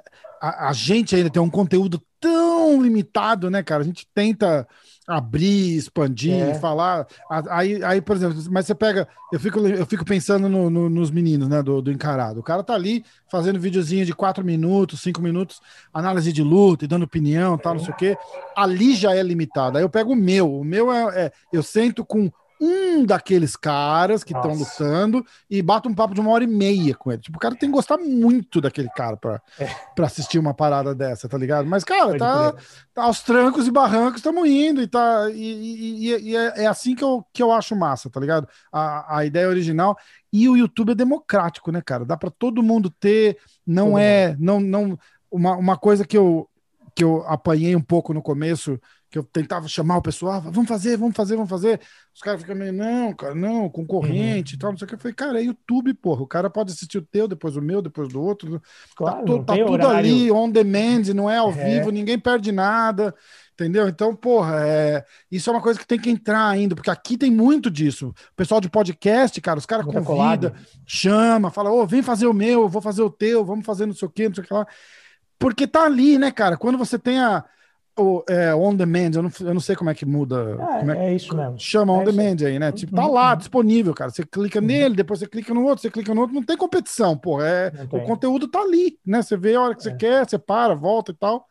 [0.42, 3.84] a, a, gente ainda tem um conteúdo tão limitado, né, cara?
[3.84, 4.68] A gente tenta
[5.08, 6.54] abrir, expandir, é.
[6.56, 7.08] falar.
[7.50, 9.08] Aí, aí, por exemplo, mas você pega.
[9.32, 12.42] Eu fico, eu fico pensando no, no, nos meninos, né, do, do encarado.
[12.42, 15.62] O cara tá ali fazendo videozinho de quatro minutos, cinco minutos,
[15.94, 18.18] análise de luta e dando opinião, tal, não sei o quê.
[18.56, 19.78] Ali já é limitado.
[19.78, 20.60] Aí eu pego o meu.
[20.60, 22.30] O meu é, é eu sento com
[22.60, 26.96] um daqueles caras que estão lutando e bato um papo de uma hora e meia
[26.96, 27.22] com ele.
[27.22, 29.66] Tipo, o cara tem que gostar muito daquele cara pra, é.
[29.96, 31.68] Pra assistir uma parada dessa, tá ligado?
[31.68, 32.54] Mas, cara, tá,
[32.94, 35.30] tá, aos trancos e barrancos, estamos indo e tá.
[35.30, 38.48] E, e, e é, é, assim que eu, que eu acho massa, tá ligado?
[38.72, 39.98] A, a ideia original.
[40.32, 42.06] E o YouTube é democrático, né, cara?
[42.06, 43.38] Dá para todo mundo ter.
[43.66, 44.36] Não é.
[44.40, 44.98] Não, não,
[45.32, 46.50] uma, uma coisa que eu,
[46.98, 50.98] que eu apanhei um pouco no começo que eu tentava chamar o pessoal, vamos fazer,
[50.98, 51.80] vamos fazer, vamos fazer.
[52.12, 54.58] Os caras ficam meio, não, cara, não, concorrente uhum.
[54.58, 54.96] e tal, não sei o que.
[54.96, 56.24] Eu falei, cara, é YouTube, porra.
[56.24, 58.60] O cara pode assistir o teu, depois o meu, depois do outro.
[58.60, 59.96] Tá claro, tá, tá tudo horário.
[59.96, 61.70] ali, on demand, não é ao é.
[61.70, 63.14] vivo, ninguém perde nada.
[63.54, 63.88] Entendeu?
[63.88, 65.06] Então, porra, é...
[65.32, 68.08] isso é uma coisa que tem que entrar ainda, porque aqui tem muito disso.
[68.10, 72.34] O pessoal de podcast, cara, os caras convida, chama, fala, ô, oh, vem fazer o
[72.34, 74.48] meu, eu vou fazer o teu, vamos fazer não sei o quê, não sei o
[74.48, 74.66] que lá.
[75.40, 76.58] Porque tá ali, né, cara?
[76.58, 77.44] Quando você tem a,
[77.98, 80.58] o, é, on demand, eu não, eu não sei como é que muda.
[80.84, 81.60] É, é, é isso mesmo.
[81.60, 82.72] Chama on é demand aí, né?
[82.72, 83.14] Tipo, tá uhum.
[83.14, 84.12] lá disponível, cara.
[84.12, 84.66] Você clica uhum.
[84.66, 87.42] nele, depois você clica no outro, você clica no outro, não tem competição, pô.
[87.42, 89.22] É, o conteúdo tá ali, né?
[89.22, 89.96] Você vê a hora que você é.
[89.96, 91.46] quer, você para, volta e tal.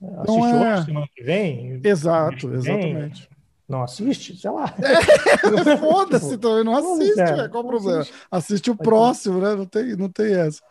[0.00, 0.84] Então, Assiste é...
[0.84, 1.80] semana que vem.
[1.82, 3.28] Exato, exatamente.
[3.68, 4.34] Não assiste?
[4.36, 4.74] Sei lá.
[4.78, 8.00] É, Foda-se também, não assiste, é, qual o problema?
[8.00, 9.54] Assiste, assiste o próximo, né?
[9.54, 10.62] Não tem, não tem essa.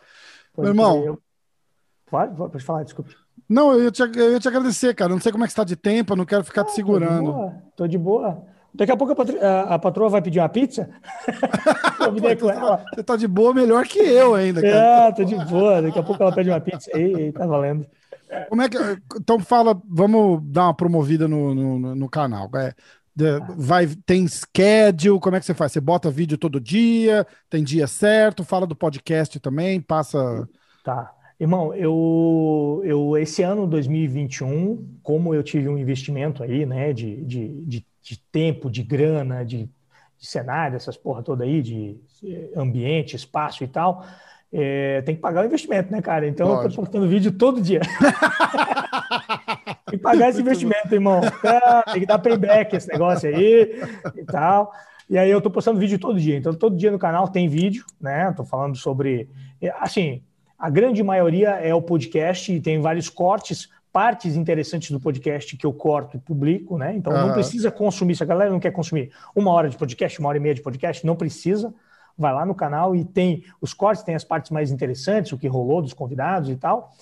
[0.56, 1.18] Meu irmão.
[2.10, 3.14] Pode, pode falar, desculpe.
[3.48, 5.10] Não, eu ia, te, eu ia te agradecer, cara.
[5.10, 7.24] Não sei como é que está de tempo, eu não quero ficar ah, te segurando.
[7.24, 7.62] Tô de boa.
[7.76, 8.44] Tô de boa.
[8.74, 9.38] Daqui a pouco a, patro...
[9.40, 10.88] a, patroa vai pedir uma pizza.
[11.98, 12.84] Pô, com ela.
[12.94, 15.08] Você tá de boa melhor que eu ainda, cara.
[15.08, 15.82] É, tô de boa.
[15.82, 16.90] Daqui a pouco ela pede uma pizza.
[16.94, 17.86] Ei, tá valendo.
[18.48, 18.76] Como é que.
[19.16, 22.50] Então fala, vamos dar uma promovida no, no, no canal.
[22.54, 22.74] É,
[23.56, 25.72] vai, tem schedule, como é que você faz?
[25.72, 30.46] Você bota vídeo todo dia, tem dia certo, fala do podcast também, passa.
[30.84, 31.10] Tá.
[31.40, 37.48] Irmão, eu, eu esse ano 2021, como eu tive um investimento aí, né, de, de,
[37.64, 39.70] de, de tempo, de grana, de,
[40.18, 41.96] de, cenário, essas porra toda aí, de
[42.56, 44.04] ambiente, espaço e tal,
[44.52, 46.26] é, tem que pagar o investimento, né, cara?
[46.26, 46.66] Então Lógico.
[46.66, 47.82] eu tô postando vídeo todo dia.
[49.86, 51.20] tem que pagar esse investimento, irmão.
[51.22, 53.80] É, tem que dar payback esse negócio aí
[54.16, 54.72] e tal.
[55.08, 56.36] E aí eu tô postando vídeo todo dia.
[56.36, 58.32] Então todo dia no canal tem vídeo, né?
[58.36, 59.28] Tô falando sobre,
[59.78, 60.22] assim,
[60.58, 65.64] a grande maioria é o podcast e tem vários cortes, partes interessantes do podcast que
[65.64, 66.96] eu corto e publico, né?
[66.96, 67.28] Então uhum.
[67.28, 68.16] não precisa consumir.
[68.16, 70.62] Se a galera não quer consumir uma hora de podcast, uma hora e meia de
[70.62, 71.72] podcast, não precisa.
[72.16, 75.46] Vai lá no canal e tem os cortes, tem as partes mais interessantes, o que
[75.46, 76.92] rolou dos convidados e tal.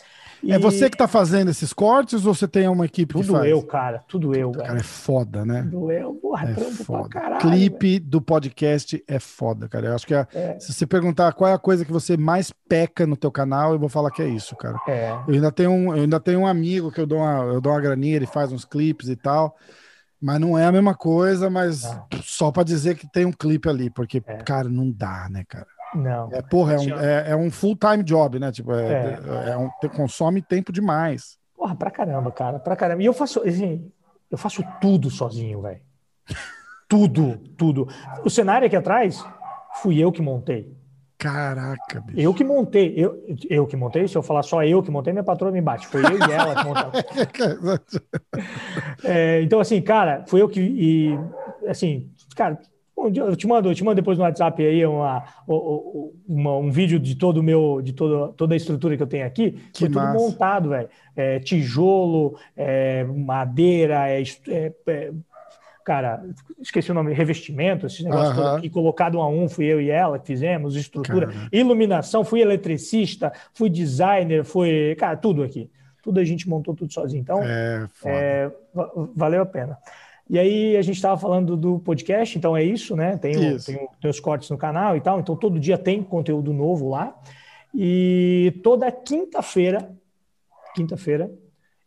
[0.43, 0.53] E...
[0.53, 3.43] É você que está fazendo esses cortes ou você tem uma equipe tudo que faz?
[3.43, 4.05] Tudo eu, cara.
[4.09, 4.66] Tudo eu, cara.
[4.68, 4.80] cara.
[4.80, 5.62] é foda, né?
[5.70, 6.14] Tudo eu.
[6.14, 7.09] Porra, é foda.
[7.09, 8.01] Caralho, Clipe véio.
[8.01, 9.87] do podcast é foda, cara.
[9.89, 10.59] Eu acho que é, é.
[10.59, 13.78] se você perguntar qual é a coisa que você mais peca no teu canal, eu
[13.78, 14.78] vou falar que é isso, cara.
[14.89, 15.11] É.
[15.26, 17.72] Eu ainda tenho um, eu ainda tenho um amigo que eu dou uma, eu dou
[17.72, 19.57] uma graninha, ele faz uns clipes e tal.
[20.20, 22.07] Mas não é a mesma coisa, mas ah.
[22.22, 24.39] só para dizer que tem um clipe ali, porque, é.
[24.39, 25.66] cara, não dá, né, cara?
[25.95, 26.28] Não.
[26.32, 28.53] É, porra, é um, é, é um full-time job, né?
[28.53, 29.51] Tipo, é, é.
[29.51, 31.39] é um, consome tempo demais.
[31.55, 33.03] Porra, pra caramba, cara, pra caramba.
[33.03, 33.91] E eu faço, assim,
[34.30, 35.80] eu faço tudo sozinho, velho.
[36.89, 37.89] tudo, tudo.
[38.24, 39.24] O cenário aqui atrás,
[39.82, 40.76] fui eu que montei.
[41.18, 42.20] Caraca, bicho.
[42.20, 45.24] Eu que montei, eu, eu que montei, se eu falar só eu que montei, minha
[45.24, 45.87] patroa me bate.
[45.87, 46.93] Foi eu e ela que montaram.
[49.03, 50.61] é, então, assim, cara, foi eu que.
[50.61, 51.18] E,
[51.66, 52.61] assim, cara,
[52.97, 57.14] eu te mando, eu te mando depois no WhatsApp aí uma, uma, um vídeo de
[57.14, 59.53] todo o meu, de todo, toda a estrutura que eu tenho aqui.
[59.72, 60.12] Que Foi massa.
[60.12, 60.88] tudo montado, velho.
[61.14, 65.12] É, tijolo, é, madeira, é, é, é,
[65.84, 66.24] cara,
[66.61, 69.90] esqueci o nome, revestimento, esses negócios uh aqui, colocado um a um, fui eu e
[69.90, 71.49] ela que fizemos, estrutura, Caramba.
[71.53, 75.70] iluminação, fui eletricista, fui designer, fui, cara, tudo aqui.
[76.03, 77.20] Tudo a gente montou tudo sozinho.
[77.20, 78.51] Então, é, é
[79.14, 79.76] valeu a pena.
[80.28, 83.16] E aí a gente estava falando do podcast, então é isso, né?
[83.16, 86.02] Tem, o, tem, o, tem, os cortes no canal e tal, então todo dia tem
[86.02, 87.16] conteúdo novo lá.
[87.74, 89.94] E toda quinta-feira,
[90.74, 91.30] quinta-feira,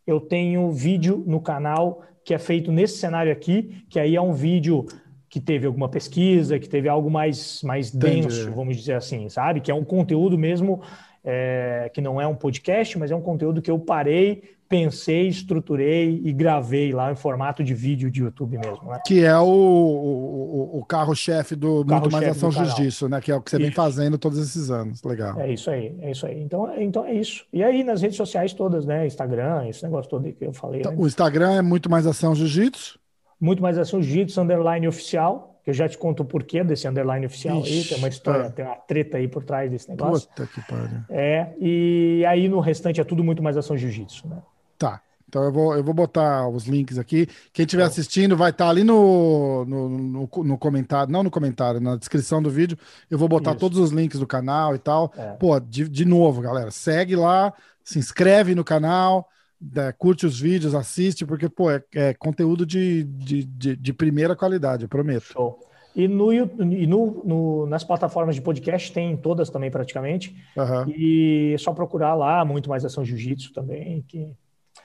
[0.08, 4.34] eu tenho vídeo no canal que é feito nesse cenário aqui, que aí é um
[4.34, 4.86] vídeo
[5.30, 9.62] que teve alguma pesquisa, que teve algo mais, mais denso, vamos dizer assim, sabe?
[9.62, 10.82] Que é um conteúdo mesmo
[11.24, 16.22] é, que não é um podcast, mas é um conteúdo que eu parei, pensei, estruturei
[16.24, 18.90] e gravei lá em formato de vídeo de YouTube mesmo.
[18.90, 19.00] Né?
[19.06, 23.20] Que é o, o, o carro-chefe do carro Muito Mais Ação Justiça, né?
[23.20, 23.66] Que é o que você isso.
[23.66, 25.04] vem fazendo todos esses anos.
[25.04, 25.40] Legal.
[25.40, 26.42] É isso aí, é isso aí.
[26.42, 27.46] Então, então é isso.
[27.52, 29.08] E aí nas redes sociais todas, né?
[29.08, 30.82] Instagram, esse negócio todo que eu falei.
[30.82, 33.00] Então, o Instagram é Muito Mais Ação Jiu-Jitsu?
[33.40, 37.26] Muito mais ação jiu-jitsu underline oficial, que eu já te conto o porquê desse underline
[37.26, 38.50] oficial Ixi, aí, tem uma história, tá.
[38.52, 40.28] tem uma treta aí por trás desse negócio.
[40.30, 41.00] Puta que pariu.
[41.10, 44.38] É, e aí no restante é tudo muito mais ação jiu-jitsu, né?
[44.78, 45.02] Tá.
[45.28, 47.28] Então eu vou, eu vou botar os links aqui.
[47.54, 51.80] Quem estiver assistindo vai estar tá ali no, no, no, no, comentário, não no comentário,
[51.80, 52.78] na descrição do vídeo.
[53.12, 53.60] Eu vou botar Isso.
[53.60, 55.14] todos os links do canal e tal.
[55.16, 55.34] É.
[55.34, 57.54] Pô, de, de novo, galera, segue lá,
[57.84, 59.30] se inscreve no canal
[59.76, 64.36] é, curte os vídeos, assiste, porque, pô, é, é conteúdo de, de, de, de, primeira
[64.36, 65.34] qualidade, prometo.
[65.34, 65.60] Show.
[65.96, 70.36] E, no, e no, no, nas plataformas de podcast tem todas também, praticamente.
[70.56, 70.90] Uhum.
[70.96, 74.32] E é só procurar lá, muito mais ação jiu-jitsu também, que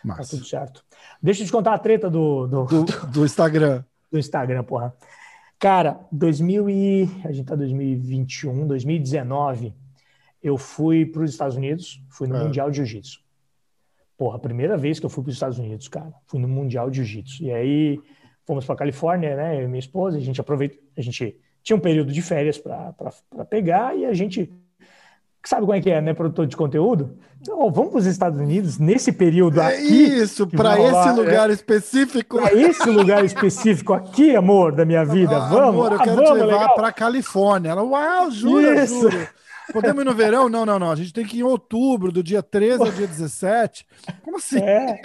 [0.02, 0.22] Massa.
[0.22, 0.84] tá tudo certo.
[1.22, 2.46] Deixa eu te contar a treta do...
[2.46, 3.84] Do, do, do Instagram.
[4.10, 4.94] Do Instagram, porra.
[5.58, 7.08] Cara, 2000 e...
[7.24, 9.72] A gente tá 2021, 2019,
[10.42, 12.44] eu fui para os Estados Unidos, fui no é.
[12.44, 13.23] Mundial de Jiu-Jitsu.
[14.16, 16.88] Porra, a primeira vez que eu fui para os Estados Unidos, cara, fui no Mundial
[16.88, 17.44] de Jiu-Jitsu.
[17.44, 18.00] E aí
[18.46, 19.60] fomos para Califórnia, né?
[19.60, 22.94] Eu e minha esposa, a gente aproveitou, a gente tinha um período de férias para
[23.48, 24.52] pegar e a gente
[25.44, 27.18] sabe como é que é, né, produtor de conteúdo?
[27.40, 30.04] Então, vamos para os Estados Unidos nesse período é aqui.
[30.04, 32.38] Isso, para esse lugar é, específico.
[32.38, 35.36] Para esse lugar específico aqui, amor da minha vida.
[35.36, 37.70] Ah, vamos, amor, eu ah, quero vamos, te levar para Califórnia.
[37.70, 39.10] Ela, uau, jura, Isso.
[39.10, 39.28] juro.
[39.72, 40.48] Podemos ir no verão?
[40.48, 40.90] Não, não, não.
[40.90, 43.86] A gente tem que ir em outubro, do dia 13 ao dia 17.
[44.22, 44.58] Como assim?
[44.58, 45.00] É.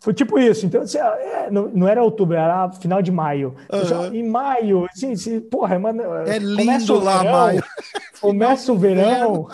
[0.00, 0.66] Foi tipo isso.
[0.66, 3.54] Então, assim, é, não, não, era outubro, era final de maio.
[3.72, 4.14] Uhum.
[4.14, 7.64] em maio, assim, assim, porra, mano, é lindo lá, verão, maio.
[8.20, 9.48] Começa o verão.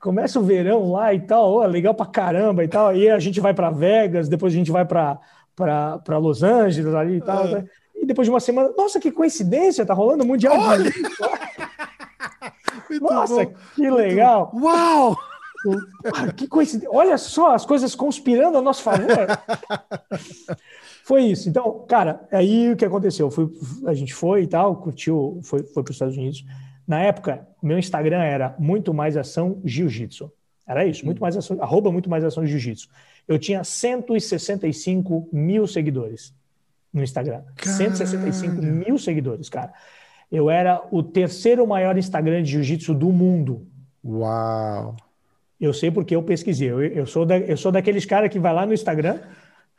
[0.00, 2.88] Começa o verão lá e tal, oh, legal pra caramba e tal.
[2.88, 7.20] Aí a gente vai para Vegas, depois a gente vai para Los Angeles ali e
[7.20, 7.46] tal.
[7.46, 7.64] Uhum.
[8.00, 10.84] E depois de uma semana, nossa, que coincidência, tá rolando o Mundial Olha!
[10.84, 11.02] de
[13.00, 13.54] Nossa, bom.
[13.74, 14.50] que legal!
[14.54, 15.16] Uau!
[16.14, 16.88] Ah, que coincidência!
[16.92, 19.08] Olha só, as coisas conspirando a nosso favor.
[21.04, 21.48] foi isso.
[21.48, 23.30] Então, cara, aí o que aconteceu?
[23.30, 23.48] Fui,
[23.86, 26.44] a gente foi e tal, curtiu, foi, foi para os Estados Unidos.
[26.86, 30.32] Na época, meu Instagram era muito mais ação jiu-jitsu.
[30.66, 32.88] Era isso, muito mais ação, arroba muito mais ação jiu-jitsu.
[33.26, 36.34] Eu tinha 165 mil seguidores
[36.92, 37.42] no Instagram.
[37.56, 37.78] Caralho.
[37.78, 39.72] 165 mil seguidores, cara.
[40.30, 43.66] Eu era o terceiro maior Instagram de jiu-jitsu do mundo.
[44.04, 44.94] Uau!
[45.60, 46.70] Eu sei porque eu pesquisei.
[46.70, 49.18] Eu, eu, sou, da, eu sou daqueles caras que vai lá no Instagram,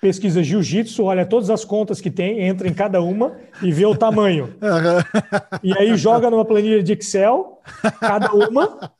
[0.01, 3.95] pesquisa jiu-jitsu, olha todas as contas que tem, entra em cada uma e vê o
[3.95, 4.55] tamanho.
[4.61, 5.59] Uhum.
[5.61, 7.59] E aí joga numa planilha de Excel,
[7.99, 8.91] cada uma,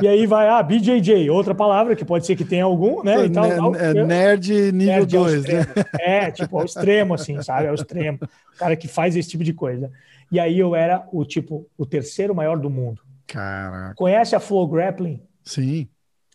[0.00, 3.26] e aí vai, ah, BJJ, outra palavra, que pode ser que tenha algum, né?
[3.26, 5.66] E tal, tal, é nerd nível 2, né?
[6.00, 7.68] É, tipo, ao extremo, assim, sabe?
[7.68, 8.18] Ao extremo.
[8.54, 9.90] O cara que faz esse tipo de coisa.
[10.30, 13.02] E aí eu era o tipo, o terceiro maior do mundo.
[13.26, 13.94] Caraca.
[13.94, 15.22] Conhece a Flow Grappling?
[15.44, 15.88] Sim.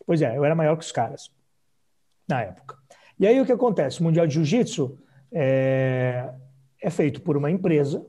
[0.06, 1.30] Pois é, eu era maior que os caras
[2.28, 2.76] na época.
[3.18, 4.00] E aí o que acontece?
[4.00, 4.98] O Mundial de Jiu-Jitsu
[5.32, 6.30] é,
[6.80, 8.04] é feito por uma empresa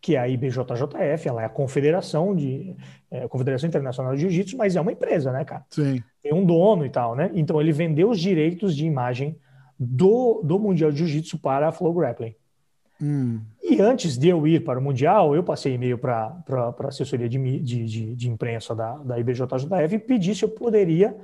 [0.00, 2.74] que é a IBJJF, ela é a Confederação de
[3.10, 5.64] é, Confederação Internacional de Jiu-Jitsu, mas é uma empresa, né, cara?
[5.68, 6.02] Sim.
[6.22, 7.30] Tem um dono e tal, né?
[7.34, 9.38] Então ele vendeu os direitos de imagem
[9.78, 12.34] do, do Mundial de Jiu-Jitsu para a Flow Grappling.
[13.02, 13.40] Hum.
[13.62, 17.38] E antes de eu ir para o Mundial, eu passei e-mail para a assessoria de,
[17.60, 21.16] de, de, de, imprensa da, da IBJJF e pedi se eu poderia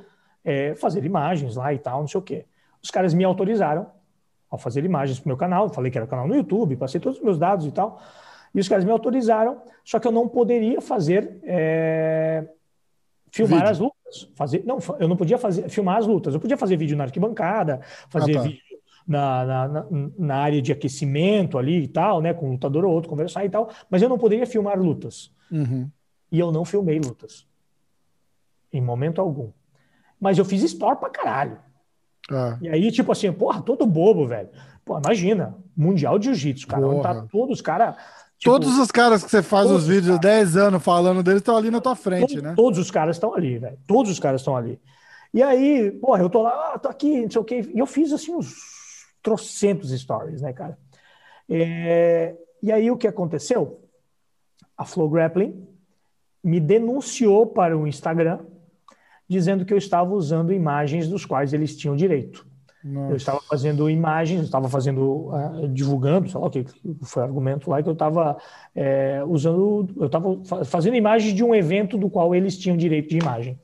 [0.44, 2.46] é, fazer imagens lá e tal, não sei o quê.
[2.82, 3.86] Os caras me autorizaram
[4.50, 7.18] a fazer imagens para o meu canal, falei que era canal no YouTube, passei todos
[7.18, 8.00] os meus dados e tal.
[8.54, 12.46] E os caras me autorizaram, só que eu não poderia fazer é,
[13.30, 13.70] filmar vídeo.
[13.70, 14.30] as lutas.
[14.34, 16.32] Fazer, não, eu não podia fazer filmar as lutas.
[16.32, 18.42] Eu podia fazer vídeo na arquibancada, fazer ah, tá.
[18.42, 18.62] vídeo
[19.06, 19.86] na, na,
[20.18, 22.34] na, área de aquecimento ali e tal, né?
[22.34, 25.30] Com um lutador ou outro, conversar e tal, mas eu não poderia filmar lutas.
[25.50, 25.88] Uhum.
[26.30, 27.46] E eu não filmei lutas.
[28.72, 29.50] Em momento algum.
[30.20, 31.58] Mas eu fiz story pra caralho.
[32.30, 32.58] Ah.
[32.60, 34.48] E aí, tipo assim, porra, todo bobo, velho.
[34.84, 36.86] Pô, imagina, Mundial de Jiu-Jitsu, cara.
[36.86, 37.96] Onde tá todos os caras.
[38.38, 41.70] Tipo, todos os caras que você faz os vídeos 10 anos falando deles estão ali
[41.70, 42.54] na tua frente, todos, né?
[42.54, 43.78] Todos os caras estão ali, velho.
[43.86, 44.80] Todos os caras estão ali.
[45.32, 47.70] E aí, porra, eu tô lá, ah, tô aqui, não sei o quê.
[47.74, 48.75] E eu fiz assim uns
[49.26, 50.78] trocentos stories, né, cara?
[51.50, 52.36] É...
[52.62, 53.80] E aí o que aconteceu?
[54.78, 55.66] A Flow Grappling
[56.44, 58.38] me denunciou para o Instagram
[59.28, 62.46] dizendo que eu estava usando imagens dos quais eles tinham direito.
[62.84, 63.12] Nossa.
[63.12, 66.64] Eu estava fazendo imagens, estava fazendo, uh, divulgando, sei lá o que
[67.02, 68.36] foi o argumento lá, que eu estava
[68.76, 73.18] é, usando, eu estava fazendo imagens de um evento do qual eles tinham direito de
[73.18, 73.58] imagem.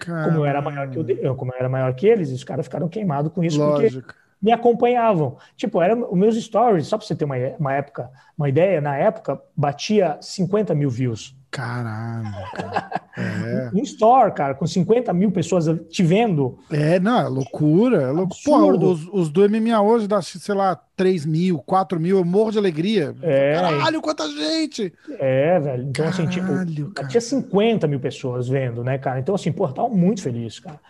[0.00, 0.24] Caramba.
[0.24, 2.88] Como eu era maior que eu, como eu era maior que eles, os caras ficaram
[2.88, 4.02] queimados com isso Lógico.
[4.02, 5.38] porque me acompanhavam.
[5.56, 8.94] Tipo, era os meus stories, só para você ter uma, uma época, uma ideia, na
[8.94, 11.34] época batia 50 mil views.
[11.50, 13.00] Caralho, cara.
[13.16, 13.70] É.
[13.72, 16.58] Um store, cara, com 50 mil pessoas te vendo.
[16.70, 18.02] É, não, é loucura.
[18.02, 18.78] É loucura.
[18.78, 22.50] Pô, os, os, do MMA hoje dá, sei lá, 3 mil, 4 mil, eu morro
[22.50, 23.14] de alegria.
[23.22, 23.54] É.
[23.54, 24.92] Caralho, quanta gente!
[25.18, 25.84] É, velho.
[25.84, 27.08] Então, Caralho, assim, tipo, cara.
[27.08, 29.20] tinha 50 mil pessoas vendo, né, cara?
[29.20, 30.80] Então, assim, pô, tava muito feliz, cara.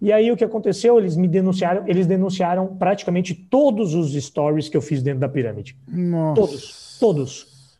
[0.00, 0.98] E aí o que aconteceu?
[0.98, 5.76] Eles me denunciaram, eles denunciaram praticamente todos os stories que eu fiz dentro da pirâmide.
[5.88, 6.40] Nossa.
[6.40, 7.78] Todos, todos,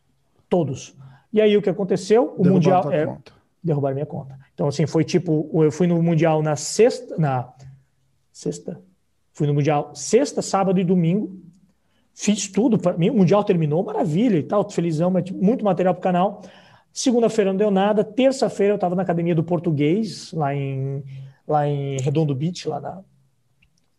[0.49, 0.95] todos.
[1.31, 2.33] E aí o que aconteceu?
[2.37, 3.33] O mundial é, conta.
[3.63, 4.37] derrubaram minha conta.
[4.53, 7.53] Então assim foi tipo, eu fui no mundial na sexta, na
[8.31, 8.81] sexta,
[9.33, 11.39] fui no mundial sexta, sábado e domingo.
[12.15, 15.99] Fiz tudo para mim, o mundial terminou, maravilha e tal, felizão, mas muito material para
[15.99, 16.41] o canal.
[16.91, 18.03] Segunda-feira não deu nada.
[18.03, 21.03] Terça-feira eu estava na academia do português lá em
[21.47, 23.01] lá em Redondo Beach, lá na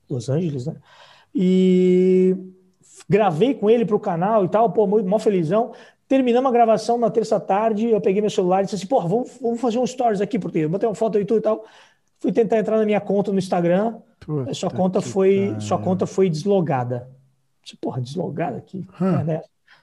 [0.09, 0.77] Los Angeles, né?
[1.35, 2.37] E
[3.09, 5.73] gravei com ele para o canal e tal, pô, muito mó felizão.
[6.07, 9.39] Terminamos a gravação na terça tarde, eu peguei meu celular e disse assim, pô, vamos,
[9.41, 11.65] vamos fazer um stories aqui, porque eu botei uma foto aí tudo e tal.
[12.21, 15.61] Fui tentar entrar na minha conta no Instagram, Puta sua conta foi, cara.
[15.61, 17.09] sua conta foi deslogada.
[17.63, 18.87] Disse, porra, deslogada aqui.
[19.01, 19.25] Hum.
[19.25, 19.43] Né?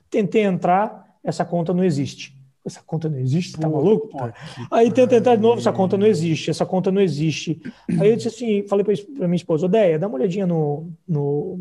[0.09, 2.35] Tentei entrar, essa conta não existe
[2.65, 4.07] essa conta não existe, tá maluco?
[4.07, 4.17] Pô?
[4.71, 7.61] Aí tenta entrar de novo, essa conta não existe, essa conta não existe.
[7.99, 11.59] Aí eu disse assim, falei para minha esposa, Odeia, dá uma olhadinha no, no.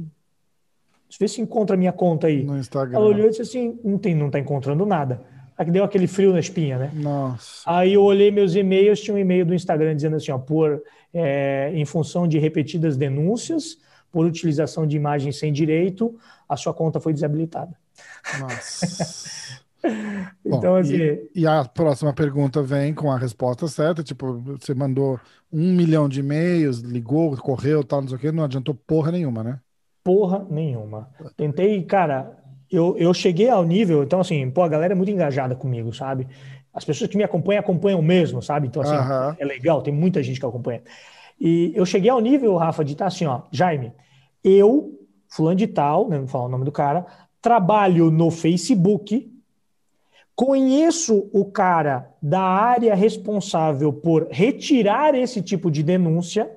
[1.20, 2.42] Vê se encontra a minha conta aí.
[2.42, 2.96] No Instagram.
[2.96, 5.20] Ela olhou e disse assim: não, tem, não tá encontrando nada.
[5.56, 6.90] Aí deu aquele frio na espinha, né?
[6.92, 7.62] Nossa.
[7.66, 10.82] Aí eu olhei meus e-mails, tinha um e-mail do Instagram dizendo assim: ó, por,
[11.12, 13.78] é, em função de repetidas denúncias,
[14.10, 16.16] por utilização de imagens sem direito,
[16.48, 17.76] a sua conta foi desabilitada.
[18.40, 19.60] Nossa.
[20.44, 20.96] então, Bom, assim.
[20.96, 24.02] E, e, a próxima pergunta vem com a resposta certa.
[24.02, 25.20] Tipo, você mandou
[25.52, 29.42] um milhão de e-mails, ligou, correu, tal, não sei o quê, não adiantou porra nenhuma,
[29.42, 29.60] né?
[30.02, 31.08] Porra nenhuma.
[31.36, 32.36] Tentei, cara,
[32.70, 36.26] eu, eu cheguei ao nível, então, assim, pô, a galera é muito engajada comigo, sabe?
[36.72, 38.66] As pessoas que me acompanham acompanham mesmo, sabe?
[38.66, 38.96] Então, assim,
[39.38, 40.82] é legal, tem muita gente que acompanha.
[41.40, 43.92] E eu cheguei ao nível, Rafa, de estar assim, ó, Jaime,
[44.42, 44.98] eu,
[45.28, 47.06] fulano de tal, né, não vou falar o nome do cara,
[47.40, 49.33] trabalho no Facebook
[50.34, 56.50] Conheço o cara da área responsável por retirar esse tipo de denúncia,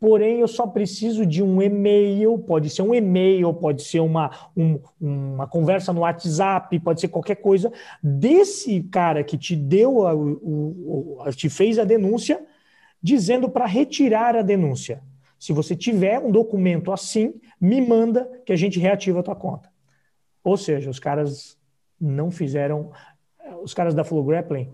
[0.00, 4.80] porém eu só preciso de um e-mail, pode ser um e-mail, pode ser uma, um,
[5.00, 7.72] uma conversa no WhatsApp, pode ser qualquer coisa,
[8.02, 12.44] desse cara que te deu, a, o, o, te fez a denúncia,
[13.00, 15.00] dizendo para retirar a denúncia.
[15.38, 19.70] Se você tiver um documento assim, me manda que a gente reativa a tua conta.
[20.42, 21.56] Ou seja, os caras
[22.00, 22.90] não fizeram.
[23.62, 24.70] Os caras da Flow Grappling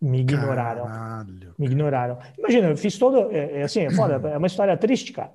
[0.00, 0.84] me ignoraram.
[0.84, 1.54] Caralho.
[1.58, 2.18] Me ignoraram.
[2.38, 3.30] Imagina, eu fiz todo.
[3.32, 5.32] É, é assim, é foda, é uma história triste, cara.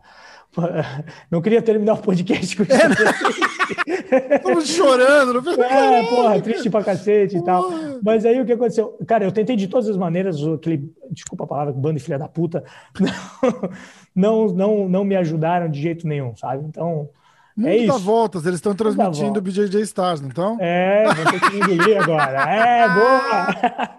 [1.31, 2.73] Não queria terminar o podcast com isso.
[2.73, 7.41] É, Estamos chorando, não É, porra, triste pra cacete porra.
[7.41, 7.71] e tal.
[8.03, 8.97] Mas aí o que aconteceu?
[9.07, 12.27] Cara, eu tentei de todas as maneiras, aquele, desculpa a palavra, bando de filha da
[12.27, 12.63] puta,
[14.15, 16.63] não, não, não me ajudaram de jeito nenhum, sabe?
[16.67, 17.09] Então,
[17.55, 20.57] Mundo é dá voltas, eles estão transmitindo o BJJ Stars, não estão?
[20.59, 22.49] É, vou ter que me engolir agora.
[22.49, 23.89] É, boa!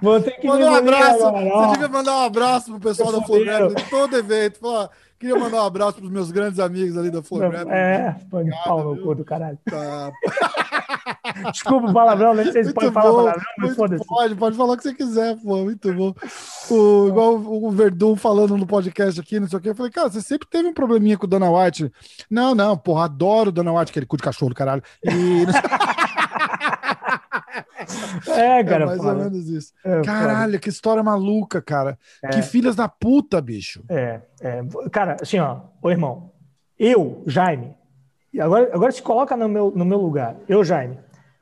[0.00, 1.26] Vou ter que Manda me engolir um abraço.
[1.26, 1.50] agora.
[1.50, 4.58] Você devia mandar um abraço pro pessoal da Floresta, todo evento.
[4.58, 4.90] Falar,
[5.24, 7.72] Queria mandar um abraço para os meus grandes amigos ali da Floresta.
[7.72, 9.58] É, põe pau no cu do caralho.
[9.64, 10.12] Tá.
[11.52, 14.06] Desculpa o palavrão, nem sei se pode falar palavrão, mas foda-se.
[14.06, 16.14] Pode, pode falar o que você quiser, pô, muito bom.
[16.70, 20.10] O, igual o Verdun falando no podcast aqui, não sei o que, eu falei, cara,
[20.10, 21.90] você sempre teve um probleminha com o Dana White.
[22.30, 24.82] Não, não, porra, adoro o Dana White, aquele cu de cachorro caralho.
[25.02, 25.44] E...
[28.26, 28.84] É, cara.
[28.84, 29.72] É mais ou menos isso.
[29.84, 31.98] É, Caralho, que história maluca, cara.
[32.22, 32.28] É.
[32.28, 33.84] Que filhas da puta, bicho.
[33.88, 34.62] É, é.
[34.90, 36.32] Cara, assim, ó, ô irmão,
[36.78, 37.74] eu, Jaime,
[38.38, 40.36] agora, agora se coloca no meu, no meu lugar.
[40.48, 40.98] Eu, Jaime,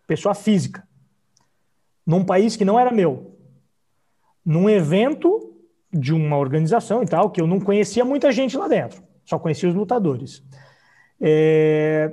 [0.07, 0.87] pessoa física,
[2.07, 3.37] num país que não era meu,
[4.45, 5.55] num evento
[5.93, 9.69] de uma organização e tal, que eu não conhecia muita gente lá dentro, só conhecia
[9.69, 10.43] os lutadores.
[11.21, 12.13] É,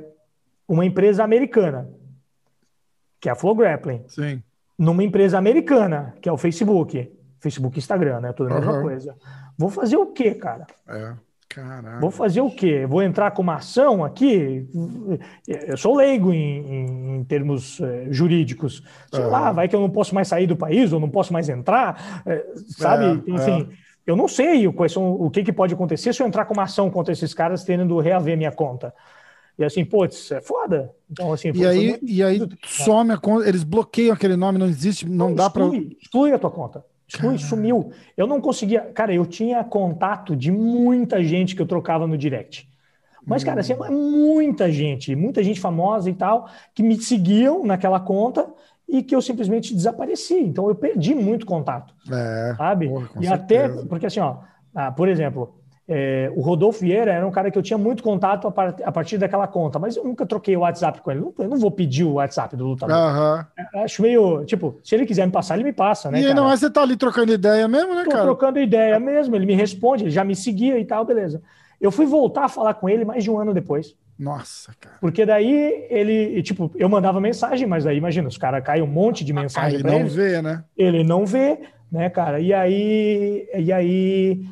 [0.68, 1.90] uma empresa americana
[3.20, 4.04] que é a Flow Grappling.
[4.08, 4.42] Sim.
[4.78, 7.12] Numa empresa americana, que é o Facebook.
[7.40, 8.34] Facebook e Instagram, né?
[8.34, 8.82] Tudo a mesma uhum.
[8.82, 9.16] coisa.
[9.58, 10.66] Vou fazer o quê, cara?
[10.88, 11.14] É.
[11.50, 12.00] Caralho.
[12.00, 12.86] Vou fazer o quê?
[12.86, 14.68] Vou entrar com uma ação aqui?
[15.48, 18.84] Eu sou leigo em, em, termos é, jurídicos.
[19.12, 21.50] Sei lá, vai que eu não posso mais sair do país ou não posso mais
[21.50, 23.24] entrar, é, sabe?
[23.28, 23.68] É, Enfim,
[24.06, 26.64] eu não sei quais são, o que, que pode acontecer se eu entrar com uma
[26.64, 28.94] ação contra esses caras tendo reaver minha conta.
[29.58, 30.94] E assim, putz, é foda.
[31.10, 35.10] Então, assim, e aí, e aí some a conta, eles bloqueiam aquele nome, não existe,
[35.10, 35.66] não, não dá para.
[36.00, 36.86] Exclui a tua conta.
[37.10, 37.92] Exclui, sumiu.
[38.16, 38.82] Eu não conseguia.
[38.94, 42.70] Cara, eu tinha contato de muita gente que eu trocava no direct.
[43.26, 48.00] Mas, cara, assim, é muita gente, muita gente famosa e tal, que me seguiam naquela
[48.00, 48.48] conta
[48.88, 50.40] e que eu simplesmente desapareci.
[50.40, 51.94] Então eu perdi muito contato.
[52.12, 52.88] É, sabe?
[52.88, 53.34] Porra, e certeza.
[53.34, 54.38] até, porque assim, ó,
[54.74, 55.59] ah, por exemplo,
[55.92, 58.92] é, o Rodolfo Vieira era um cara que eu tinha muito contato a, part, a,
[58.92, 61.26] partir daquela conta, mas eu nunca troquei o WhatsApp com ele.
[61.40, 62.96] eu não vou pedir o WhatsApp do lutador.
[62.96, 63.82] Uhum.
[63.82, 66.22] Acho meio, tipo, se ele quiser me passar, ele me passa, né?
[66.22, 68.24] E não é você tá ali trocando ideia mesmo, né, Tô cara?
[68.24, 71.42] trocando ideia mesmo, ele me responde, ele já me seguia e tal, beleza.
[71.82, 73.96] Eu fui voltar a falar com ele mais de um ano depois.
[74.18, 74.98] Nossa, cara.
[75.02, 79.26] Porque daí ele, tipo, eu mandava mensagem, mas daí imagina, os caras caem um monte
[79.26, 79.78] de mensagem.
[79.78, 80.10] Ah, ele não ele.
[80.10, 80.64] vê, né?
[80.78, 81.60] Ele não vê,
[81.92, 82.40] né, cara?
[82.40, 84.46] E aí, e aí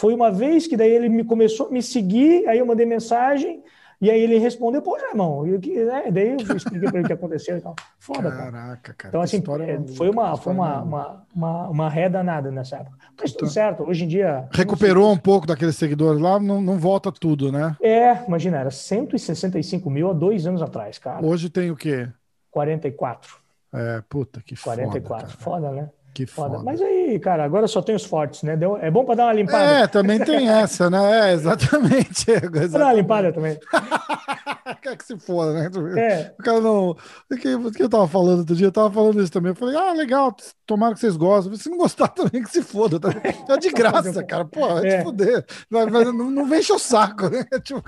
[0.00, 3.62] foi uma vez que daí ele me começou a me seguir, aí eu mandei mensagem,
[4.00, 5.50] e aí ele respondeu, pô, irmão, e
[5.84, 6.10] né?
[6.10, 7.76] daí eu expliquei para ele o que aconteceu e tal.
[7.98, 9.10] Foda, Caraca, cara.
[9.10, 12.96] Então, assim, é, foi uma, foi uma, uma, uma, uma ré danada nessa época.
[13.20, 14.48] Mas tudo então, certo, hoje em dia.
[14.52, 17.76] Recuperou um pouco daqueles seguidores lá, não, não volta tudo, né?
[17.82, 21.22] É, imagina, era 165 mil há dois anos atrás, cara.
[21.22, 22.08] Hoje tem o quê?
[22.50, 23.36] 44.
[23.72, 25.90] É, puta que 44, foda, foda, né?
[26.12, 26.56] Que foda.
[26.56, 26.64] foda.
[26.64, 28.56] Mas aí, cara, agora só tem os fortes, né?
[28.56, 28.76] Deu...
[28.76, 29.64] É bom para dar uma limpada.
[29.64, 31.30] É, também tem essa, né?
[31.30, 32.30] É, exatamente.
[32.30, 32.50] exatamente.
[32.50, 33.58] Pra dar uma limpada também.
[34.82, 35.70] Quer que se foda, né?
[36.00, 36.34] É.
[36.38, 36.90] O cara não.
[36.90, 38.66] O que, o que eu tava falando outro dia?
[38.66, 39.50] Eu tava falando isso também.
[39.50, 40.34] Eu falei, ah, legal,
[40.66, 41.54] tomara que vocês gostem.
[41.56, 42.98] Se não gostar também, que se foda.
[42.98, 43.10] Tá?
[43.48, 44.44] É de graça, cara.
[44.44, 44.98] Pô, é.
[44.98, 45.44] te foder.
[45.68, 47.44] Mas, mas não, não o saco, né?
[47.62, 47.82] Tipo,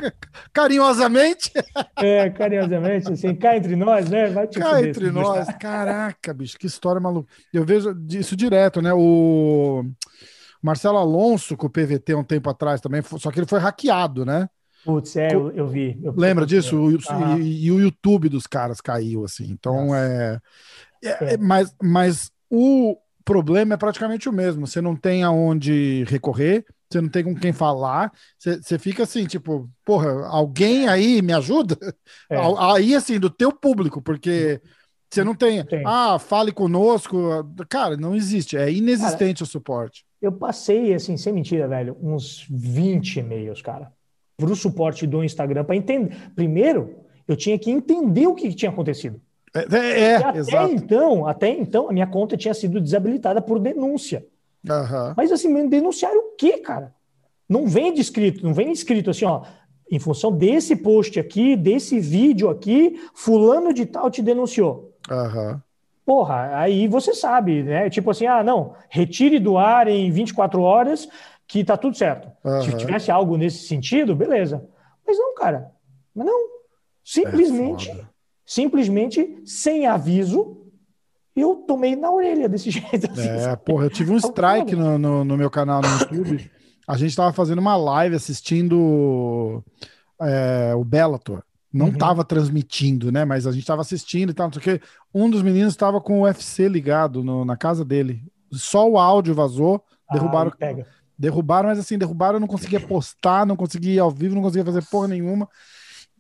[0.53, 1.53] carinhosamente.
[1.97, 4.29] É, carinhosamente, assim, cá entre nós, né?
[4.31, 5.47] Vai te cá entre nós.
[5.59, 7.29] Caraca, bicho, que história maluca.
[7.53, 8.93] Eu vejo isso direto, né?
[8.93, 9.85] O
[10.63, 14.49] Marcelo Alonso com o PVT um tempo atrás também, só que ele foi hackeado, né?
[14.85, 15.99] Putz, é, eu, eu vi.
[16.03, 16.77] Eu Lembra disso?
[16.77, 16.91] O,
[17.39, 19.45] e, e, o YouTube dos caras caiu, assim.
[19.51, 20.41] Então é,
[21.03, 21.37] é, é.
[21.37, 24.67] Mas, mas o problema é praticamente o mesmo.
[24.67, 29.25] Você não tem aonde recorrer, você não tem com quem falar, você, você fica assim,
[29.25, 31.77] tipo, porra, alguém aí me ajuda?
[32.29, 32.37] É.
[32.59, 34.61] Aí, assim, do teu público, porque.
[35.11, 37.19] Você não tem, tem, ah, fale conosco.
[37.69, 38.57] Cara, não existe.
[38.57, 40.07] É inexistente cara, o suporte.
[40.23, 43.93] Eu passei, assim, sem mentira, velho, uns 20 e-mails, cara
[44.37, 46.17] para o suporte do Instagram para entender.
[46.35, 46.97] Primeiro,
[47.27, 49.21] eu tinha que entender o que tinha acontecido.
[49.55, 50.73] É, é, é até exato.
[50.73, 54.27] então, até então, a minha conta tinha sido desabilitada por denúncia.
[54.69, 55.15] Uhum.
[55.17, 56.95] Mas assim, denunciaram o quê, cara?
[57.49, 59.43] Não vem descrito, não vem escrito assim, ó,
[59.91, 64.95] em função desse post aqui, desse vídeo aqui, fulano de tal te denunciou.
[65.11, 65.61] Uhum.
[66.05, 67.91] Porra, aí você sabe, né?
[67.91, 71.09] Tipo assim, ah, não, retire do ar em 24 horas
[71.47, 72.31] que tá tudo certo.
[72.45, 72.63] Uhum.
[72.63, 74.67] Se tivesse algo nesse sentido, beleza.
[75.07, 75.71] Mas não, cara.
[76.15, 76.53] Mas não.
[77.05, 78.13] Simplesmente, é
[78.45, 80.59] simplesmente, sem aviso,
[81.35, 83.11] eu tomei na orelha desse jeito.
[83.11, 86.51] Assim, é, porra, eu tive um strike no, no, no, meu canal no YouTube.
[86.87, 89.65] A gente tava fazendo uma live assistindo
[90.21, 91.43] é, o Bellator.
[91.73, 91.97] Não uhum.
[91.97, 93.25] tava transmitindo, né?
[93.25, 94.85] Mas a gente tava assistindo e tal, não sei o quê.
[95.15, 98.23] Um dos meninos estava com o UFC ligado no, na casa dele.
[98.53, 100.87] Só o áudio vazou, ah, derrubaram, pega.
[101.19, 104.65] Derrubaram, mas assim, derrubaram, eu não conseguia postar, não conseguia ir ao vivo, não conseguia
[104.65, 105.49] fazer porra nenhuma.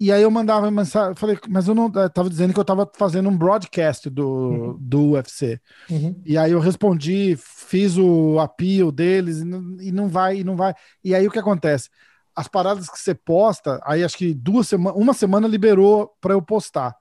[0.03, 2.91] E aí eu mandava mensagem, falei, mas eu não eu tava dizendo que eu tava
[2.97, 4.77] fazendo um broadcast do, uhum.
[4.81, 5.61] do UFC.
[5.89, 6.21] Uhum.
[6.27, 10.57] E aí eu respondi, fiz o appeal deles e não, e não vai, e não
[10.57, 10.75] vai.
[11.05, 11.89] E aí o que acontece?
[12.35, 16.43] As paradas que você posta, aí acho que duas semanas, uma semana liberou para eu
[16.43, 16.97] postar.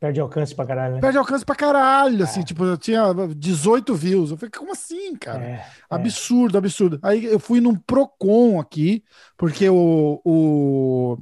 [0.00, 1.00] Perde alcance pra caralho, né?
[1.00, 2.44] Perde alcance pra caralho, assim, é.
[2.44, 3.02] tipo, eu tinha
[3.36, 4.30] 18 views.
[4.30, 5.44] Eu falei, como assim, cara?
[5.44, 5.64] É, é.
[5.90, 6.58] absurdo, é.
[6.58, 7.00] absurdo.
[7.02, 9.02] Aí eu fui num Procon aqui,
[9.36, 11.18] porque o, o,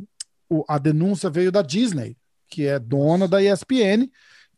[0.51, 4.11] o, a denúncia veio da Disney, que é dona da ESPN,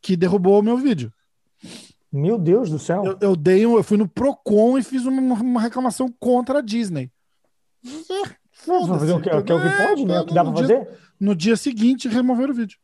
[0.03, 1.13] que derrubou o meu vídeo.
[2.13, 3.05] Meu Deus do céu.
[3.05, 6.63] Eu, eu dei um, eu fui no Procon e fiz uma, uma reclamação contra a
[6.63, 7.13] Disney.
[8.51, 9.13] Foda-se.
[9.13, 10.21] O que, o que pode, né?
[10.21, 10.89] O que dá pra fazer?
[11.21, 12.79] No dia seguinte, remover o vídeo.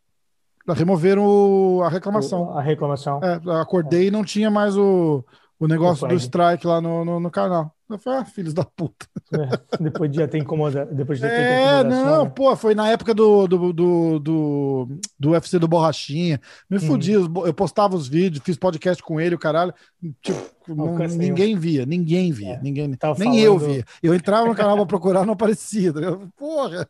[0.66, 2.56] Removeram a reclamação.
[2.56, 3.20] A reclamação.
[3.22, 4.06] É, acordei é.
[4.06, 5.22] e não tinha mais o,
[5.58, 7.70] o negócio o do strike lá no, no, no, canal.
[7.88, 9.06] Eu falei, ah, filhos da puta.
[9.32, 10.94] É, depois de já ter incomodado.
[10.94, 12.32] Depois de é, não, né?
[12.34, 14.88] pô, foi na época do, do, do, do,
[15.20, 16.40] do UFC do Borrachinha.
[16.68, 16.80] Me hum.
[16.80, 19.74] fudi, eu postava os vídeos, fiz podcast com ele, o caralho.
[20.22, 23.36] Tipo, não, ninguém via, ninguém via, é, ninguém, nem falando...
[23.36, 23.84] eu via.
[24.02, 25.92] Eu entrava no canal pra procurar, não aparecia.
[26.38, 26.88] Porra,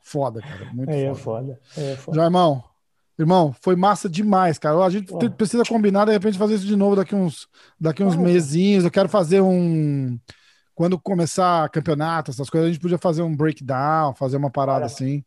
[0.00, 1.60] foda, cara, muito é, foda.
[1.76, 1.90] É foda.
[1.92, 2.16] É foda.
[2.16, 2.64] Já, irmão,
[3.20, 4.82] Irmão, foi massa demais, cara.
[4.82, 7.46] A gente precisa combinar, de repente, fazer isso de novo daqui uns,
[7.78, 8.32] daqui uns mesinhos.
[8.34, 8.84] mesinhos.
[8.84, 10.18] Eu quero fazer um.
[10.74, 15.22] quando começar campeonato, essas coisas, a gente podia fazer um breakdown, fazer uma parada assim.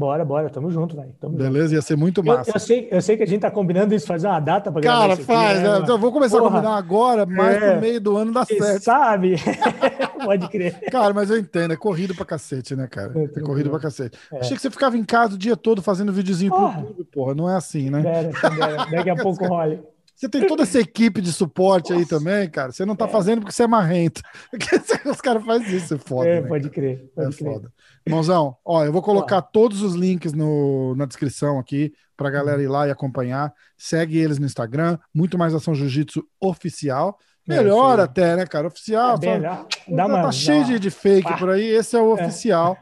[0.00, 1.14] Bora, bora, tamo junto, velho.
[1.20, 1.42] Tamo junto.
[1.52, 1.74] Beleza?
[1.74, 2.52] Ia ser muito Eu, massa.
[2.54, 5.12] eu sei, eu sei que a gente tá combinando isso, fazer uma data pra Cara,
[5.12, 5.78] isso aqui, faz, né, né?
[5.82, 6.52] Então, eu vou começar a Porra.
[6.54, 7.74] combinar agora, mas É.
[7.74, 8.82] no meio do ano dá certo.
[8.82, 9.34] sabe?
[10.24, 10.80] Pode crer.
[10.90, 13.12] Cara, mas eu entendo, é corrido pra cacete, né, cara?
[13.14, 14.18] É, É corrido pra cacete.
[14.32, 14.38] É.
[14.38, 16.80] Achei que você ficava em casa o dia todo fazendo videozinho pro Porra.
[16.80, 17.34] YouTube, porra.
[17.34, 18.02] Não é assim, né?
[18.02, 19.80] Pera, pera, daqui a pouco role.
[20.16, 22.72] Você tem toda essa equipe de suporte aí também, cara.
[22.72, 24.20] Você não tá fazendo porque você é marrento.
[25.10, 26.28] Os caras fazem isso, é foda.
[26.28, 27.52] É, né, pode crer, É pode crer.
[27.54, 27.72] foda.
[28.06, 32.68] Irmãozão, ó, eu vou colocar todos os links no, na descrição aqui pra galera ir
[32.68, 33.52] lá e acompanhar.
[33.76, 37.18] Segue eles no Instagram, muito mais ação jiu-jitsu oficial.
[37.48, 38.04] É, Melhor aí.
[38.04, 38.68] até, né, cara?
[38.68, 39.14] Oficial.
[39.14, 39.64] É só- melhor.
[39.64, 41.36] tá, Dá uma, tá cheio de, de fake Pá.
[41.36, 41.64] por aí.
[41.64, 42.76] Esse é o oficial.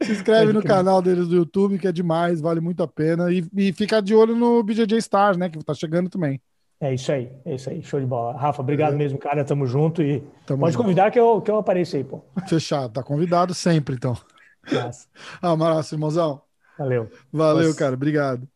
[0.00, 3.32] Se inscreve no canal deles do YouTube, que é demais, vale muito a pena.
[3.32, 5.48] E, e fica de olho no BJJ Stars, né?
[5.48, 6.40] Que tá chegando também.
[6.84, 8.36] É isso aí, é isso aí, show de bola.
[8.38, 9.44] Rafa, obrigado mesmo, cara.
[9.44, 10.84] Tamo junto e Tamo pode junto.
[10.84, 12.20] convidar que eu, que eu apareço aí, pô.
[12.48, 14.16] Fechado, tá convidado sempre, então.
[15.42, 16.42] Abraço, irmãozão.
[16.78, 17.10] Valeu.
[17.32, 17.76] Valeu, Nossa.
[17.76, 17.94] cara.
[17.94, 18.48] Obrigado.